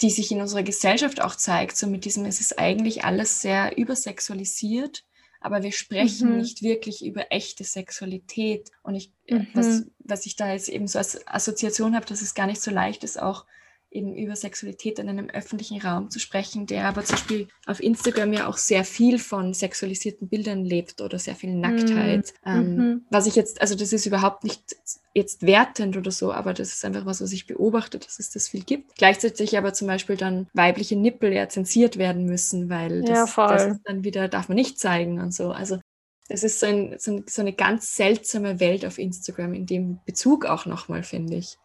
die 0.00 0.10
sich 0.10 0.32
in 0.32 0.40
unserer 0.40 0.62
Gesellschaft 0.62 1.20
auch 1.20 1.36
zeigt, 1.36 1.76
so 1.76 1.86
mit 1.86 2.04
diesem, 2.04 2.24
es 2.24 2.40
ist 2.40 2.58
eigentlich 2.58 3.04
alles 3.04 3.40
sehr 3.40 3.76
übersexualisiert 3.76 5.04
aber 5.40 5.62
wir 5.62 5.72
sprechen 5.72 6.32
mhm. 6.32 6.38
nicht 6.38 6.62
wirklich 6.62 7.04
über 7.04 7.26
echte 7.30 7.64
Sexualität. 7.64 8.70
Und 8.82 8.94
ich, 8.94 9.12
äh, 9.26 9.36
mhm. 9.36 9.46
was, 9.54 9.84
was 9.98 10.26
ich 10.26 10.36
da 10.36 10.52
jetzt 10.52 10.68
eben 10.68 10.86
so 10.86 10.98
als 10.98 11.26
Assoziation 11.26 11.94
habe, 11.94 12.06
dass 12.06 12.22
es 12.22 12.34
gar 12.34 12.46
nicht 12.46 12.60
so 12.60 12.70
leicht 12.70 13.04
ist, 13.04 13.20
auch 13.20 13.46
eben 13.90 14.14
über 14.14 14.36
Sexualität 14.36 14.98
in 14.98 15.08
einem 15.08 15.30
öffentlichen 15.30 15.80
Raum 15.80 16.10
zu 16.10 16.20
sprechen, 16.20 16.66
der 16.66 16.84
aber 16.84 17.04
zum 17.04 17.16
Beispiel 17.16 17.48
auf 17.66 17.82
Instagram 17.82 18.32
ja 18.32 18.46
auch 18.46 18.56
sehr 18.56 18.84
viel 18.84 19.18
von 19.18 19.52
sexualisierten 19.52 20.28
Bildern 20.28 20.64
lebt 20.64 21.00
oder 21.00 21.18
sehr 21.18 21.34
viel 21.34 21.54
Nacktheit. 21.54 22.32
Mhm. 22.44 22.52
Ähm, 22.52 22.76
mhm. 22.76 23.06
was 23.10 23.26
ich 23.26 23.34
jetzt, 23.34 23.60
also 23.60 23.74
das 23.74 23.92
ist 23.92 24.06
überhaupt 24.06 24.44
nicht 24.44 24.76
jetzt 25.14 25.44
wertend 25.44 25.96
oder 25.96 26.10
so, 26.10 26.32
aber 26.32 26.54
das 26.54 26.72
ist 26.72 26.84
einfach 26.84 27.04
was, 27.04 27.20
was 27.20 27.32
ich 27.32 27.46
beobachte, 27.46 27.98
dass 27.98 28.18
es 28.18 28.30
das 28.30 28.48
viel 28.48 28.62
gibt. 28.62 28.94
Gleichzeitig 28.96 29.58
aber 29.58 29.72
zum 29.72 29.88
Beispiel 29.88 30.16
dann 30.16 30.48
weibliche 30.54 30.96
Nippel 30.96 31.32
ja 31.32 31.48
zensiert 31.48 31.98
werden 31.98 32.26
müssen, 32.26 32.70
weil 32.70 33.02
das, 33.02 33.34
ja, 33.36 33.48
das 33.48 33.78
dann 33.84 34.04
wieder 34.04 34.28
darf 34.28 34.48
man 34.48 34.56
nicht 34.56 34.78
zeigen 34.78 35.20
und 35.20 35.34
so. 35.34 35.50
Also 35.50 35.80
das 36.28 36.44
ist 36.44 36.60
so, 36.60 36.66
ein, 36.66 36.94
so, 36.98 37.12
ein, 37.12 37.24
so 37.26 37.42
eine 37.42 37.52
ganz 37.52 37.96
seltsame 37.96 38.60
Welt 38.60 38.86
auf 38.86 38.98
Instagram 38.98 39.52
in 39.52 39.66
dem 39.66 39.98
Bezug 40.06 40.46
auch 40.46 40.64
nochmal, 40.64 41.02
finde 41.02 41.36
ich. 41.36 41.58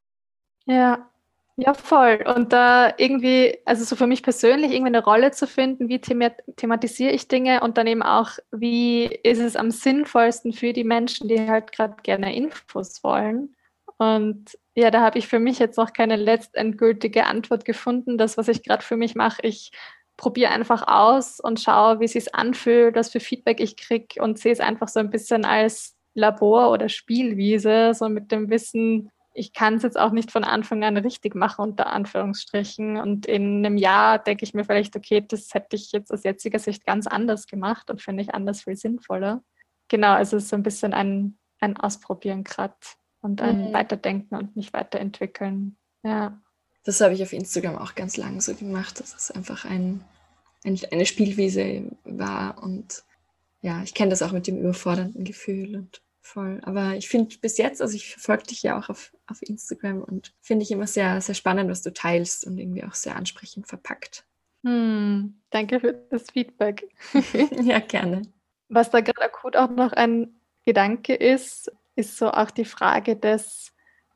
Ja, 0.66 1.08
ja, 1.58 1.74
voll. 1.74 2.24
Und 2.36 2.52
da 2.52 2.94
irgendwie, 2.98 3.58
also 3.66 3.86
so 3.86 3.96
für 3.96 4.08
mich 4.08 4.24
persönlich, 4.24 4.72
irgendwie 4.72 4.90
eine 4.90 5.04
Rolle 5.04 5.32
zu 5.32 5.48
finden, 5.48 5.88
wie 5.88 6.02
thematisiere 6.02 7.12
ich 7.12 7.30
Dinge 7.30 7.62
und 7.62 7.78
dann 7.78 7.88
eben 7.88 8.04
auch, 8.04 8.32
wie 8.52 9.06
ist 9.06 9.40
es 9.40 9.56
am 9.56 9.72
sinnvollsten 9.72 10.52
für 10.52 10.74
die 10.74 10.84
Menschen, 10.84 11.30
die 11.30 11.40
halt 11.50 11.72
gerade 11.72 11.96
gerne 12.04 12.36
Infos 12.36 13.04
wollen. 13.04 13.56
Und 13.98 14.58
ja, 14.76 14.92
da 14.92 15.00
habe 15.02 15.18
ich 15.18 15.28
für 15.30 15.40
mich 15.40 15.60
jetzt 15.60 15.78
noch 15.78 15.94
keine 15.94 16.18
letztendgültige 16.18 17.26
Antwort 17.26 17.64
gefunden. 17.64 18.18
Das, 18.18 18.38
was 18.38 18.50
ich 18.50 18.62
gerade 18.62 18.84
für 18.84 18.98
mich 18.98 19.16
mache, 19.16 19.42
ich 19.44 19.72
probiere 20.18 20.52
einfach 20.52 20.86
aus 20.88 21.40
und 21.40 21.62
schaue, 21.62 22.02
wie 22.02 22.06
es 22.06 22.14
sich 22.14 22.36
anfühlt, 22.36 22.96
was 22.96 23.12
für 23.12 23.22
Feedback 23.22 23.62
ich 23.62 23.78
kriege 23.78 24.22
und 24.22 24.40
sehe 24.40 24.52
es 24.52 24.60
einfach 24.60 24.90
so 24.90 25.00
ein 25.00 25.10
bisschen 25.10 25.46
als 25.46 25.96
Labor 26.14 26.72
oder 26.72 26.90
Spielwiese, 26.90 27.94
so 27.94 28.10
mit 28.10 28.32
dem 28.32 28.50
Wissen, 28.50 29.12
ich 29.36 29.52
kann 29.52 29.76
es 29.76 29.84
jetzt 29.84 30.00
auch 30.00 30.12
nicht 30.12 30.32
von 30.32 30.46
Anfang 30.46 30.84
an 30.86 30.96
richtig 30.96 31.36
machen, 31.36 31.62
unter 31.62 31.88
Anführungsstrichen. 31.88 32.96
Und 32.96 33.26
in 33.26 33.66
einem 33.66 33.78
Jahr 33.78 34.18
denke 34.18 34.46
ich 34.46 34.54
mir 34.54 34.64
vielleicht, 34.64 34.96
okay, 34.96 35.24
das 35.28 35.54
hätte 35.54 35.76
ich 35.76 35.92
jetzt 35.92 36.12
aus 36.12 36.24
jetziger 36.24 36.58
Sicht 36.58 36.86
ganz 36.86 37.06
anders 37.06 37.46
gemacht 37.46 37.90
und 37.90 38.02
finde 38.02 38.24
ich 38.24 38.34
anders 38.34 38.64
viel 38.64 38.78
sinnvoller. 38.78 39.44
Genau, 39.90 40.14
also 40.14 40.38
es 40.38 40.44
ist 40.44 40.50
so 40.50 40.56
ein 40.56 40.64
bisschen 40.64 40.94
ein, 40.94 41.38
ein 41.60 41.76
Ausprobieren 41.76 42.46
gerade 42.46 42.76
und 43.20 43.42
ein 43.42 43.70
mhm. 43.70 43.74
Weiterdenken 43.74 44.36
und 44.36 44.56
mich 44.56 44.72
weiterentwickeln. 44.72 45.78
Ja. 46.02 46.42
Das 46.86 47.02
habe 47.02 47.14
ich 47.14 47.22
auf 47.22 47.34
Instagram 47.34 47.78
auch 47.78 47.94
ganz 47.94 48.16
lange 48.16 48.40
so 48.40 48.56
gemacht, 48.56 49.02
dass 49.02 49.14
es 49.14 49.32
einfach 49.32 49.66
ein, 49.66 50.02
ein 50.64 50.80
eine 50.92 51.06
Spielwiese 51.06 51.92
war. 52.06 52.64
Und 52.64 53.04
ja, 53.62 53.84
ich 53.84 53.94
kenne 53.94 54.12
das 54.12 54.22
auch 54.22 54.32
mit 54.32 54.48
dem 54.48 54.60
überfordernden 54.60 55.26
Gefühl 55.26 55.76
und 55.76 56.02
voll. 56.26 56.60
Aber 56.64 56.96
ich 56.96 57.08
finde 57.08 57.36
bis 57.38 57.58
jetzt, 57.58 57.82
also 57.82 57.96
ich 57.96 58.12
verfolge 58.12 58.44
dich 58.44 58.64
ja 58.64 58.78
auch 58.78 58.90
auf, 58.90 59.16
auf 59.28 59.42
Instagram 59.42 60.02
und 60.02 60.34
finde 60.42 60.64
ich 60.64 60.72
immer 60.72 60.88
sehr, 60.88 61.22
sehr 61.22 61.36
spannend, 61.36 61.70
was 61.70 61.82
du 61.82 61.94
teilst 61.94 62.46
und 62.46 62.58
irgendwie 62.58 62.84
auch 62.84 62.94
sehr 62.94 63.16
ansprechend 63.16 63.68
verpackt. 63.68 64.26
Hm, 64.64 65.40
danke 65.52 65.80
für 65.80 65.94
das 66.10 66.32
Feedback. 66.32 66.90
ja, 67.62 67.80
gerne. 67.80 68.24
Was 68.70 68.90
da 68.90 69.02
gerade 69.02 69.22
akut 69.22 69.56
auch 69.56 69.70
noch 69.70 69.94
ein 69.94 70.36
Gedanke 70.66 71.14
ist, 71.14 71.72
ist 71.96 72.18
so 72.18 72.32
auch 72.32 72.52
die 72.52 72.66
Frage 72.66 73.16
des, 73.16 73.72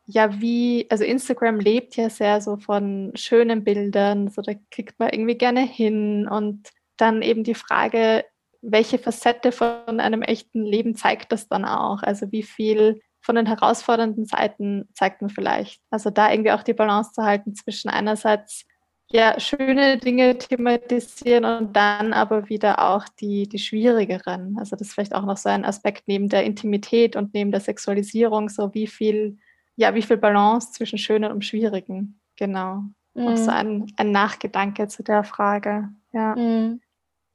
ja, 0.05 0.41
wie, 0.41 0.87
also 0.89 1.03
Instagram 1.03 1.59
lebt 1.59 1.95
ja 1.95 2.09
sehr 2.09 2.41
so 2.41 2.57
von 2.57 3.11
schönen 3.15 3.63
Bildern, 3.63 4.29
so 4.29 4.41
da 4.41 4.53
kriegt 4.71 4.99
man 4.99 5.09
irgendwie 5.09 5.37
gerne 5.37 5.61
hin 5.61 6.27
und 6.27 6.69
dann 6.97 7.21
eben 7.21 7.43
die 7.43 7.55
Frage, 7.55 8.25
welche 8.61 8.99
Facette 8.99 9.51
von 9.51 9.99
einem 9.99 10.21
echten 10.21 10.63
Leben 10.63 10.95
zeigt 10.95 11.31
das 11.31 11.47
dann 11.47 11.65
auch? 11.65 12.03
Also 12.03 12.31
wie 12.31 12.43
viel 12.43 13.01
von 13.21 13.35
den 13.35 13.45
herausfordernden 13.45 14.25
Seiten 14.25 14.89
zeigt 14.93 15.21
man 15.21 15.29
vielleicht? 15.29 15.81
Also 15.89 16.09
da 16.09 16.31
irgendwie 16.31 16.51
auch 16.51 16.63
die 16.63 16.73
Balance 16.73 17.11
zu 17.13 17.23
halten 17.23 17.55
zwischen 17.55 17.89
einerseits 17.89 18.65
ja 19.11 19.39
schöne 19.39 19.97
Dinge 19.97 20.37
thematisieren 20.37 21.45
und 21.45 21.75
dann 21.75 22.13
aber 22.13 22.49
wieder 22.49 22.89
auch 22.89 23.05
die, 23.19 23.47
die 23.49 23.59
schwierigeren. 23.59 24.57
Also 24.59 24.75
das 24.75 24.89
ist 24.89 24.93
vielleicht 24.93 25.15
auch 25.15 25.25
noch 25.25 25.37
so 25.37 25.49
ein 25.49 25.65
Aspekt 25.65 26.03
neben 26.07 26.29
der 26.29 26.43
Intimität 26.43 27.15
und 27.15 27.33
neben 27.33 27.51
der 27.51 27.61
Sexualisierung, 27.61 28.49
so 28.49 28.73
wie 28.73 28.87
viel, 28.87 29.37
ja, 29.75 29.95
wie 29.95 30.03
viel 30.03 30.17
Balance 30.17 30.73
zwischen 30.73 30.99
Schönen 30.99 31.31
und 31.31 31.43
Schwierigen. 31.43 32.19
Genau. 32.35 32.83
Mhm. 33.15 33.27
Auch 33.27 33.37
so 33.37 33.49
ein, 33.51 33.91
ein 33.97 34.11
Nachgedanke 34.11 34.87
zu 34.87 35.03
der 35.03 35.23
Frage. 35.23 35.89
Ja. 36.13 36.35
Mhm. 36.35 36.81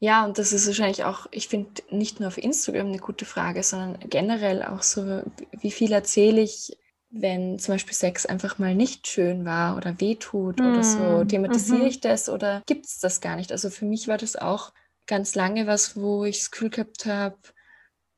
Ja, 0.05 0.27
und 0.27 0.37
das 0.37 0.53
ist 0.53 0.67
wahrscheinlich 0.67 1.05
auch, 1.05 1.29
ich 1.31 1.49
finde, 1.49 1.71
nicht 1.89 2.21
nur 2.21 2.29
auf 2.29 2.37
Instagram 2.37 2.89
eine 2.89 2.99
gute 2.99 3.25
Frage, 3.25 3.63
sondern 3.63 3.99
generell 4.11 4.63
auch 4.63 4.83
so, 4.83 5.23
wie 5.53 5.71
viel 5.71 5.93
erzähle 5.93 6.43
ich, 6.43 6.77
wenn 7.09 7.59
zum 7.59 7.77
Beispiel 7.77 7.95
Sex 7.95 8.27
einfach 8.27 8.59
mal 8.59 8.75
nicht 8.75 9.07
schön 9.07 9.47
war 9.47 9.79
oder 9.79 9.99
wehtut 10.03 10.61
mm. 10.61 10.63
oder 10.63 10.83
so. 10.83 11.25
Thematisiere 11.25 11.85
mhm. 11.85 11.87
ich 11.87 12.01
das 12.01 12.29
oder 12.29 12.63
gibt 12.67 12.85
es 12.85 12.99
das 12.99 13.23
gar 13.23 13.37
nicht? 13.37 13.51
Also 13.51 13.71
für 13.71 13.87
mich 13.87 14.07
war 14.07 14.19
das 14.19 14.37
auch 14.37 14.75
ganz 15.07 15.35
lange 15.35 15.67
was, 15.67 15.97
wo 15.97 16.27
ich 16.27 16.41
das 16.41 16.51
Gefühl 16.51 16.69
gehabt 16.69 17.07
habe, 17.07 17.39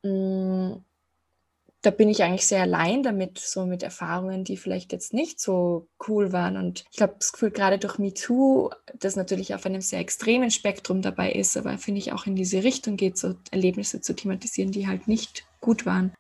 hm, 0.03 0.85
da 1.87 1.93
bin 1.93 2.09
ich 2.09 2.25
eigentlich 2.25 2.49
sehr 2.49 2.63
allein 2.63 3.05
damit, 3.05 3.39
so 3.39 3.65
mit 3.65 3.85
Erfahrungen, 3.85 4.43
die 4.43 4.57
vielleicht 4.57 4.91
jetzt 4.91 5.15
nicht 5.15 5.39
so 5.39 5.87
cool 6.09 6.33
waren. 6.33 6.57
Und 6.57 6.85
ich 6.91 7.01
habe 7.01 7.15
das 7.17 7.33
Gefühl, 7.33 7.53
gerade 7.53 7.79
durch 7.79 7.99
MeToo, 7.99 8.71
das 8.99 9.15
natürlich 9.15 9.55
auf 9.55 9.65
einem 9.67 9.81
sehr 9.81 10.01
extremen 10.01 10.51
Spektrum 10.51 11.01
dabei 11.01 11.31
ist, 11.31 11.57
aber 11.57 11.79
finde 11.79 12.01
ich 12.01 12.13
auch 12.13 12.27
in 12.27 12.35
diese 12.35 12.65
Richtung 12.65 12.97
geht, 12.97 13.17
so 13.17 13.37
Erlebnisse 13.53 14.01
zu 14.01 14.17
thematisieren, 14.17 14.73
die 14.73 14.89
halt 14.89 15.07
nicht 15.07 15.47
gut 15.61 15.87
waren. 15.87 16.13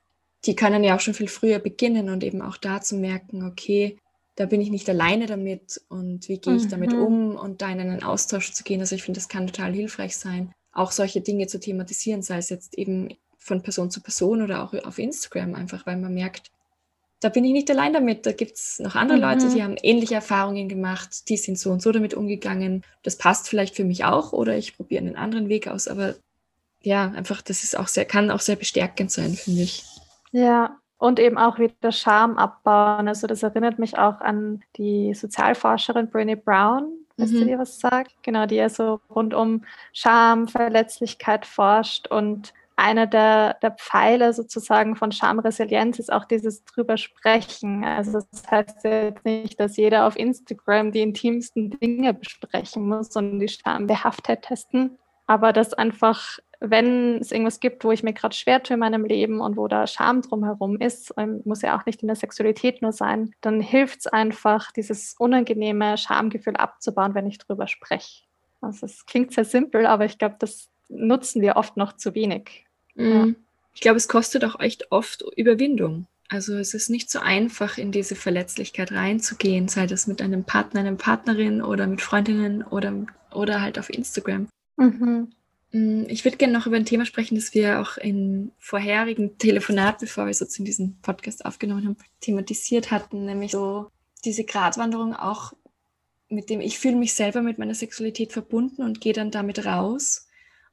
Die 0.44 0.54
können 0.54 0.84
ja 0.84 0.94
auch 0.94 1.00
schon 1.00 1.14
viel 1.14 1.26
früher 1.26 1.58
beginnen 1.58 2.10
und 2.10 2.22
eben 2.22 2.42
auch 2.42 2.58
da 2.58 2.80
zu 2.80 2.94
merken, 2.94 3.44
okay, 3.44 3.98
da 4.36 4.46
bin 4.46 4.60
ich 4.60 4.70
nicht 4.70 4.88
alleine 4.88 5.26
damit 5.26 5.80
und 5.88 6.28
wie 6.28 6.38
gehe 6.38 6.54
ich 6.54 6.66
mhm. 6.66 6.70
damit 6.70 6.92
um 6.92 7.34
und 7.34 7.60
da 7.60 7.72
in 7.72 7.80
einen 7.80 8.04
Austausch 8.04 8.52
zu 8.52 8.62
gehen. 8.62 8.78
Also 8.80 8.94
ich 8.94 9.02
finde, 9.02 9.18
das 9.18 9.28
kann 9.28 9.48
total 9.48 9.72
hilfreich 9.72 10.16
sein, 10.16 10.52
auch 10.70 10.92
solche 10.92 11.22
Dinge 11.22 11.48
zu 11.48 11.58
thematisieren, 11.58 12.22
sei 12.22 12.36
es 12.36 12.50
jetzt 12.50 12.78
eben 12.78 13.08
von 13.46 13.62
Person 13.62 13.90
zu 13.90 14.00
Person 14.00 14.42
oder 14.42 14.62
auch 14.62 14.74
auf 14.84 14.98
Instagram, 14.98 15.54
einfach 15.54 15.86
weil 15.86 15.96
man 15.96 16.12
merkt, 16.12 16.50
da 17.20 17.28
bin 17.30 17.44
ich 17.44 17.52
nicht 17.52 17.70
allein 17.70 17.92
damit. 17.92 18.26
Da 18.26 18.32
gibt 18.32 18.56
es 18.56 18.78
noch 18.78 18.94
andere 18.94 19.18
mhm. 19.18 19.24
Leute, 19.24 19.48
die 19.48 19.62
haben 19.62 19.76
ähnliche 19.82 20.16
Erfahrungen 20.16 20.68
gemacht, 20.68 21.28
die 21.28 21.36
sind 21.36 21.58
so 21.58 21.70
und 21.70 21.80
so 21.80 21.92
damit 21.92 22.14
umgegangen. 22.14 22.84
Das 23.02 23.16
passt 23.16 23.48
vielleicht 23.48 23.74
für 23.74 23.84
mich 23.84 24.04
auch 24.04 24.32
oder 24.32 24.56
ich 24.56 24.76
probiere 24.76 25.02
einen 25.02 25.16
anderen 25.16 25.48
Weg 25.48 25.68
aus. 25.68 25.88
Aber 25.88 26.14
ja, 26.82 27.10
einfach, 27.12 27.40
das 27.40 27.62
ist 27.62 27.78
auch 27.78 27.88
sehr, 27.88 28.04
kann 28.04 28.30
auch 28.30 28.40
sehr 28.40 28.56
bestärkend 28.56 29.10
sein, 29.10 29.32
finde 29.34 29.62
ich. 29.62 29.84
Ja, 30.32 30.76
und 30.98 31.18
eben 31.18 31.38
auch 31.38 31.58
wieder 31.58 31.92
Scham 31.92 32.36
abbauen. 32.36 33.08
Also 33.08 33.26
das 33.26 33.42
erinnert 33.42 33.78
mich 33.78 33.96
auch 33.96 34.20
an 34.20 34.62
die 34.76 35.14
Sozialforscherin 35.14 36.10
Brené 36.10 36.36
Brown, 36.36 37.06
Weißt 37.16 37.32
mhm. 37.32 37.38
du 37.38 37.44
dir 37.46 37.58
was 37.58 37.80
sagt? 37.80 38.12
Genau, 38.22 38.46
die 38.46 38.56
ja 38.56 38.68
so 38.68 39.00
rund 39.08 39.32
um 39.32 39.64
Scham, 39.92 40.48
Verletzlichkeit 40.48 41.46
forscht 41.46 42.08
und 42.08 42.52
einer 42.76 43.06
der, 43.06 43.54
der 43.54 43.72
Pfeiler 43.72 44.32
sozusagen 44.32 44.96
von 44.96 45.10
Schamresilienz 45.10 45.98
ist 45.98 46.12
auch 46.12 46.26
dieses 46.26 46.64
drüber 46.64 46.96
sprechen. 46.98 47.84
Also 47.84 48.12
das 48.12 48.50
heißt 48.50 48.84
jetzt 48.84 49.24
nicht, 49.24 49.58
dass 49.58 49.76
jeder 49.76 50.06
auf 50.06 50.16
Instagram 50.16 50.92
die 50.92 51.00
intimsten 51.00 51.70
Dinge 51.70 52.14
besprechen 52.14 52.86
muss 52.86 53.16
und 53.16 53.40
die 53.40 53.48
Schambehaftheit 53.48 54.42
testen, 54.42 54.98
aber 55.26 55.52
dass 55.52 55.74
einfach 55.74 56.38
wenn 56.60 57.18
es 57.18 57.32
irgendwas 57.32 57.60
gibt, 57.60 57.84
wo 57.84 57.92
ich 57.92 58.02
mir 58.02 58.12
gerade 58.12 58.34
schwer 58.34 58.62
tue 58.62 58.74
in 58.74 58.80
meinem 58.80 59.04
Leben 59.04 59.40
und 59.40 59.56
wo 59.56 59.68
da 59.68 59.86
Scham 59.86 60.22
drumherum 60.22 60.80
ist, 60.80 61.12
ähm, 61.16 61.42
muss 61.44 61.62
ja 61.62 61.78
auch 61.78 61.86
nicht 61.86 62.02
in 62.02 62.08
der 62.08 62.16
Sexualität 62.16 62.82
nur 62.82 62.92
sein, 62.92 63.32
dann 63.40 63.60
hilft 63.60 64.00
es 64.00 64.06
einfach, 64.06 64.72
dieses 64.72 65.14
unangenehme 65.18 65.98
Schamgefühl 65.98 66.56
abzubauen, 66.56 67.14
wenn 67.14 67.26
ich 67.26 67.38
drüber 67.38 67.66
spreche. 67.66 68.24
Also 68.60 68.86
es 68.86 69.04
klingt 69.06 69.32
sehr 69.32 69.44
simpel, 69.44 69.86
aber 69.86 70.06
ich 70.06 70.18
glaube, 70.18 70.36
das 70.38 70.70
nutzen 70.88 71.42
wir 71.42 71.56
oft 71.56 71.76
noch 71.76 71.94
zu 71.94 72.14
wenig. 72.14 72.65
Ja. 72.96 73.28
Ich 73.74 73.80
glaube, 73.80 73.98
es 73.98 74.08
kostet 74.08 74.44
auch 74.44 74.58
echt 74.58 74.90
oft 74.90 75.22
Überwindung. 75.36 76.06
Also 76.28 76.56
es 76.56 76.74
ist 76.74 76.90
nicht 76.90 77.10
so 77.10 77.20
einfach, 77.20 77.78
in 77.78 77.92
diese 77.92 78.16
Verletzlichkeit 78.16 78.90
reinzugehen, 78.90 79.68
sei 79.68 79.86
das 79.86 80.06
mit 80.06 80.20
einem 80.20 80.44
Partner, 80.44 80.80
einer 80.80 80.94
Partnerin 80.94 81.62
oder 81.62 81.86
mit 81.86 82.00
Freundinnen 82.00 82.62
oder, 82.64 83.06
oder 83.32 83.60
halt 83.60 83.78
auf 83.78 83.90
Instagram. 83.90 84.48
Mhm. 84.76 85.28
Mm, 85.72 86.04
ich 86.08 86.24
würde 86.24 86.36
gerne 86.36 86.52
noch 86.52 86.66
über 86.66 86.76
ein 86.76 86.84
Thema 86.84 87.06
sprechen, 87.06 87.36
das 87.36 87.54
wir 87.54 87.80
auch 87.80 87.96
in 87.96 88.50
vorherigen 88.58 89.38
Telefonaten, 89.38 90.06
bevor 90.06 90.26
wir 90.26 90.34
so 90.34 90.46
in 90.58 90.64
diesem 90.64 90.96
Podcast 91.02 91.44
aufgenommen 91.44 91.86
haben, 91.86 91.96
thematisiert 92.20 92.90
hatten, 92.90 93.26
nämlich 93.26 93.52
so 93.52 93.90
diese 94.24 94.44
Gratwanderung 94.44 95.14
auch, 95.14 95.52
mit 96.28 96.50
dem 96.50 96.60
ich 96.60 96.78
fühle 96.78 96.96
mich 96.96 97.14
selber 97.14 97.40
mit 97.42 97.58
meiner 97.58 97.74
Sexualität 97.74 98.32
verbunden 98.32 98.82
und 98.82 99.00
gehe 99.00 99.12
dann 99.12 99.30
damit 99.30 99.64
raus 99.64 100.25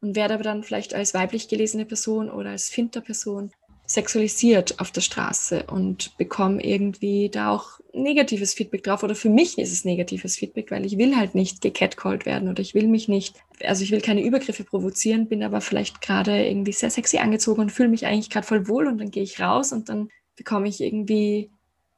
und 0.04 0.16
werde 0.18 0.36
aber 0.36 0.43
dann 0.43 0.64
vielleicht 0.64 0.93
als 0.93 1.14
weiblich 1.14 1.47
gelesene 1.47 1.86
Person 1.86 2.30
oder 2.30 2.49
als 2.49 2.70
Finterperson 2.70 3.51
sexualisiert 3.86 4.80
auf 4.80 4.91
der 4.91 5.01
Straße 5.01 5.64
und 5.64 6.18
bekomme 6.18 6.64
irgendwie 6.64 7.30
da 7.30 7.51
auch 7.51 7.80
negatives 7.93 8.54
Feedback 8.54 8.84
drauf. 8.84 9.04
Oder 9.04 9.16
für 9.16 9.30
mich 9.30 9.58
ist 9.58 9.72
es 9.72 9.86
negatives 9.86 10.36
Feedback, 10.36 10.72
weil 10.72 10.86
ich 10.86 10.97
will 10.97 11.16
halt 11.16 11.36
nicht 11.36 11.62
gecatcalled 11.62 12.26
werden 12.26 12.49
oder 12.49 12.62
ich 12.62 12.74
will 12.74 12.88
mich 12.88 13.08
nicht, 13.08 13.36
also 13.64 13.84
ich 13.84 13.91
will 13.91 14.01
keine 14.01 14.24
Übergriffe 14.24 14.64
provozieren, 14.64 15.28
bin 15.28 15.43
aber 15.43 15.62
vielleicht 15.62 16.01
gerade 16.01 16.45
irgendwie 16.45 16.74
sehr 16.74 16.89
sexy 16.89 17.18
angezogen 17.18 17.62
und 17.62 17.72
fühle 17.72 17.89
mich 17.89 18.06
eigentlich 18.06 18.30
gerade 18.30 18.47
voll 18.47 18.68
wohl 18.68 18.88
und 18.88 18.97
dann 18.97 19.12
gehe 19.12 19.24
ich 19.24 19.39
raus 19.39 19.72
und 19.72 19.89
dann 19.89 20.10
bekomme 20.36 20.68
ich 20.68 20.82
irgendwie 20.82 21.49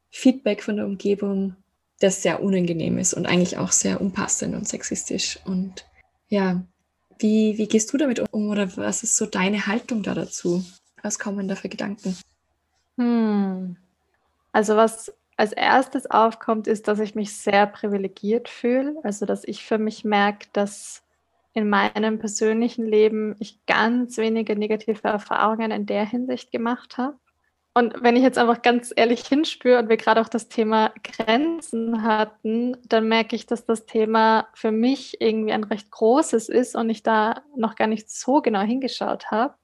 Feedback 0.09 0.61
von 0.61 0.77
der 0.77 0.85
Umgebung, 0.85 1.55
das 1.99 2.21
sehr 2.21 2.43
unangenehm 2.43 2.97
ist 2.99 3.13
und 3.13 3.25
eigentlich 3.25 3.57
auch 3.57 3.71
sehr 3.71 4.01
unpassend 4.01 4.53
und 4.53 4.67
sexistisch. 4.67 5.39
Und 5.45 5.85
ja, 6.27 6.65
wie, 7.19 7.57
wie 7.57 7.67
gehst 7.67 7.91
du 7.93 7.97
damit 7.97 8.21
um 8.31 8.49
oder 8.49 8.75
was 8.77 9.03
ist 9.03 9.17
so 9.17 9.25
deine 9.25 9.67
Haltung 9.67 10.03
da 10.03 10.13
dazu? 10.13 10.63
Was 11.01 11.19
kommen 11.19 11.47
da 11.47 11.55
für 11.55 11.69
Gedanken? 11.69 12.17
Hm. 12.97 13.77
Also 14.51 14.75
was 14.75 15.13
als 15.37 15.51
erstes 15.51 16.09
aufkommt, 16.09 16.67
ist, 16.67 16.87
dass 16.87 16.99
ich 16.99 17.15
mich 17.15 17.35
sehr 17.35 17.67
privilegiert 17.67 18.49
fühle. 18.49 18.95
Also 19.03 19.25
dass 19.25 19.43
ich 19.43 19.65
für 19.65 19.77
mich 19.77 20.03
merke, 20.03 20.47
dass 20.53 21.03
in 21.53 21.69
meinem 21.69 22.19
persönlichen 22.19 22.85
Leben 22.85 23.35
ich 23.39 23.65
ganz 23.65 24.17
wenige 24.17 24.57
negative 24.57 25.07
Erfahrungen 25.07 25.71
in 25.71 25.85
der 25.85 26.05
Hinsicht 26.05 26.51
gemacht 26.51 26.97
habe. 26.97 27.17
Und 27.77 27.93
wenn 28.01 28.15
ich 28.15 28.23
jetzt 28.23 28.37
einfach 28.37 28.61
ganz 28.61 28.93
ehrlich 28.95 29.27
hinspüre 29.27 29.79
und 29.79 29.89
wir 29.89 29.97
gerade 29.97 30.21
auch 30.21 30.29
das 30.29 30.47
Thema 30.47 30.93
Grenzen 31.03 32.03
hatten, 32.03 32.77
dann 32.87 33.09
merke 33.09 33.35
ich, 33.35 33.47
dass 33.47 33.65
das 33.65 33.85
Thema 33.85 34.47
für 34.53 34.71
mich 34.71 35.19
irgendwie 35.19 35.51
ein 35.51 35.65
recht 35.65 35.91
großes 35.91 36.47
ist 36.47 36.75
und 36.77 36.89
ich 36.89 37.03
da 37.03 37.41
noch 37.57 37.75
gar 37.75 37.87
nicht 37.87 38.09
so 38.09 38.41
genau 38.41 38.61
hingeschaut 38.61 39.29
habe 39.29 39.55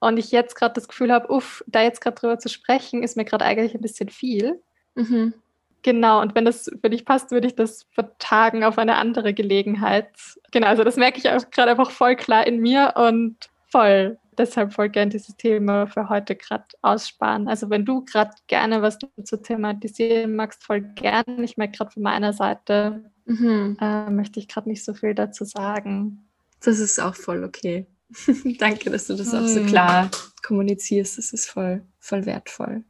und 0.00 0.18
ich 0.18 0.32
jetzt 0.32 0.56
gerade 0.56 0.74
das 0.74 0.88
Gefühl 0.88 1.12
habe, 1.12 1.32
uff, 1.32 1.62
da 1.68 1.82
jetzt 1.82 2.00
gerade 2.00 2.16
drüber 2.16 2.38
zu 2.40 2.48
sprechen, 2.48 3.04
ist 3.04 3.16
mir 3.16 3.24
gerade 3.24 3.44
eigentlich 3.44 3.74
ein 3.74 3.82
bisschen 3.82 4.08
viel. 4.08 4.60
Mhm. 4.96 5.34
Genau, 5.82 6.20
und 6.20 6.34
wenn 6.34 6.44
das 6.44 6.68
für 6.82 6.90
dich 6.90 7.04
passt, 7.04 7.30
würde 7.30 7.46
ich 7.46 7.54
das 7.54 7.86
vertagen 7.92 8.64
auf 8.64 8.78
eine 8.78 8.96
andere 8.96 9.32
Gelegenheit. 9.32 10.08
Genau, 10.50 10.66
also 10.66 10.82
das 10.82 10.96
merke 10.96 11.18
ich 11.18 11.30
auch 11.30 11.50
gerade 11.50 11.70
einfach 11.70 11.92
voll 11.92 12.16
klar 12.16 12.46
in 12.48 12.58
mir 12.58 12.94
und 12.96 13.36
voll, 13.68 14.18
deshalb 14.40 14.72
voll 14.72 14.88
gern 14.88 15.10
dieses 15.10 15.36
Thema 15.36 15.86
für 15.86 16.08
heute 16.08 16.34
gerade 16.34 16.64
aussparen. 16.82 17.48
Also 17.48 17.70
wenn 17.70 17.84
du 17.84 18.04
gerade 18.04 18.30
gerne 18.46 18.82
was 18.82 18.98
dazu 19.16 19.36
thematisieren 19.36 20.34
magst, 20.34 20.64
voll 20.64 20.80
gern. 20.80 21.42
Ich 21.42 21.56
merke 21.56 21.78
gerade 21.78 21.90
von 21.90 22.02
meiner 22.02 22.32
Seite, 22.32 23.10
mhm. 23.26 23.76
äh, 23.80 24.10
möchte 24.10 24.40
ich 24.40 24.48
gerade 24.48 24.68
nicht 24.68 24.84
so 24.84 24.94
viel 24.94 25.14
dazu 25.14 25.44
sagen. 25.44 26.26
Das 26.60 26.78
ist 26.78 26.98
auch 26.98 27.14
voll 27.14 27.44
okay. 27.44 27.86
Danke, 28.58 28.90
dass 28.90 29.06
du 29.06 29.14
das 29.14 29.32
hm. 29.32 29.38
auch 29.38 29.46
so 29.46 29.60
hm. 29.60 29.66
klar 29.66 30.10
kommunizierst. 30.42 31.16
Das 31.16 31.32
ist 31.32 31.48
voll, 31.48 31.82
voll 32.00 32.26
wertvoll. 32.26 32.82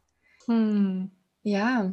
Hm. 0.47 1.11
Ja, 1.43 1.93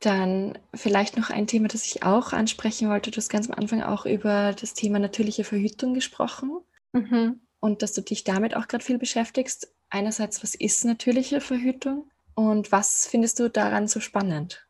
dann 0.00 0.58
vielleicht 0.74 1.16
noch 1.16 1.30
ein 1.30 1.46
Thema, 1.46 1.68
das 1.68 1.86
ich 1.86 2.02
auch 2.02 2.32
ansprechen 2.32 2.88
wollte. 2.88 3.10
Du 3.10 3.18
hast 3.18 3.28
ganz 3.28 3.48
am 3.48 3.54
Anfang 3.56 3.82
auch 3.82 4.04
über 4.04 4.52
das 4.52 4.74
Thema 4.74 4.98
natürliche 4.98 5.44
Verhütung 5.44 5.94
gesprochen 5.94 6.58
mhm. 6.92 7.40
Und 7.66 7.82
dass 7.82 7.92
du 7.92 8.00
dich 8.00 8.24
damit 8.24 8.56
auch 8.56 8.68
gerade 8.68 8.84
viel 8.84 8.96
beschäftigst. 8.96 9.74
Einerseits, 9.90 10.42
was 10.42 10.54
ist 10.54 10.84
natürliche 10.84 11.40
Verhütung 11.40 12.08
und 12.34 12.70
was 12.70 13.06
findest 13.06 13.40
du 13.40 13.50
daran 13.50 13.88
so 13.88 14.00
spannend? 14.00 14.66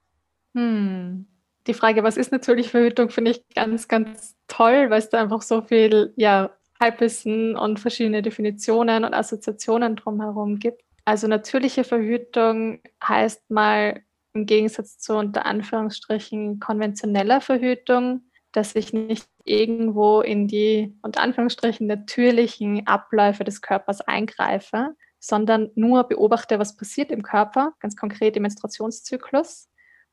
Hm. 0.54 1.26
Die 1.66 1.74
Frage, 1.74 2.02
was 2.02 2.16
ist 2.16 2.32
natürliche 2.32 2.70
Verhütung, 2.70 3.10
finde 3.10 3.32
ich 3.32 3.48
ganz, 3.54 3.86
ganz 3.88 4.34
toll, 4.48 4.88
weil 4.88 4.98
es 4.98 5.10
da 5.10 5.20
einfach 5.20 5.42
so 5.42 5.62
viel 5.62 6.14
ja, 6.16 6.56
Halbwissen 6.80 7.56
und 7.56 7.80
verschiedene 7.80 8.22
Definitionen 8.22 9.04
und 9.04 9.14
Assoziationen 9.14 9.96
drumherum 9.96 10.58
gibt. 10.58 10.82
Also 11.04 11.28
natürliche 11.28 11.84
Verhütung 11.84 12.80
heißt 13.06 13.50
mal 13.50 14.02
im 14.32 14.46
Gegensatz 14.46 14.98
zu 14.98 15.16
unter 15.16 15.44
Anführungsstrichen 15.44 16.60
konventioneller 16.60 17.40
Verhütung, 17.40 18.22
dass 18.52 18.74
ich 18.74 18.92
nicht 18.92 19.26
irgendwo 19.46 20.20
in 20.20 20.48
die 20.48 20.96
unter 21.02 21.22
Anführungsstrichen 21.22 21.86
natürlichen 21.86 22.86
Abläufe 22.86 23.44
des 23.44 23.62
Körpers 23.62 24.00
eingreife, 24.00 24.94
sondern 25.18 25.70
nur 25.74 26.04
beobachte, 26.04 26.58
was 26.58 26.76
passiert 26.76 27.10
im 27.10 27.22
Körper, 27.22 27.72
ganz 27.80 27.96
konkret 27.96 28.36
im 28.36 28.42
Menstruationszyklus 28.42 29.68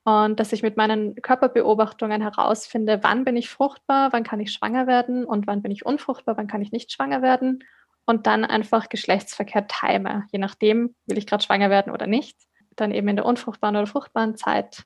und 0.06 0.40
dass 0.40 0.52
ich 0.52 0.64
mit 0.64 0.76
meinen 0.76 1.16
Körperbeobachtungen 1.16 2.22
herausfinde, 2.22 3.00
wann 3.04 3.24
bin 3.24 3.38
ich 3.38 3.50
fruchtbar, 3.50 4.12
wann 4.12 4.24
kann 4.24 4.40
ich 4.40 4.52
schwanger 4.52 4.88
werden 4.88 5.26
und 5.26 5.48
wann 5.48 5.62
bin 5.62 5.72
ich 5.72 5.86
unfruchtbar, 5.86 6.38
wann 6.38 6.48
kann 6.48 6.62
ich 6.62 6.72
nicht 6.72 6.92
schwanger 6.92 7.22
werden 7.22 7.64
und 8.06 8.28
dann 8.28 8.44
einfach 8.44 8.90
Geschlechtsverkehr 8.90 9.68
time, 9.68 10.28
je 10.32 10.40
nachdem, 10.40 10.96
will 11.06 11.18
ich 11.18 11.28
gerade 11.28 11.44
schwanger 11.44 11.70
werden 11.70 11.94
oder 11.94 12.08
nicht, 12.08 12.38
dann 12.76 12.92
eben 12.92 13.08
in 13.08 13.16
der 13.16 13.26
unfruchtbaren 13.26 13.76
oder 13.76 13.88
fruchtbaren 13.88 14.36
Zeit. 14.36 14.84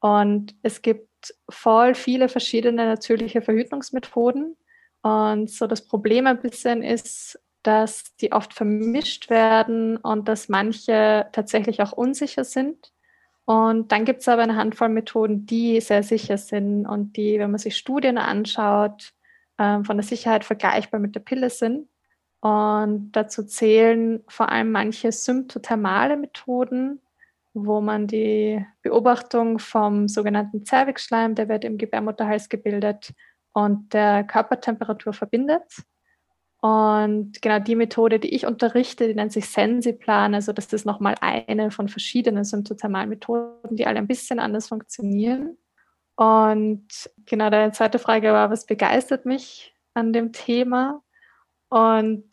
Und 0.00 0.54
es 0.62 0.82
gibt 0.82 1.07
voll 1.48 1.94
viele 1.94 2.28
verschiedene 2.28 2.86
natürliche 2.86 3.42
Verhütungsmethoden. 3.42 4.56
Und 5.02 5.50
so 5.50 5.66
das 5.66 5.86
Problem 5.86 6.26
ein 6.26 6.40
bisschen 6.40 6.82
ist, 6.82 7.40
dass 7.62 8.16
die 8.16 8.32
oft 8.32 8.54
vermischt 8.54 9.30
werden 9.30 9.96
und 9.96 10.28
dass 10.28 10.48
manche 10.48 11.26
tatsächlich 11.32 11.82
auch 11.82 11.92
unsicher 11.92 12.44
sind. 12.44 12.92
Und 13.44 13.92
dann 13.92 14.04
gibt 14.04 14.20
es 14.20 14.28
aber 14.28 14.42
eine 14.42 14.56
Handvoll 14.56 14.90
Methoden, 14.90 15.46
die 15.46 15.80
sehr 15.80 16.02
sicher 16.02 16.36
sind 16.36 16.86
und 16.86 17.16
die, 17.16 17.38
wenn 17.38 17.50
man 17.50 17.58
sich 17.58 17.76
Studien 17.76 18.18
anschaut, 18.18 19.14
äh, 19.56 19.82
von 19.84 19.96
der 19.96 20.04
Sicherheit 20.04 20.44
vergleichbar 20.44 21.00
mit 21.00 21.14
der 21.14 21.20
Pille 21.20 21.50
sind. 21.50 21.88
Und 22.40 23.12
dazu 23.12 23.44
zählen 23.44 24.22
vor 24.28 24.50
allem 24.50 24.70
manche 24.70 25.12
symptothermale 25.12 26.16
Methoden, 26.16 27.00
wo 27.54 27.80
man 27.80 28.06
die 28.06 28.64
Beobachtung 28.82 29.58
vom 29.58 30.08
sogenannten 30.08 30.64
Zervixschleim, 30.64 31.34
der 31.34 31.48
wird 31.48 31.64
im 31.64 31.78
Gebärmutterhals 31.78 32.48
gebildet, 32.48 33.12
und 33.52 33.92
der 33.92 34.24
Körpertemperatur 34.24 35.12
verbindet. 35.12 35.64
Und 36.60 37.40
genau 37.40 37.58
die 37.60 37.76
Methode, 37.76 38.18
die 38.18 38.34
ich 38.34 38.46
unterrichte, 38.46 39.06
die 39.06 39.14
nennt 39.14 39.32
sich 39.32 39.48
Sensiplan. 39.48 40.34
Also 40.34 40.52
das 40.52 40.72
ist 40.72 40.86
nochmal 40.86 41.14
eine 41.20 41.70
von 41.70 41.88
verschiedenen 41.88 42.44
symptothermalen 42.44 43.08
Methoden, 43.08 43.76
die 43.76 43.86
alle 43.86 43.98
ein 43.98 44.08
bisschen 44.08 44.40
anders 44.40 44.68
funktionieren. 44.68 45.56
Und 46.16 46.88
genau 47.26 47.50
deine 47.50 47.72
zweite 47.72 48.00
Frage 48.00 48.32
war, 48.32 48.50
was 48.50 48.66
begeistert 48.66 49.24
mich 49.24 49.74
an 49.94 50.12
dem 50.12 50.32
Thema? 50.32 51.02
Und 51.68 52.24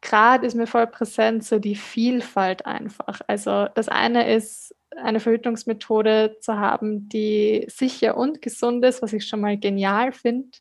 gerade 0.00 0.46
ist 0.46 0.54
mir 0.54 0.66
voll 0.66 0.86
präsent 0.86 1.44
so 1.44 1.58
die 1.58 1.76
Vielfalt 1.76 2.66
einfach. 2.66 3.20
Also 3.26 3.66
das 3.74 3.88
eine 3.88 4.34
ist, 4.34 4.74
eine 4.96 5.20
Verhütungsmethode 5.20 6.36
zu 6.40 6.58
haben, 6.58 7.08
die 7.08 7.66
sicher 7.68 8.16
und 8.16 8.42
gesund 8.42 8.84
ist, 8.84 9.02
was 9.02 9.12
ich 9.12 9.26
schon 9.26 9.40
mal 9.40 9.58
genial 9.58 10.12
finde. 10.12 10.58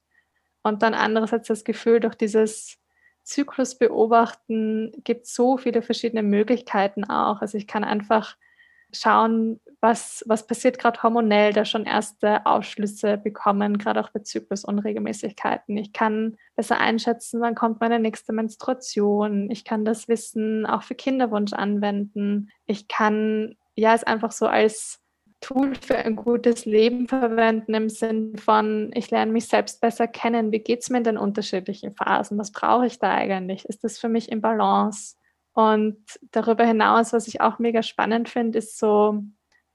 Und 0.61 0.83
dann 0.83 0.93
andererseits 0.93 1.47
das 1.47 1.63
Gefühl, 1.63 1.99
durch 1.99 2.15
dieses 2.15 2.77
Zyklus 3.23 3.77
beobachten 3.77 4.91
gibt 5.03 5.25
so 5.25 5.57
viele 5.57 5.81
verschiedene 5.81 6.23
Möglichkeiten 6.23 7.03
auch. 7.05 7.41
Also 7.41 7.57
ich 7.57 7.67
kann 7.67 7.83
einfach 7.83 8.35
schauen, 8.91 9.59
was, 9.81 10.23
was 10.27 10.45
passiert 10.45 10.77
gerade 10.77 11.01
hormonell, 11.01 11.53
da 11.53 11.63
schon 11.63 11.85
erste 11.85 12.45
Aufschlüsse 12.45 13.17
bekommen, 13.17 13.77
gerade 13.77 14.01
auch 14.01 14.09
bei 14.09 14.19
Zyklusunregelmäßigkeiten. 14.19 15.77
Ich 15.77 15.93
kann 15.93 16.37
besser 16.55 16.79
einschätzen, 16.79 17.39
wann 17.39 17.55
kommt 17.55 17.79
meine 17.79 17.99
nächste 17.99 18.33
Menstruation. 18.33 19.49
Ich 19.49 19.63
kann 19.63 19.85
das 19.85 20.07
Wissen 20.07 20.65
auch 20.65 20.83
für 20.83 20.95
Kinderwunsch 20.95 21.53
anwenden. 21.53 22.49
Ich 22.65 22.87
kann 22.87 23.55
ja 23.75 23.93
es 23.93 24.03
einfach 24.03 24.31
so 24.31 24.47
als 24.47 24.99
Tool 25.41 25.75
für 25.75 25.97
ein 25.97 26.17
gutes 26.17 26.65
Leben 26.65 27.07
verwenden 27.07 27.73
im 27.73 27.87
Sinn 27.87 28.35
von, 28.37 28.91
ich 28.93 29.09
lerne 29.09 29.31
mich 29.31 29.47
selbst 29.47 29.79
besser 29.79 30.07
kennen. 30.07 30.51
Wie 30.51 30.59
geht 30.59 30.81
es 30.81 30.89
mir 30.89 30.97
in 30.97 31.05
den 31.05 31.17
unterschiedlichen 31.17 31.95
Phasen? 31.95 32.37
Was 32.37 32.51
brauche 32.51 32.85
ich 32.85 32.99
da 32.99 33.13
eigentlich? 33.13 33.63
Ist 33.65 33.85
das 33.85 33.97
für 33.97 34.09
mich 34.09 34.29
im 34.29 34.41
Balance? 34.41 35.15
Und 35.53 35.97
darüber 36.31 36.65
hinaus, 36.65 37.13
was 37.13 37.27
ich 37.27 37.39
auch 37.39 37.59
mega 37.59 37.83
spannend 37.83 38.27
finde, 38.27 38.59
ist 38.59 38.77
so, 38.77 39.23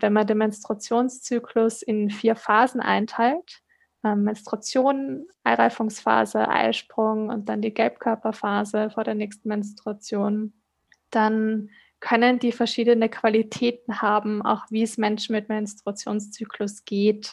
wenn 0.04 0.12
man 0.12 0.26
den 0.26 0.36
Menstruationszyklus 0.36 1.80
in 1.80 2.10
vier 2.10 2.36
Phasen 2.36 2.82
einteilt, 2.82 3.62
ähm, 4.04 4.24
Menstruation, 4.24 5.26
Eireifungsphase, 5.44 6.46
Eisprung 6.46 7.30
und 7.30 7.48
dann 7.48 7.62
die 7.62 7.72
Gelbkörperphase 7.72 8.90
vor 8.90 9.02
der 9.02 9.14
nächsten 9.14 9.48
Menstruation, 9.48 10.52
dann 11.10 11.70
können 12.00 12.38
die 12.38 12.52
verschiedene 12.52 13.08
Qualitäten 13.08 14.02
haben, 14.02 14.42
auch 14.42 14.66
wie 14.68 14.82
es 14.82 14.98
Menschen 14.98 15.34
mit 15.34 15.48
Menstruationszyklus 15.48 16.84
geht. 16.84 17.32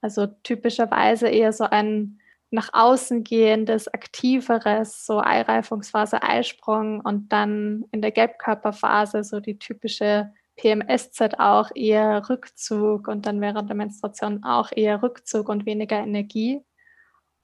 Also 0.00 0.28
typischerweise 0.44 1.28
eher 1.28 1.52
so 1.52 1.64
ein 1.64 2.20
nach 2.50 2.70
außen 2.72 3.22
gehendes, 3.22 3.86
aktiveres, 3.92 5.04
so 5.04 5.20
Eireifungsphase, 5.20 6.22
Eisprung 6.22 7.00
und 7.00 7.30
dann 7.34 7.84
in 7.92 8.00
der 8.00 8.12
Gelbkörperphase 8.12 9.24
so 9.24 9.40
die 9.40 9.58
typische 9.58 10.32
PMS-Zeit 10.58 11.40
auch 11.40 11.70
eher 11.74 12.28
Rückzug 12.28 13.08
und 13.08 13.26
dann 13.26 13.40
während 13.40 13.68
der 13.70 13.76
Menstruation 13.76 14.44
auch 14.44 14.70
eher 14.74 15.02
Rückzug 15.02 15.48
und 15.48 15.66
weniger 15.66 15.98
Energie. 15.98 16.62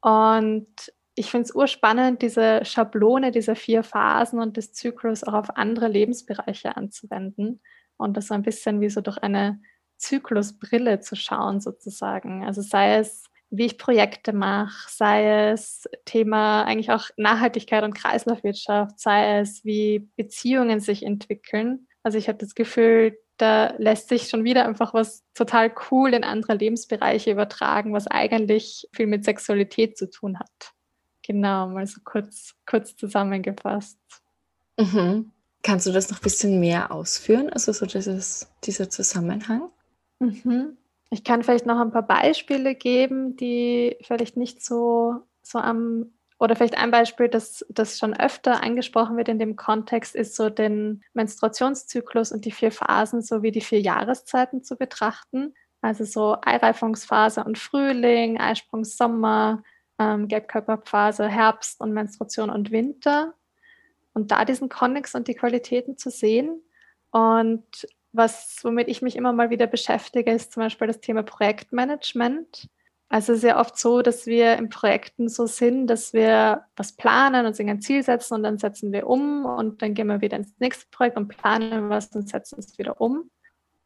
Und 0.01 0.69
ich 1.15 1.31
finde 1.31 1.45
es 1.45 1.55
urspannend, 1.55 2.23
diese 2.23 2.65
Schablone 2.65 3.31
dieser 3.31 3.57
vier 3.57 3.83
Phasen 3.83 4.41
und 4.41 4.57
des 4.57 4.73
Zyklus 4.73 5.25
auch 5.25 5.33
auf 5.33 5.57
andere 5.57 5.89
Lebensbereiche 5.89 6.77
anzuwenden 6.77 7.61
und 7.97 8.17
das 8.17 8.27
so 8.27 8.35
ein 8.35 8.43
bisschen 8.43 8.81
wie 8.81 8.91
so 8.91 9.01
durch 9.01 9.19
eine 9.19 9.61
Zyklusbrille 9.97 11.01
zu 11.01 11.15
schauen 11.15 11.61
sozusagen. 11.61 12.45
Also 12.45 12.63
sei 12.63 12.97
es, 12.97 13.25
wie 13.51 13.67
ich 13.67 13.79
Projekte 13.79 14.33
mache, 14.33 14.91
sei 14.91 15.51
es 15.51 15.89
Thema 16.05 16.65
eigentlich 16.65 16.91
auch 16.91 17.11
Nachhaltigkeit 17.17 17.85
und 17.85 17.95
Kreislaufwirtschaft, 17.95 18.99
sei 18.99 19.39
es, 19.39 19.65
wie 19.65 20.11
Beziehungen 20.17 20.81
sich 20.81 21.05
entwickeln. 21.05 21.87
Also 22.05 22.19
ich 22.19 22.29
habe 22.29 22.39
das 22.39 22.55
Gefühl, 22.55 23.19
da 23.39 23.75
lässt 23.79 24.09
sich 24.09 24.29
schon 24.29 24.45
wieder 24.45 24.67
einfach 24.67 24.95
was 24.95 25.25
total 25.35 25.75
cool 25.91 26.15
in 26.15 26.23
andere 26.23 26.55
Lebensbereiche 26.55 27.33
übertragen, 27.33 27.93
was 27.93 28.07
eigentlich 28.07 28.89
viel 28.93 29.07
mit 29.07 29.25
Sexualität 29.25 29.99
zu 29.99 30.09
tun 30.09 30.39
hat. 30.39 30.73
Genau, 31.27 31.69
mal 31.69 31.87
so 31.87 32.01
kurz, 32.05 32.55
kurz 32.67 32.95
zusammengefasst. 32.95 33.99
Mhm. 34.79 35.33
Kannst 35.63 35.87
du 35.87 35.93
das 35.93 36.11
noch 36.11 36.19
ein 36.19 36.23
bisschen 36.23 36.61
mehr 36.61 36.93
ausführen? 36.93 37.49
Also 37.51 37.73
so 37.73 37.87
dieses, 37.87 38.51
dieser 38.65 38.91
Zusammenhang? 38.91 39.71
Mhm. 40.19 40.77
Ich 41.11 41.25
kann 41.25 41.43
vielleicht 41.43 41.65
noch 41.65 41.81
ein 41.81 41.93
paar 41.93 42.07
Beispiele 42.07 42.75
geben, 42.75 43.37
die 43.37 43.97
vielleicht 44.03 44.37
nicht 44.37 44.63
so, 44.63 45.23
so 45.43 45.59
am, 45.59 46.13
oder 46.45 46.57
vielleicht 46.57 46.79
ein 46.79 46.91
Beispiel, 46.91 47.29
das, 47.29 47.65
das 47.69 47.99
schon 47.99 48.15
öfter 48.15 48.63
angesprochen 48.63 49.17
wird 49.17 49.29
in 49.29 49.39
dem 49.39 49.57
Kontext, 49.57 50.15
ist 50.15 50.37
so 50.37 50.51
den 50.51 51.03
Menstruationszyklus 51.15 52.33
und 52.33 52.45
die 52.45 52.53
vier 52.53 52.71
Phasen 52.71 53.23
sowie 53.23 53.51
die 53.51 53.61
vier 53.61 53.81
Jahreszeiten 53.81 54.63
zu 54.63 54.77
betrachten. 54.77 55.55
Also 55.81 56.05
so 56.05 56.37
Eireifungsphase 56.43 57.45
und 57.45 57.59
Frühling, 57.59 58.39
Eisprung, 58.39 58.85
Sommer, 58.85 59.63
ähm, 59.99 60.29
Gelbkörperphase, 60.29 61.29
Herbst 61.29 61.81
und 61.81 61.93
Menstruation 61.93 62.51
und 62.51 62.71
Winter. 62.71 63.35
Und 64.13 64.31
da 64.31 64.45
diesen 64.45 64.69
Konnex 64.69 65.15
und 65.15 65.27
die 65.29 65.35
Qualitäten 65.35 65.99
zu 65.99 66.11
sehen. 66.11 66.63
Und 67.11 67.65
was, 68.13 68.61
womit 68.63 68.89
ich 68.89 69.03
mich 69.03 69.17
immer 69.17 69.33
mal 69.33 69.51
wieder 69.51 69.67
beschäftige, 69.67 70.31
ist 70.31 70.53
zum 70.53 70.63
Beispiel 70.63 70.87
das 70.87 71.01
Thema 71.01 71.23
Projektmanagement. 71.23 72.69
Also 73.09 73.35
sehr 73.35 73.59
oft 73.59 73.79
so, 73.79 74.03
dass 74.03 74.27
wir 74.27 74.57
in 74.57 74.71
Projekten 74.71 75.29
so 75.29 75.47
sind, 75.47 75.87
dass 75.87 76.13
wir 76.13 76.65
was 76.75 76.93
planen 76.93 77.47
und 77.47 77.55
sich 77.55 77.69
ein 77.69 77.81
Ziel 77.81 78.03
setzen 78.03 78.35
und 78.35 78.43
dann 78.43 78.59
setzen 78.59 78.93
wir 78.93 79.07
um 79.07 79.45
und 79.45 79.83
dann 79.83 79.95
gehen 79.95 80.09
wir 80.09 80.21
wieder 80.21 80.37
ins 80.37 80.53
nächste 80.59 80.87
Projekt 80.91 81.17
und 81.17 81.29
planen 81.29 81.91
was 81.91 82.09
und 82.09 82.29
setzen 82.29 82.59
es 82.59 82.77
wieder 82.79 83.01
um. 83.01 83.31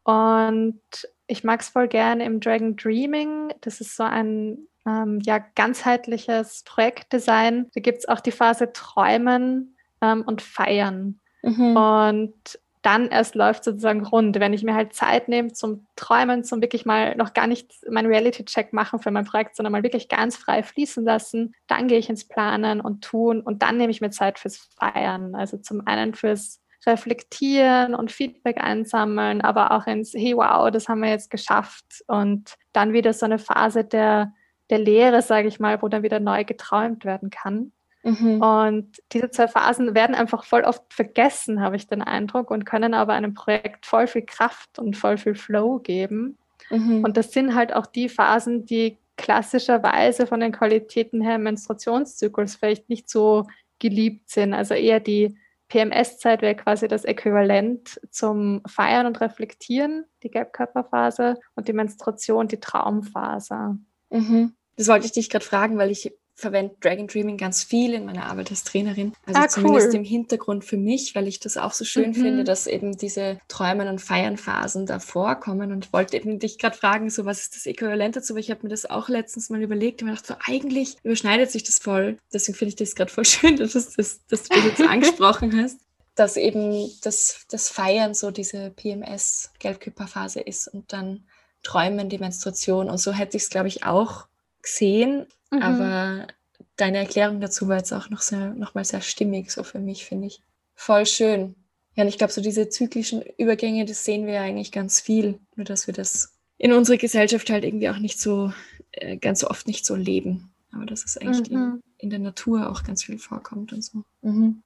Und 0.03 0.81
ich 1.27 1.43
mag 1.43 1.61
es 1.61 1.69
voll 1.69 1.87
gerne 1.87 2.25
im 2.25 2.39
Dragon 2.39 2.75
Dreaming. 2.75 3.53
Das 3.61 3.81
ist 3.81 3.95
so 3.95 4.03
ein 4.03 4.67
ähm, 4.87 5.19
ja, 5.21 5.37
ganzheitliches 5.55 6.63
Projektdesign. 6.65 7.69
Da 7.73 7.81
gibt 7.81 7.99
es 7.99 8.07
auch 8.07 8.21
die 8.21 8.31
Phase 8.31 8.71
Träumen 8.73 9.75
ähm, 10.01 10.23
und 10.25 10.41
Feiern. 10.41 11.19
Mhm. 11.43 11.77
Und 11.77 12.59
dann 12.81 13.07
erst 13.09 13.35
läuft 13.35 13.63
sozusagen 13.63 14.05
rund. 14.05 14.39
Wenn 14.39 14.53
ich 14.53 14.63
mir 14.63 14.75
halt 14.75 14.93
Zeit 14.93 15.27
nehme 15.27 15.51
zum 15.51 15.87
Träumen, 15.95 16.43
zum 16.43 16.61
wirklich 16.61 16.85
mal 16.85 17.15
noch 17.15 17.33
gar 17.33 17.47
nicht 17.47 17.71
meinen 17.89 18.07
Reality-Check 18.07 18.73
machen 18.73 18.99
für 18.99 19.11
mein 19.11 19.25
Projekt, 19.25 19.55
sondern 19.55 19.71
mal 19.71 19.83
wirklich 19.83 20.07
ganz 20.07 20.37
frei 20.37 20.63
fließen 20.63 21.03
lassen, 21.03 21.53
dann 21.67 21.87
gehe 21.87 21.99
ich 21.99 22.09
ins 22.09 22.27
Planen 22.27 22.81
und 22.81 23.03
tun 23.03 23.41
und 23.41 23.61
dann 23.61 23.77
nehme 23.77 23.91
ich 23.91 24.01
mir 24.01 24.11
Zeit 24.11 24.39
fürs 24.39 24.69
Feiern. 24.77 25.35
Also 25.35 25.57
zum 25.57 25.85
einen 25.85 26.13
fürs 26.13 26.61
Reflektieren 26.85 27.93
und 27.93 28.11
Feedback 28.11 28.61
einsammeln, 28.61 29.41
aber 29.41 29.71
auch 29.71 29.85
ins, 29.85 30.13
hey, 30.13 30.35
wow, 30.35 30.71
das 30.71 30.87
haben 30.87 31.01
wir 31.01 31.09
jetzt 31.09 31.29
geschafft. 31.29 32.03
Und 32.07 32.55
dann 32.71 32.93
wieder 32.93 33.11
so 33.13 33.25
eine 33.25 33.39
Phase 33.39 33.83
der 33.83 34.31
der 34.69 34.79
Lehre, 34.79 35.21
sage 35.21 35.47
ich 35.47 35.59
mal, 35.59 35.81
wo 35.81 35.87
dann 35.87 36.03
wieder 36.03 36.19
neu 36.19 36.43
geträumt 36.43 37.05
werden 37.05 37.29
kann. 37.29 37.71
Mhm. 38.03 38.41
Und 38.41 39.03
diese 39.11 39.29
zwei 39.29 39.47
Phasen 39.47 39.93
werden 39.93 40.15
einfach 40.15 40.43
voll 40.43 40.61
oft 40.61 40.93
vergessen, 40.93 41.61
habe 41.61 41.75
ich 41.75 41.87
den 41.87 42.01
Eindruck, 42.01 42.51
und 42.51 42.65
können 42.65 42.93
aber 42.93 43.13
einem 43.13 43.33
Projekt 43.33 43.85
voll 43.85 44.07
viel 44.07 44.25
Kraft 44.25 44.79
und 44.79 44.95
voll 44.95 45.17
viel 45.17 45.35
Flow 45.35 45.79
geben. 45.79 46.37
Mhm. 46.69 47.03
Und 47.03 47.17
das 47.17 47.31
sind 47.31 47.55
halt 47.55 47.73
auch 47.73 47.85
die 47.85 48.09
Phasen, 48.09 48.65
die 48.65 48.97
klassischerweise 49.17 50.27
von 50.27 50.39
den 50.39 50.53
Qualitäten 50.53 51.21
her 51.21 51.35
im 51.35 51.43
Menstruationszyklus 51.43 52.55
vielleicht 52.55 52.89
nicht 52.89 53.09
so 53.09 53.47
geliebt 53.79 54.29
sind. 54.29 54.53
Also 54.53 54.75
eher 54.75 55.01
die 55.01 55.37
PMS-Zeit 55.67 56.41
wäre 56.41 56.55
quasi 56.55 56.87
das 56.87 57.03
Äquivalent 57.05 57.99
zum 58.09 58.61
Feiern 58.65 59.05
und 59.05 59.19
Reflektieren, 59.21 60.05
die 60.23 60.31
Gelbkörperphase, 60.31 61.37
und 61.55 61.67
die 61.67 61.73
Menstruation, 61.73 62.47
die 62.47 62.59
Traumphase. 62.59 63.77
Mhm. 64.09 64.53
Das 64.77 64.87
wollte 64.87 65.05
ich 65.05 65.11
dich 65.11 65.29
gerade 65.29 65.45
fragen, 65.45 65.77
weil 65.77 65.91
ich 65.91 66.13
verwende 66.39 66.75
Dragon 66.79 67.07
Dreaming 67.07 67.37
ganz 67.37 67.63
viel 67.63 67.93
in 67.93 68.05
meiner 68.05 68.25
Arbeit 68.25 68.49
als 68.51 68.63
Trainerin. 68.63 69.13
Also 69.25 69.39
ah, 69.39 69.47
zumindest 69.47 69.89
cool. 69.89 69.95
im 69.95 70.03
Hintergrund 70.03 70.65
für 70.65 70.77
mich, 70.77 71.15
weil 71.15 71.27
ich 71.27 71.39
das 71.39 71.57
auch 71.57 71.73
so 71.73 71.85
schön 71.85 72.11
mhm. 72.11 72.15
finde, 72.15 72.43
dass 72.43 72.67
eben 72.67 72.97
diese 72.97 73.39
Träumen 73.47 73.87
und 73.87 73.99
Feiernphasen 73.99 74.85
da 74.85 74.99
vorkommen 74.99 75.71
und 75.71 75.91
wollte 75.93 76.17
eben 76.17 76.39
dich 76.39 76.57
gerade 76.57 76.77
fragen, 76.77 77.09
so 77.09 77.25
was 77.25 77.41
ist 77.41 77.55
das 77.55 77.65
Äquivalent 77.65 78.15
dazu, 78.15 78.33
weil 78.33 78.41
ich 78.41 78.51
habe 78.51 78.63
mir 78.63 78.69
das 78.69 78.89
auch 78.89 79.09
letztens 79.09 79.49
mal 79.49 79.61
überlegt 79.61 80.01
und 80.01 80.07
mir 80.07 80.15
gedacht, 80.15 80.27
so 80.27 80.35
eigentlich 80.45 80.95
überschneidet 81.03 81.51
sich 81.51 81.63
das 81.63 81.79
voll. 81.79 82.17
Deswegen 82.33 82.57
finde 82.57 82.69
ich 82.69 82.75
das 82.75 82.95
gerade 82.95 83.11
voll 83.11 83.25
schön, 83.25 83.57
dass, 83.57 83.73
das, 83.73 83.93
dass, 83.93 84.25
dass 84.27 84.43
du 84.43 84.55
das 84.55 84.65
jetzt 84.65 84.81
angesprochen 84.89 85.61
hast 85.61 85.79
dass 86.15 86.35
eben 86.35 86.91
das, 87.01 87.45
das 87.49 87.69
Feiern 87.69 88.13
so 88.13 88.29
diese 88.29 88.71
PMS-Gelbkörperphase 88.71 90.41
ist 90.41 90.67
und 90.67 90.91
dann 90.91 91.23
Träumen 91.63 92.09
die 92.09 92.17
Menstruation. 92.17 92.89
Und 92.89 92.97
so 92.97 93.13
hätte 93.13 93.37
ich 93.37 93.43
es, 93.43 93.49
glaube 93.49 93.69
ich, 93.69 93.83
auch 93.83 94.27
gesehen. 94.61 95.25
Mhm. 95.51 95.61
Aber 95.61 96.27
deine 96.75 96.99
Erklärung 96.99 97.41
dazu 97.41 97.67
war 97.67 97.77
jetzt 97.77 97.93
auch 97.93 98.09
noch, 98.09 98.21
sehr, 98.21 98.53
noch 98.53 98.75
mal 98.75 98.85
sehr 98.85 99.01
stimmig, 99.01 99.51
so 99.51 99.63
für 99.63 99.79
mich, 99.79 100.05
finde 100.05 100.27
ich. 100.27 100.41
Voll 100.75 101.05
schön. 101.05 101.55
Ja, 101.95 102.03
und 102.03 102.09
ich 102.09 102.17
glaube, 102.17 102.31
so 102.31 102.41
diese 102.41 102.69
zyklischen 102.69 103.21
Übergänge, 103.37 103.85
das 103.85 104.05
sehen 104.05 104.25
wir 104.25 104.35
ja 104.35 104.41
eigentlich 104.41 104.71
ganz 104.71 104.99
viel. 105.01 105.39
Nur, 105.55 105.65
dass 105.65 105.87
wir 105.87 105.93
das 105.93 106.37
in 106.57 106.71
unserer 106.71 106.97
Gesellschaft 106.97 107.49
halt 107.49 107.63
irgendwie 107.63 107.89
auch 107.89 107.99
nicht 107.99 108.19
so, 108.19 108.53
äh, 108.91 109.17
ganz 109.17 109.43
oft 109.43 109.67
nicht 109.67 109.85
so 109.85 109.95
leben. 109.95 110.53
Aber 110.71 110.85
dass 110.85 111.03
es 111.03 111.17
eigentlich 111.17 111.49
mhm. 111.49 111.55
in, 111.57 111.81
in, 111.97 112.09
der 112.09 112.19
Natur 112.19 112.69
auch 112.69 112.83
ganz 112.83 113.03
viel 113.03 113.17
vorkommt 113.17 113.73
und 113.73 113.83
so. 113.83 114.03
Mhm. 114.21 114.61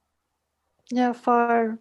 Ja, 0.90 1.14
voll 1.14 1.78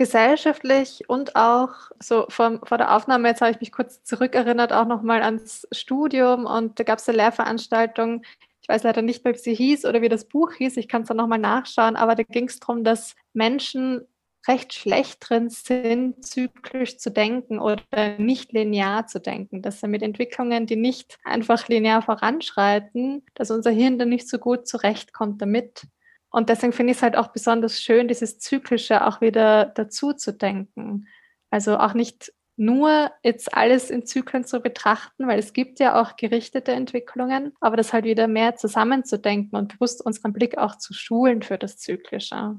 gesellschaftlich 0.00 1.10
und 1.10 1.36
auch 1.36 1.74
so 2.02 2.24
vor, 2.30 2.58
vor 2.64 2.78
der 2.78 2.96
Aufnahme, 2.96 3.28
jetzt 3.28 3.42
habe 3.42 3.50
ich 3.50 3.60
mich 3.60 3.70
kurz 3.70 4.02
zurückerinnert, 4.02 4.72
auch 4.72 4.86
nochmal 4.86 5.20
ans 5.20 5.68
Studium 5.72 6.46
und 6.46 6.78
da 6.78 6.84
gab 6.84 7.00
es 7.00 7.06
eine 7.06 7.18
Lehrveranstaltung, 7.18 8.22
ich 8.62 8.68
weiß 8.70 8.82
leider 8.84 9.02
nicht 9.02 9.26
mehr, 9.26 9.34
wie 9.34 9.38
sie 9.38 9.54
hieß 9.54 9.84
oder 9.84 10.00
wie 10.00 10.08
das 10.08 10.26
Buch 10.26 10.54
hieß, 10.54 10.78
ich 10.78 10.88
kann 10.88 11.02
es 11.02 11.08
dann 11.08 11.18
nochmal 11.18 11.38
nachschauen, 11.38 11.96
aber 11.96 12.14
da 12.14 12.22
ging 12.22 12.48
es 12.48 12.58
darum, 12.58 12.82
dass 12.82 13.14
Menschen 13.34 14.06
recht 14.48 14.72
schlecht 14.72 15.18
drin 15.28 15.50
sind, 15.50 16.24
zyklisch 16.24 16.96
zu 16.96 17.10
denken 17.10 17.58
oder 17.58 17.82
nicht 18.16 18.52
linear 18.52 19.06
zu 19.06 19.20
denken. 19.20 19.60
Dass 19.60 19.82
wir 19.82 19.88
mit 19.90 20.02
Entwicklungen, 20.02 20.64
die 20.64 20.76
nicht 20.76 21.18
einfach 21.24 21.68
linear 21.68 22.00
voranschreiten, 22.00 23.22
dass 23.34 23.50
unser 23.50 23.70
Hirn 23.70 23.98
dann 23.98 24.08
nicht 24.08 24.30
so 24.30 24.38
gut 24.38 24.66
zurechtkommt 24.66 25.42
damit. 25.42 25.82
Und 26.30 26.48
deswegen 26.48 26.72
finde 26.72 26.92
ich 26.92 26.98
es 26.98 27.02
halt 27.02 27.16
auch 27.16 27.28
besonders 27.28 27.80
schön, 27.80 28.08
dieses 28.08 28.38
Zyklische 28.38 29.06
auch 29.06 29.20
wieder 29.20 29.66
dazu 29.66 30.12
zu 30.12 30.32
denken. 30.32 31.08
Also 31.50 31.78
auch 31.78 31.92
nicht 31.94 32.32
nur 32.56 33.10
jetzt 33.22 33.54
alles 33.54 33.90
in 33.90 34.06
Zyklen 34.06 34.44
zu 34.44 34.60
betrachten, 34.60 35.26
weil 35.26 35.38
es 35.38 35.52
gibt 35.52 35.80
ja 35.80 36.00
auch 36.00 36.16
gerichtete 36.16 36.72
Entwicklungen, 36.72 37.52
aber 37.60 37.76
das 37.76 37.92
halt 37.92 38.04
wieder 38.04 38.28
mehr 38.28 38.54
zusammenzudenken 38.54 39.58
und 39.58 39.72
bewusst 39.72 40.04
unseren 40.04 40.32
Blick 40.32 40.58
auch 40.58 40.76
zu 40.76 40.92
schulen 40.92 41.42
für 41.42 41.58
das 41.58 41.78
Zyklische. 41.78 42.56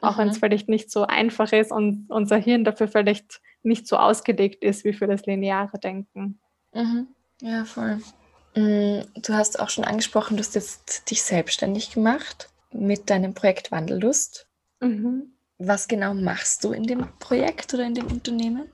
Auch 0.00 0.18
wenn 0.18 0.28
es 0.28 0.38
vielleicht 0.38 0.68
nicht 0.68 0.90
so 0.90 1.06
einfach 1.06 1.52
ist 1.52 1.70
und 1.70 2.06
unser 2.08 2.36
Hirn 2.36 2.64
dafür 2.64 2.88
vielleicht 2.88 3.40
nicht 3.62 3.86
so 3.86 3.96
ausgelegt 3.96 4.64
ist 4.64 4.84
wie 4.84 4.92
für 4.92 5.06
das 5.06 5.26
lineare 5.26 5.78
Denken. 5.78 6.40
Mhm. 6.72 7.08
Ja, 7.40 7.64
voll. 7.64 8.00
Mm, 8.56 9.02
du 9.14 9.34
hast 9.34 9.60
auch 9.60 9.70
schon 9.70 9.84
angesprochen, 9.84 10.36
du 10.36 10.40
hast 10.40 10.54
jetzt 10.54 11.10
dich 11.10 11.22
selbstständig 11.22 11.92
gemacht 11.92 12.51
mit 12.72 13.10
deinem 13.10 13.34
Projekt 13.34 13.70
Wandellust. 13.70 14.46
Mhm. 14.80 15.34
Was 15.58 15.88
genau 15.88 16.14
machst 16.14 16.64
du 16.64 16.72
in 16.72 16.84
dem 16.84 17.06
Projekt 17.18 17.72
oder 17.74 17.84
in 17.84 17.94
dem 17.94 18.06
Unternehmen? 18.06 18.70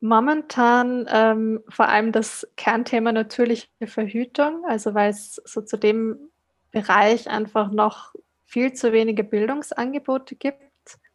Momentan 0.00 1.06
ähm, 1.10 1.62
vor 1.68 1.88
allem 1.88 2.12
das 2.12 2.48
Kernthema 2.56 3.12
natürliche 3.12 3.68
Verhütung, 3.84 4.64
also 4.66 4.94
weil 4.94 5.10
es 5.10 5.42
so 5.44 5.60
zu 5.60 5.76
dem 5.76 6.30
Bereich 6.70 7.28
einfach 7.28 7.70
noch 7.70 8.14
viel 8.46 8.72
zu 8.72 8.92
wenige 8.92 9.24
Bildungsangebote 9.24 10.36
gibt. 10.36 10.62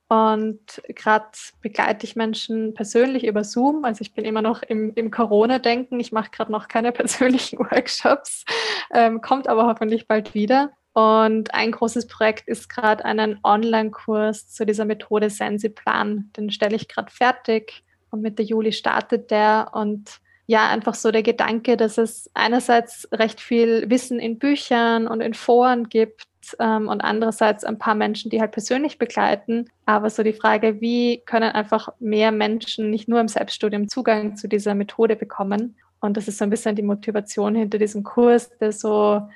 Und 0.07 0.83
gerade 0.89 1.31
begleite 1.61 2.05
ich 2.05 2.15
Menschen 2.15 2.75
persönlich 2.75 3.25
über 3.25 3.43
Zoom. 3.43 3.85
Also 3.85 4.01
ich 4.01 4.13
bin 4.13 4.23
immer 4.23 4.43
noch 4.43 4.61
im, 4.61 4.93
im 4.93 5.09
Corona-Denken. 5.09 5.99
Ich 5.99 6.11
mache 6.11 6.29
gerade 6.29 6.51
noch 6.51 6.67
keine 6.67 6.91
persönlichen 6.93 7.57
Workshops, 7.57 8.45
ähm, 8.93 9.21
kommt 9.21 9.47
aber 9.47 9.65
hoffentlich 9.65 10.07
bald 10.07 10.35
wieder. 10.35 10.71
Und 10.95 11.53
ein 11.53 11.73
großes 11.73 12.07
Projekt 12.07 12.47
ist 12.47 12.69
gerade 12.69 13.03
einen 13.03 13.37
Online-Kurs 13.43 14.47
zu 14.47 14.65
dieser 14.65 14.85
Methode 14.85 15.29
Sensiplan. 15.29 16.31
Den 16.37 16.49
stelle 16.51 16.77
ich 16.77 16.87
gerade 16.87 17.11
fertig 17.11 17.83
und 18.11 18.21
Mitte 18.21 18.41
Juli 18.41 18.71
startet 18.71 19.29
der. 19.29 19.71
Und 19.73 20.21
ja, 20.47 20.69
einfach 20.69 20.93
so 20.95 21.11
der 21.11 21.21
Gedanke, 21.21 21.75
dass 21.75 21.97
es 21.97 22.31
einerseits 22.33 23.09
recht 23.11 23.41
viel 23.41 23.89
Wissen 23.89 24.19
in 24.19 24.39
Büchern 24.39 25.05
und 25.07 25.19
in 25.19 25.33
Foren 25.33 25.89
gibt 25.89 26.27
ähm, 26.59 26.87
und 26.87 27.01
andererseits 27.01 27.65
ein 27.65 27.77
paar 27.77 27.95
Menschen, 27.95 28.31
die 28.31 28.39
halt 28.39 28.53
persönlich 28.53 28.97
begleiten. 28.97 29.69
Aber 29.85 30.09
so 30.09 30.23
die 30.23 30.31
Frage, 30.31 30.79
wie 30.79 31.23
können 31.25 31.51
einfach 31.51 31.89
mehr 31.99 32.31
Menschen 32.31 32.89
nicht 32.89 33.09
nur 33.09 33.19
im 33.19 33.27
Selbststudium 33.27 33.89
Zugang 33.89 34.37
zu 34.37 34.47
dieser 34.47 34.75
Methode 34.75 35.17
bekommen? 35.17 35.75
Und 35.99 36.15
das 36.15 36.29
ist 36.29 36.37
so 36.37 36.45
ein 36.45 36.49
bisschen 36.49 36.77
die 36.77 36.83
Motivation 36.83 37.53
hinter 37.53 37.79
diesem 37.79 38.03
Kurs, 38.03 38.49
der 38.59 38.71
so 38.71 39.27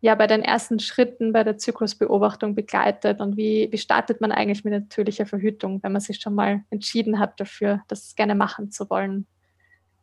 ja 0.00 0.14
bei 0.14 0.26
den 0.26 0.42
ersten 0.42 0.78
Schritten 0.78 1.32
bei 1.32 1.44
der 1.44 1.58
Zyklusbeobachtung 1.58 2.54
begleitet 2.54 3.20
und 3.20 3.36
wie, 3.36 3.68
wie 3.70 3.78
startet 3.78 4.20
man 4.20 4.32
eigentlich 4.32 4.64
mit 4.64 4.72
natürlicher 4.72 5.26
Verhütung, 5.26 5.82
wenn 5.82 5.92
man 5.92 6.00
sich 6.00 6.20
schon 6.20 6.34
mal 6.34 6.64
entschieden 6.70 7.18
hat 7.18 7.40
dafür, 7.40 7.82
das 7.88 8.14
gerne 8.14 8.34
machen 8.34 8.70
zu 8.70 8.88
wollen. 8.90 9.26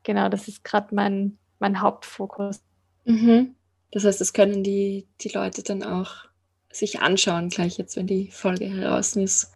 Genau, 0.04 0.30
das 0.30 0.48
ist 0.48 0.64
gerade 0.64 0.94
mein, 0.94 1.38
mein 1.60 1.82
Hauptfokus. 1.82 2.62
Mhm. 3.06 3.56
Das 3.92 4.04
heißt, 4.04 4.20
das 4.20 4.34
können 4.34 4.64
die, 4.64 5.08
die 5.22 5.30
Leute 5.30 5.64
dann 5.64 5.82
auch 5.82 6.26
sich 6.72 7.00
anschauen, 7.00 7.50
gleich 7.50 7.78
jetzt, 7.78 7.96
wenn 7.96 8.08
die 8.08 8.30
Folge 8.32 8.66
heraus 8.66 9.16
ist. 9.16 9.54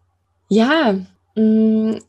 Ja, 0.47 0.93
mh, 1.35 1.41
mm, 1.41 1.99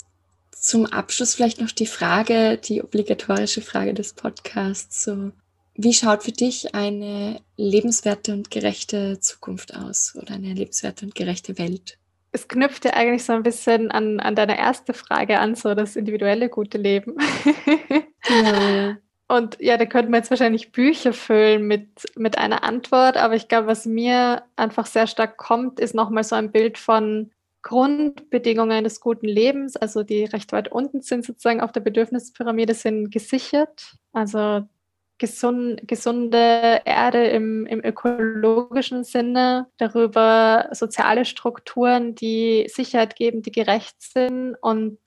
zum 0.53 0.87
Abschluss 0.87 1.35
vielleicht 1.35 1.61
noch 1.61 1.73
die 1.73 1.87
Frage, 1.87 2.59
die 2.59 2.83
obligatorische 2.83 3.63
Frage 3.63 3.95
des 3.95 4.13
Podcasts. 4.13 5.05
So, 5.05 5.33
wie 5.83 5.95
schaut 5.95 6.23
für 6.23 6.33
dich 6.33 6.75
eine 6.75 7.41
lebenswerte 7.57 8.33
und 8.33 8.51
gerechte 8.51 9.19
Zukunft 9.21 9.75
aus 9.75 10.15
oder 10.21 10.35
eine 10.35 10.53
lebenswerte 10.53 11.07
und 11.07 11.15
gerechte 11.15 11.59
Welt? 11.59 11.99
Es 12.33 12.49
knüpft 12.49 12.85
ja 12.85 12.93
eigentlich 12.93 13.25
so 13.25 13.33
ein 13.33 13.43
bisschen 13.43 13.91
an, 13.91 14.21
an 14.21 14.37
deine 14.37 14.59
erste 14.59 14.93
Frage 14.93 15.39
an, 15.39 15.55
so 15.55 15.75
das 15.75 15.97
individuelle 15.97 16.49
gute 16.49 16.79
Leben. 16.79 17.17
genau. 18.23 18.95
Und 19.27 19.57
ja, 19.61 19.77
da 19.77 19.87
könnten 19.87 20.11
wir 20.11 20.19
jetzt 20.19 20.31
wahrscheinlich 20.31 20.73
Bücher 20.73 21.13
füllen 21.13 21.67
mit, 21.67 21.89
mit 22.17 22.37
einer 22.37 22.65
Antwort, 22.65 23.17
aber 23.17 23.37
ich 23.37 23.49
glaube, 23.49 23.69
was 23.69 23.87
mir 23.87 24.43
einfach 24.57 24.87
sehr 24.87 25.07
stark 25.07 25.37
kommt, 25.37 25.81
ist 25.81 25.95
nochmal 25.95 26.25
so 26.25 26.35
ein 26.35 26.51
Bild 26.53 26.79
von 26.79 27.31
Grundbedingungen 27.63 28.85
des 28.85 29.01
guten 29.01 29.29
Lebens, 29.29 29.77
also 29.77 30.03
die 30.03 30.25
recht 30.25 30.53
weit 30.53 30.73
unten 30.73 31.03
sind 31.03 31.25
sozusagen 31.25 31.61
auf 31.61 31.73
der 31.73 31.81
Bedürfnispyramide, 31.81 32.75
sind 32.75 33.11
gesichert. 33.11 33.95
Also 34.13 34.63
gesund, 35.21 35.83
gesunde 35.87 36.81
Erde 36.85 37.27
im, 37.29 37.67
im 37.67 37.85
ökologischen 37.85 39.05
Sinne, 39.05 39.69
darüber 39.77 40.69
soziale 40.73 41.25
Strukturen, 41.25 42.17
die 42.17 42.67
Sicherheit 42.69 43.15
geben, 43.15 43.43
die 43.43 43.53
gerecht 43.53 43.95
sind. 44.01 44.57
Und 44.61 44.99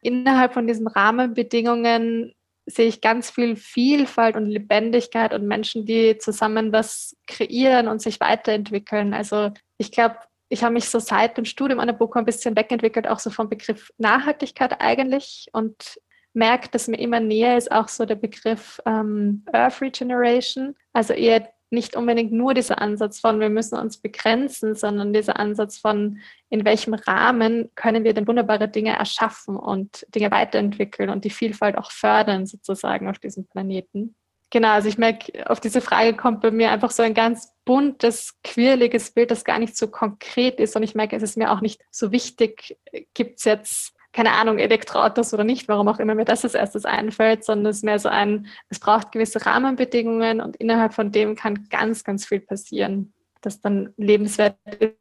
innerhalb 0.00 0.54
von 0.54 0.66
diesen 0.66 0.86
Rahmenbedingungen 0.86 2.32
sehe 2.64 2.86
ich 2.86 3.00
ganz 3.00 3.30
viel 3.30 3.56
Vielfalt 3.56 4.36
und 4.36 4.46
Lebendigkeit 4.46 5.34
und 5.34 5.46
Menschen, 5.46 5.84
die 5.84 6.16
zusammen 6.18 6.72
was 6.72 7.16
kreieren 7.26 7.88
und 7.88 8.00
sich 8.00 8.20
weiterentwickeln. 8.20 9.12
Also 9.14 9.50
ich 9.78 9.92
glaube, 9.92 10.16
ich 10.48 10.62
habe 10.62 10.74
mich 10.74 10.88
so 10.88 11.00
seit 11.00 11.36
dem 11.36 11.44
Studium 11.44 11.80
an 11.80 11.88
der 11.88 11.94
BOKU 11.94 12.20
ein 12.20 12.24
bisschen 12.24 12.56
wegentwickelt, 12.56 13.08
auch 13.08 13.18
so 13.18 13.30
vom 13.30 13.48
Begriff 13.48 13.90
Nachhaltigkeit 13.98 14.80
eigentlich 14.80 15.48
und 15.52 15.98
merkt, 16.36 16.74
dass 16.74 16.86
mir 16.86 16.98
immer 16.98 17.18
näher 17.18 17.56
ist 17.56 17.72
auch 17.72 17.88
so 17.88 18.04
der 18.04 18.14
Begriff 18.14 18.80
ähm, 18.86 19.44
Earth 19.52 19.80
Regeneration. 19.80 20.76
Also 20.92 21.14
eher 21.14 21.48
nicht 21.70 21.96
unbedingt 21.96 22.32
nur 22.32 22.54
dieser 22.54 22.80
Ansatz 22.80 23.18
von, 23.18 23.40
wir 23.40 23.48
müssen 23.48 23.76
uns 23.76 23.98
begrenzen, 23.98 24.74
sondern 24.74 25.12
dieser 25.12 25.38
Ansatz 25.38 25.78
von, 25.78 26.20
in 26.48 26.64
welchem 26.64 26.94
Rahmen 26.94 27.70
können 27.74 28.04
wir 28.04 28.14
denn 28.14 28.28
wunderbare 28.28 28.68
Dinge 28.68 28.96
erschaffen 28.96 29.56
und 29.56 30.06
Dinge 30.14 30.30
weiterentwickeln 30.30 31.10
und 31.10 31.24
die 31.24 31.30
Vielfalt 31.30 31.76
auch 31.76 31.90
fördern 31.90 32.46
sozusagen 32.46 33.08
auf 33.08 33.18
diesem 33.18 33.46
Planeten. 33.46 34.14
Genau, 34.50 34.68
also 34.68 34.88
ich 34.88 34.96
merke, 34.96 35.50
auf 35.50 35.58
diese 35.58 35.80
Frage 35.80 36.14
kommt 36.14 36.40
bei 36.40 36.52
mir 36.52 36.70
einfach 36.70 36.92
so 36.92 37.02
ein 37.02 37.14
ganz 37.14 37.52
buntes, 37.64 38.38
quirliges 38.44 39.10
Bild, 39.10 39.32
das 39.32 39.44
gar 39.44 39.58
nicht 39.58 39.76
so 39.76 39.88
konkret 39.88 40.60
ist. 40.60 40.76
Und 40.76 40.84
ich 40.84 40.94
merke, 40.94 41.16
es 41.16 41.22
ist 41.24 41.36
mir 41.36 41.50
auch 41.50 41.60
nicht 41.60 41.82
so 41.90 42.12
wichtig, 42.12 42.78
gibt 43.12 43.40
es 43.40 43.44
jetzt 43.44 43.95
keine 44.16 44.32
Ahnung, 44.32 44.58
Elektroautos 44.58 45.34
oder 45.34 45.44
nicht, 45.44 45.68
warum 45.68 45.88
auch 45.88 45.98
immer 45.98 46.14
mir 46.14 46.24
das 46.24 46.42
als 46.42 46.54
erstes 46.54 46.86
einfällt, 46.86 47.44
sondern 47.44 47.66
es 47.66 47.78
ist 47.78 47.84
mehr 47.84 47.98
so 47.98 48.08
ein, 48.08 48.46
es 48.70 48.80
braucht 48.80 49.12
gewisse 49.12 49.44
Rahmenbedingungen 49.44 50.40
und 50.40 50.56
innerhalb 50.56 50.94
von 50.94 51.12
dem 51.12 51.36
kann 51.36 51.68
ganz, 51.68 52.02
ganz 52.02 52.24
viel 52.24 52.40
passieren, 52.40 53.12
das 53.42 53.60
dann 53.60 53.92
lebenswert 53.98 54.56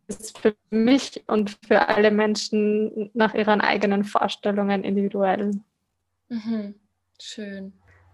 ist 0.07 0.37
für 0.37 0.53
mich 0.69 1.23
und 1.27 1.57
für 1.65 1.87
alle 1.87 2.11
Menschen 2.11 3.09
nach 3.13 3.33
ihren 3.33 3.61
eigenen 3.61 4.03
Vorstellungen 4.03 4.83
individuell. 4.83 5.51
Mhm. 6.27 6.75
Schön. 7.17 7.71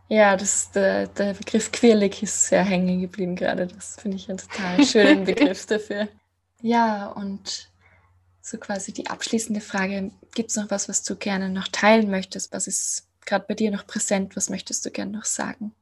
Ja, 0.07 0.37
das, 0.37 0.69
der, 0.69 1.07
der 1.07 1.33
Begriff 1.33 1.71
quirlig 1.71 2.21
ist 2.21 2.45
sehr 2.45 2.63
hängen 2.63 3.01
geblieben 3.01 3.35
gerade. 3.35 3.65
Das 3.65 3.95
finde 3.99 4.17
ich 4.17 4.29
einen 4.29 4.37
total 4.37 4.83
schönen 4.85 5.23
Begriff 5.23 5.65
dafür. 5.65 6.09
Ja, 6.61 7.07
und 7.07 7.70
so 8.41 8.57
quasi 8.57 8.91
die 8.93 9.07
abschließende 9.07 9.61
Frage. 9.61 10.11
Gibt 10.33 10.49
es 10.49 10.55
noch 10.55 10.69
was, 10.69 10.89
was 10.89 11.03
du 11.03 11.15
gerne 11.15 11.49
noch 11.49 11.67
teilen 11.67 12.09
möchtest? 12.09 12.53
Was 12.53 12.67
ist 12.67 13.07
gerade 13.25 13.45
bei 13.47 13.53
dir 13.53 13.71
noch 13.71 13.85
präsent? 13.85 14.35
Was 14.35 14.49
möchtest 14.49 14.85
du 14.85 14.91
gerne 14.91 15.11
noch 15.11 15.25
sagen? 15.25 15.73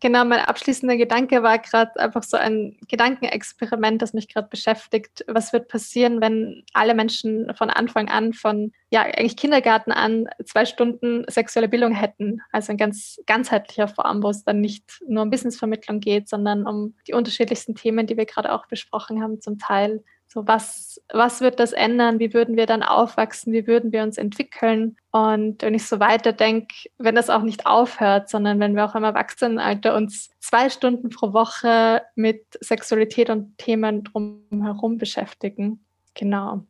Genau, 0.00 0.24
mein 0.24 0.38
abschließender 0.38 0.96
Gedanke 0.96 1.42
war 1.42 1.58
gerade 1.58 1.98
einfach 1.98 2.22
so 2.22 2.36
ein 2.36 2.76
Gedankenexperiment, 2.86 4.00
das 4.00 4.12
mich 4.12 4.28
gerade 4.28 4.46
beschäftigt. 4.48 5.24
Was 5.26 5.52
wird 5.52 5.66
passieren, 5.66 6.20
wenn 6.20 6.62
alle 6.72 6.94
Menschen 6.94 7.52
von 7.56 7.68
Anfang 7.68 8.08
an, 8.08 8.32
von 8.32 8.70
ja 8.90 9.02
eigentlich 9.02 9.36
Kindergarten 9.36 9.90
an, 9.90 10.28
zwei 10.44 10.66
Stunden 10.66 11.24
sexuelle 11.28 11.68
Bildung 11.68 11.92
hätten? 11.92 12.42
Also 12.52 12.70
in 12.70 12.78
ganz 12.78 13.18
ganzheitlicher 13.26 13.88
Form, 13.88 14.22
wo 14.22 14.30
es 14.30 14.44
dann 14.44 14.60
nicht 14.60 15.02
nur 15.08 15.24
um 15.24 15.30
Businessvermittlung 15.30 15.98
geht, 15.98 16.28
sondern 16.28 16.64
um 16.64 16.94
die 17.08 17.14
unterschiedlichsten 17.14 17.74
Themen, 17.74 18.06
die 18.06 18.16
wir 18.16 18.26
gerade 18.26 18.52
auch 18.52 18.66
besprochen 18.66 19.20
haben, 19.20 19.40
zum 19.40 19.58
Teil 19.58 20.04
so, 20.30 20.46
was, 20.46 21.00
was 21.10 21.40
wird 21.40 21.58
das 21.58 21.72
ändern? 21.72 22.18
Wie 22.18 22.34
würden 22.34 22.56
wir 22.56 22.66
dann 22.66 22.82
aufwachsen? 22.82 23.52
Wie 23.54 23.66
würden 23.66 23.92
wir 23.92 24.02
uns 24.02 24.18
entwickeln? 24.18 24.98
Und 25.10 25.62
wenn 25.62 25.72
ich 25.72 25.86
so 25.86 26.00
weiterdenke, 26.00 26.90
wenn 26.98 27.14
das 27.14 27.30
auch 27.30 27.42
nicht 27.42 27.64
aufhört, 27.64 28.28
sondern 28.28 28.60
wenn 28.60 28.76
wir 28.76 28.84
auch 28.84 28.94
im 28.94 29.04
Erwachsenenalter 29.04 29.96
uns 29.96 30.30
zwei 30.38 30.68
Stunden 30.68 31.08
pro 31.08 31.32
Woche 31.32 32.02
mit 32.14 32.44
Sexualität 32.60 33.30
und 33.30 33.56
Themen 33.56 34.04
drumherum 34.04 34.98
beschäftigen. 34.98 35.80
Genau. 36.12 36.62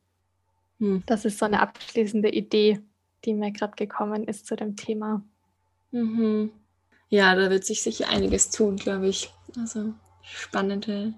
Hm. 0.78 1.02
Das 1.06 1.24
ist 1.24 1.40
so 1.40 1.46
eine 1.46 1.60
abschließende 1.60 2.28
Idee, 2.28 2.80
die 3.24 3.34
mir 3.34 3.50
gerade 3.50 3.74
gekommen 3.74 4.22
ist 4.22 4.46
zu 4.46 4.54
dem 4.54 4.76
Thema. 4.76 5.22
Mhm. 5.90 6.52
Ja, 7.08 7.34
da 7.34 7.50
wird 7.50 7.64
sich 7.64 7.82
sicher 7.82 8.08
einiges 8.08 8.50
tun, 8.50 8.76
glaube 8.76 9.08
ich. 9.08 9.32
Also 9.58 9.94
spannende 10.22 11.14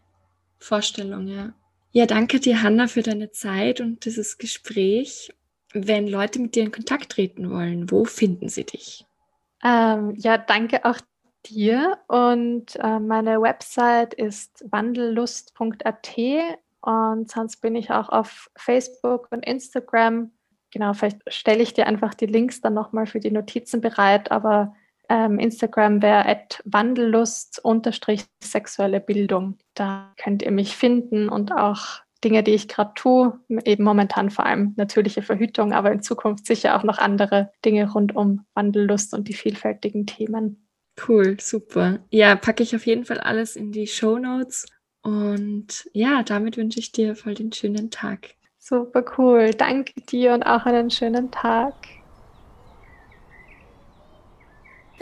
Vorstellung, 0.59 1.27
ja. 1.27 1.53
Ja, 1.93 2.07
danke 2.07 2.39
dir, 2.39 2.63
Hanna, 2.63 2.87
für 2.87 3.03
deine 3.03 3.33
Zeit 3.33 3.81
und 3.81 4.05
dieses 4.05 4.39
Gespräch. 4.39 5.33
Wenn 5.73 6.07
Leute 6.07 6.39
mit 6.41 6.55
dir 6.55 6.65
in 6.65 6.73
Kontakt 6.73 7.11
treten 7.13 7.51
wollen, 7.51 7.91
wo 7.91 8.05
finden 8.05 8.49
sie 8.49 8.65
dich? 8.65 9.07
Ähm, 9.63 10.15
ja, 10.17 10.39
danke 10.39 10.85
auch 10.85 10.99
dir. 11.47 11.99
Und 12.07 12.77
äh, 12.77 13.01
meine 13.01 13.41
Website 13.41 14.15
ist 14.15 14.65
wandellust.at 14.71 16.17
und 16.83 17.31
sonst 17.31 17.61
bin 17.61 17.75
ich 17.75 17.91
auch 17.91 18.09
auf 18.09 18.51
Facebook 18.57 19.29
und 19.31 19.45
Instagram. 19.45 20.31
Genau, 20.73 20.93
vielleicht 20.93 21.21
stelle 21.27 21.63
ich 21.63 21.75
dir 21.75 21.87
einfach 21.87 22.15
die 22.15 22.27
Links 22.27 22.61
dann 22.61 22.75
nochmal 22.75 23.07
für 23.07 23.21
die 23.21 23.33
Notizen 23.33 23.81
bereit, 23.81 24.31
aber 24.31 24.75
Instagram 25.11 26.03
wäre 26.03 26.47
wandellust-sexuelle 26.65 29.01
Bildung. 29.01 29.59
Da 29.75 30.13
könnt 30.17 30.43
ihr 30.43 30.53
mich 30.53 30.77
finden 30.77 31.29
und 31.29 31.53
auch 31.53 32.01
Dinge, 32.23 32.43
die 32.43 32.53
ich 32.53 32.69
gerade 32.69 32.93
tue, 32.95 33.41
eben 33.65 33.83
momentan 33.83 34.31
vor 34.31 34.47
allem 34.47 34.75
natürliche 34.77 35.23
Verhütung, 35.23 35.73
aber 35.73 35.91
in 35.91 36.03
Zukunft 36.03 36.47
sicher 36.47 36.77
auch 36.77 36.85
noch 36.85 36.99
andere 36.99 37.51
Dinge 37.65 37.91
rund 37.91 38.15
um 38.15 38.45
Wandellust 38.55 39.15
und 39.15 39.29
die 39.29 39.35
vielfältigen 39.35 40.07
Themen. 40.07 40.69
Cool, 41.09 41.41
super. 41.41 42.01
Ja, 42.11 42.37
packe 42.37 42.63
ich 42.63 42.77
auf 42.77 42.87
jeden 42.87 43.07
Fall 43.07 43.19
alles 43.19 43.57
in 43.57 43.73
die 43.73 43.87
Show 43.87 44.19
Notes. 44.19 44.67
Und 45.03 45.89
ja, 45.95 46.23
damit 46.23 46.59
wünsche 46.59 46.79
ich 46.79 46.93
dir 46.93 47.17
voll 47.17 47.35
den 47.35 47.53
schönen 47.53 47.91
Tag. 47.91 48.35
Super 48.59 49.03
cool. 49.17 49.53
Danke 49.53 49.99
dir 50.03 50.35
und 50.35 50.43
auch 50.43 50.67
einen 50.67 50.91
schönen 50.91 51.31
Tag. 51.31 51.75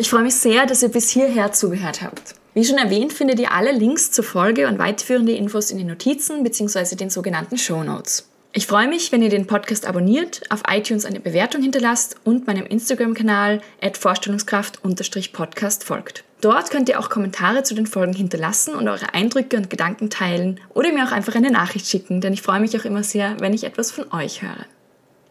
Ich 0.01 0.11
freue 0.11 0.23
mich 0.23 0.37
sehr, 0.37 0.65
dass 0.65 0.85
ihr 0.85 0.91
bis 0.91 1.11
hierher 1.11 1.51
zugehört 1.51 2.03
habt. 2.03 2.37
Wie 2.55 2.65
schon 2.65 2.79
erwähnt, 2.79 3.13
findet 3.13 3.41
ihr 3.41 3.51
alle 3.51 3.73
Links 3.73 4.13
zur 4.13 4.23
Folge 4.23 4.69
und 4.69 4.79
weiterführende 4.79 5.33
Infos 5.33 5.73
in 5.73 5.79
den 5.79 5.89
Notizen 5.89 6.45
bzw. 6.45 6.95
den 6.95 7.11
sogenannten 7.11 7.59
Show 7.59 7.83
Notes. 7.83 8.29
Ich 8.53 8.69
freue 8.69 8.87
mich, 8.87 9.11
wenn 9.11 9.23
ihr 9.23 9.29
den 9.29 9.49
Podcast 9.49 9.89
abonniert, 9.89 10.43
auf 10.51 10.63
iTunes 10.69 11.05
eine 11.05 11.19
Bewertung 11.19 11.63
hinterlasst 11.63 12.15
und 12.23 12.47
meinem 12.47 12.65
Instagram-Kanal 12.67 13.61
vorstellungskraft-podcast 13.93 15.83
folgt. 15.83 16.23
Dort 16.43 16.71
könnt 16.71 16.89
ihr 16.89 17.01
auch 17.01 17.11
Kommentare 17.11 17.65
zu 17.65 17.75
den 17.75 17.87
Folgen 17.87 18.15
hinterlassen 18.15 18.77
und 18.77 18.87
eure 18.87 19.15
Eindrücke 19.15 19.57
und 19.57 19.69
Gedanken 19.69 20.11
teilen 20.11 20.61
oder 20.75 20.93
mir 20.93 21.09
auch 21.09 21.13
einfach 21.13 21.35
eine 21.35 21.51
Nachricht 21.51 21.89
schicken, 21.89 22.21
denn 22.21 22.33
ich 22.33 22.43
freue 22.43 22.61
mich 22.61 22.79
auch 22.79 22.85
immer 22.85 23.03
sehr, 23.03 23.35
wenn 23.41 23.53
ich 23.53 23.65
etwas 23.65 23.91
von 23.91 24.13
euch 24.13 24.43
höre. 24.43 24.65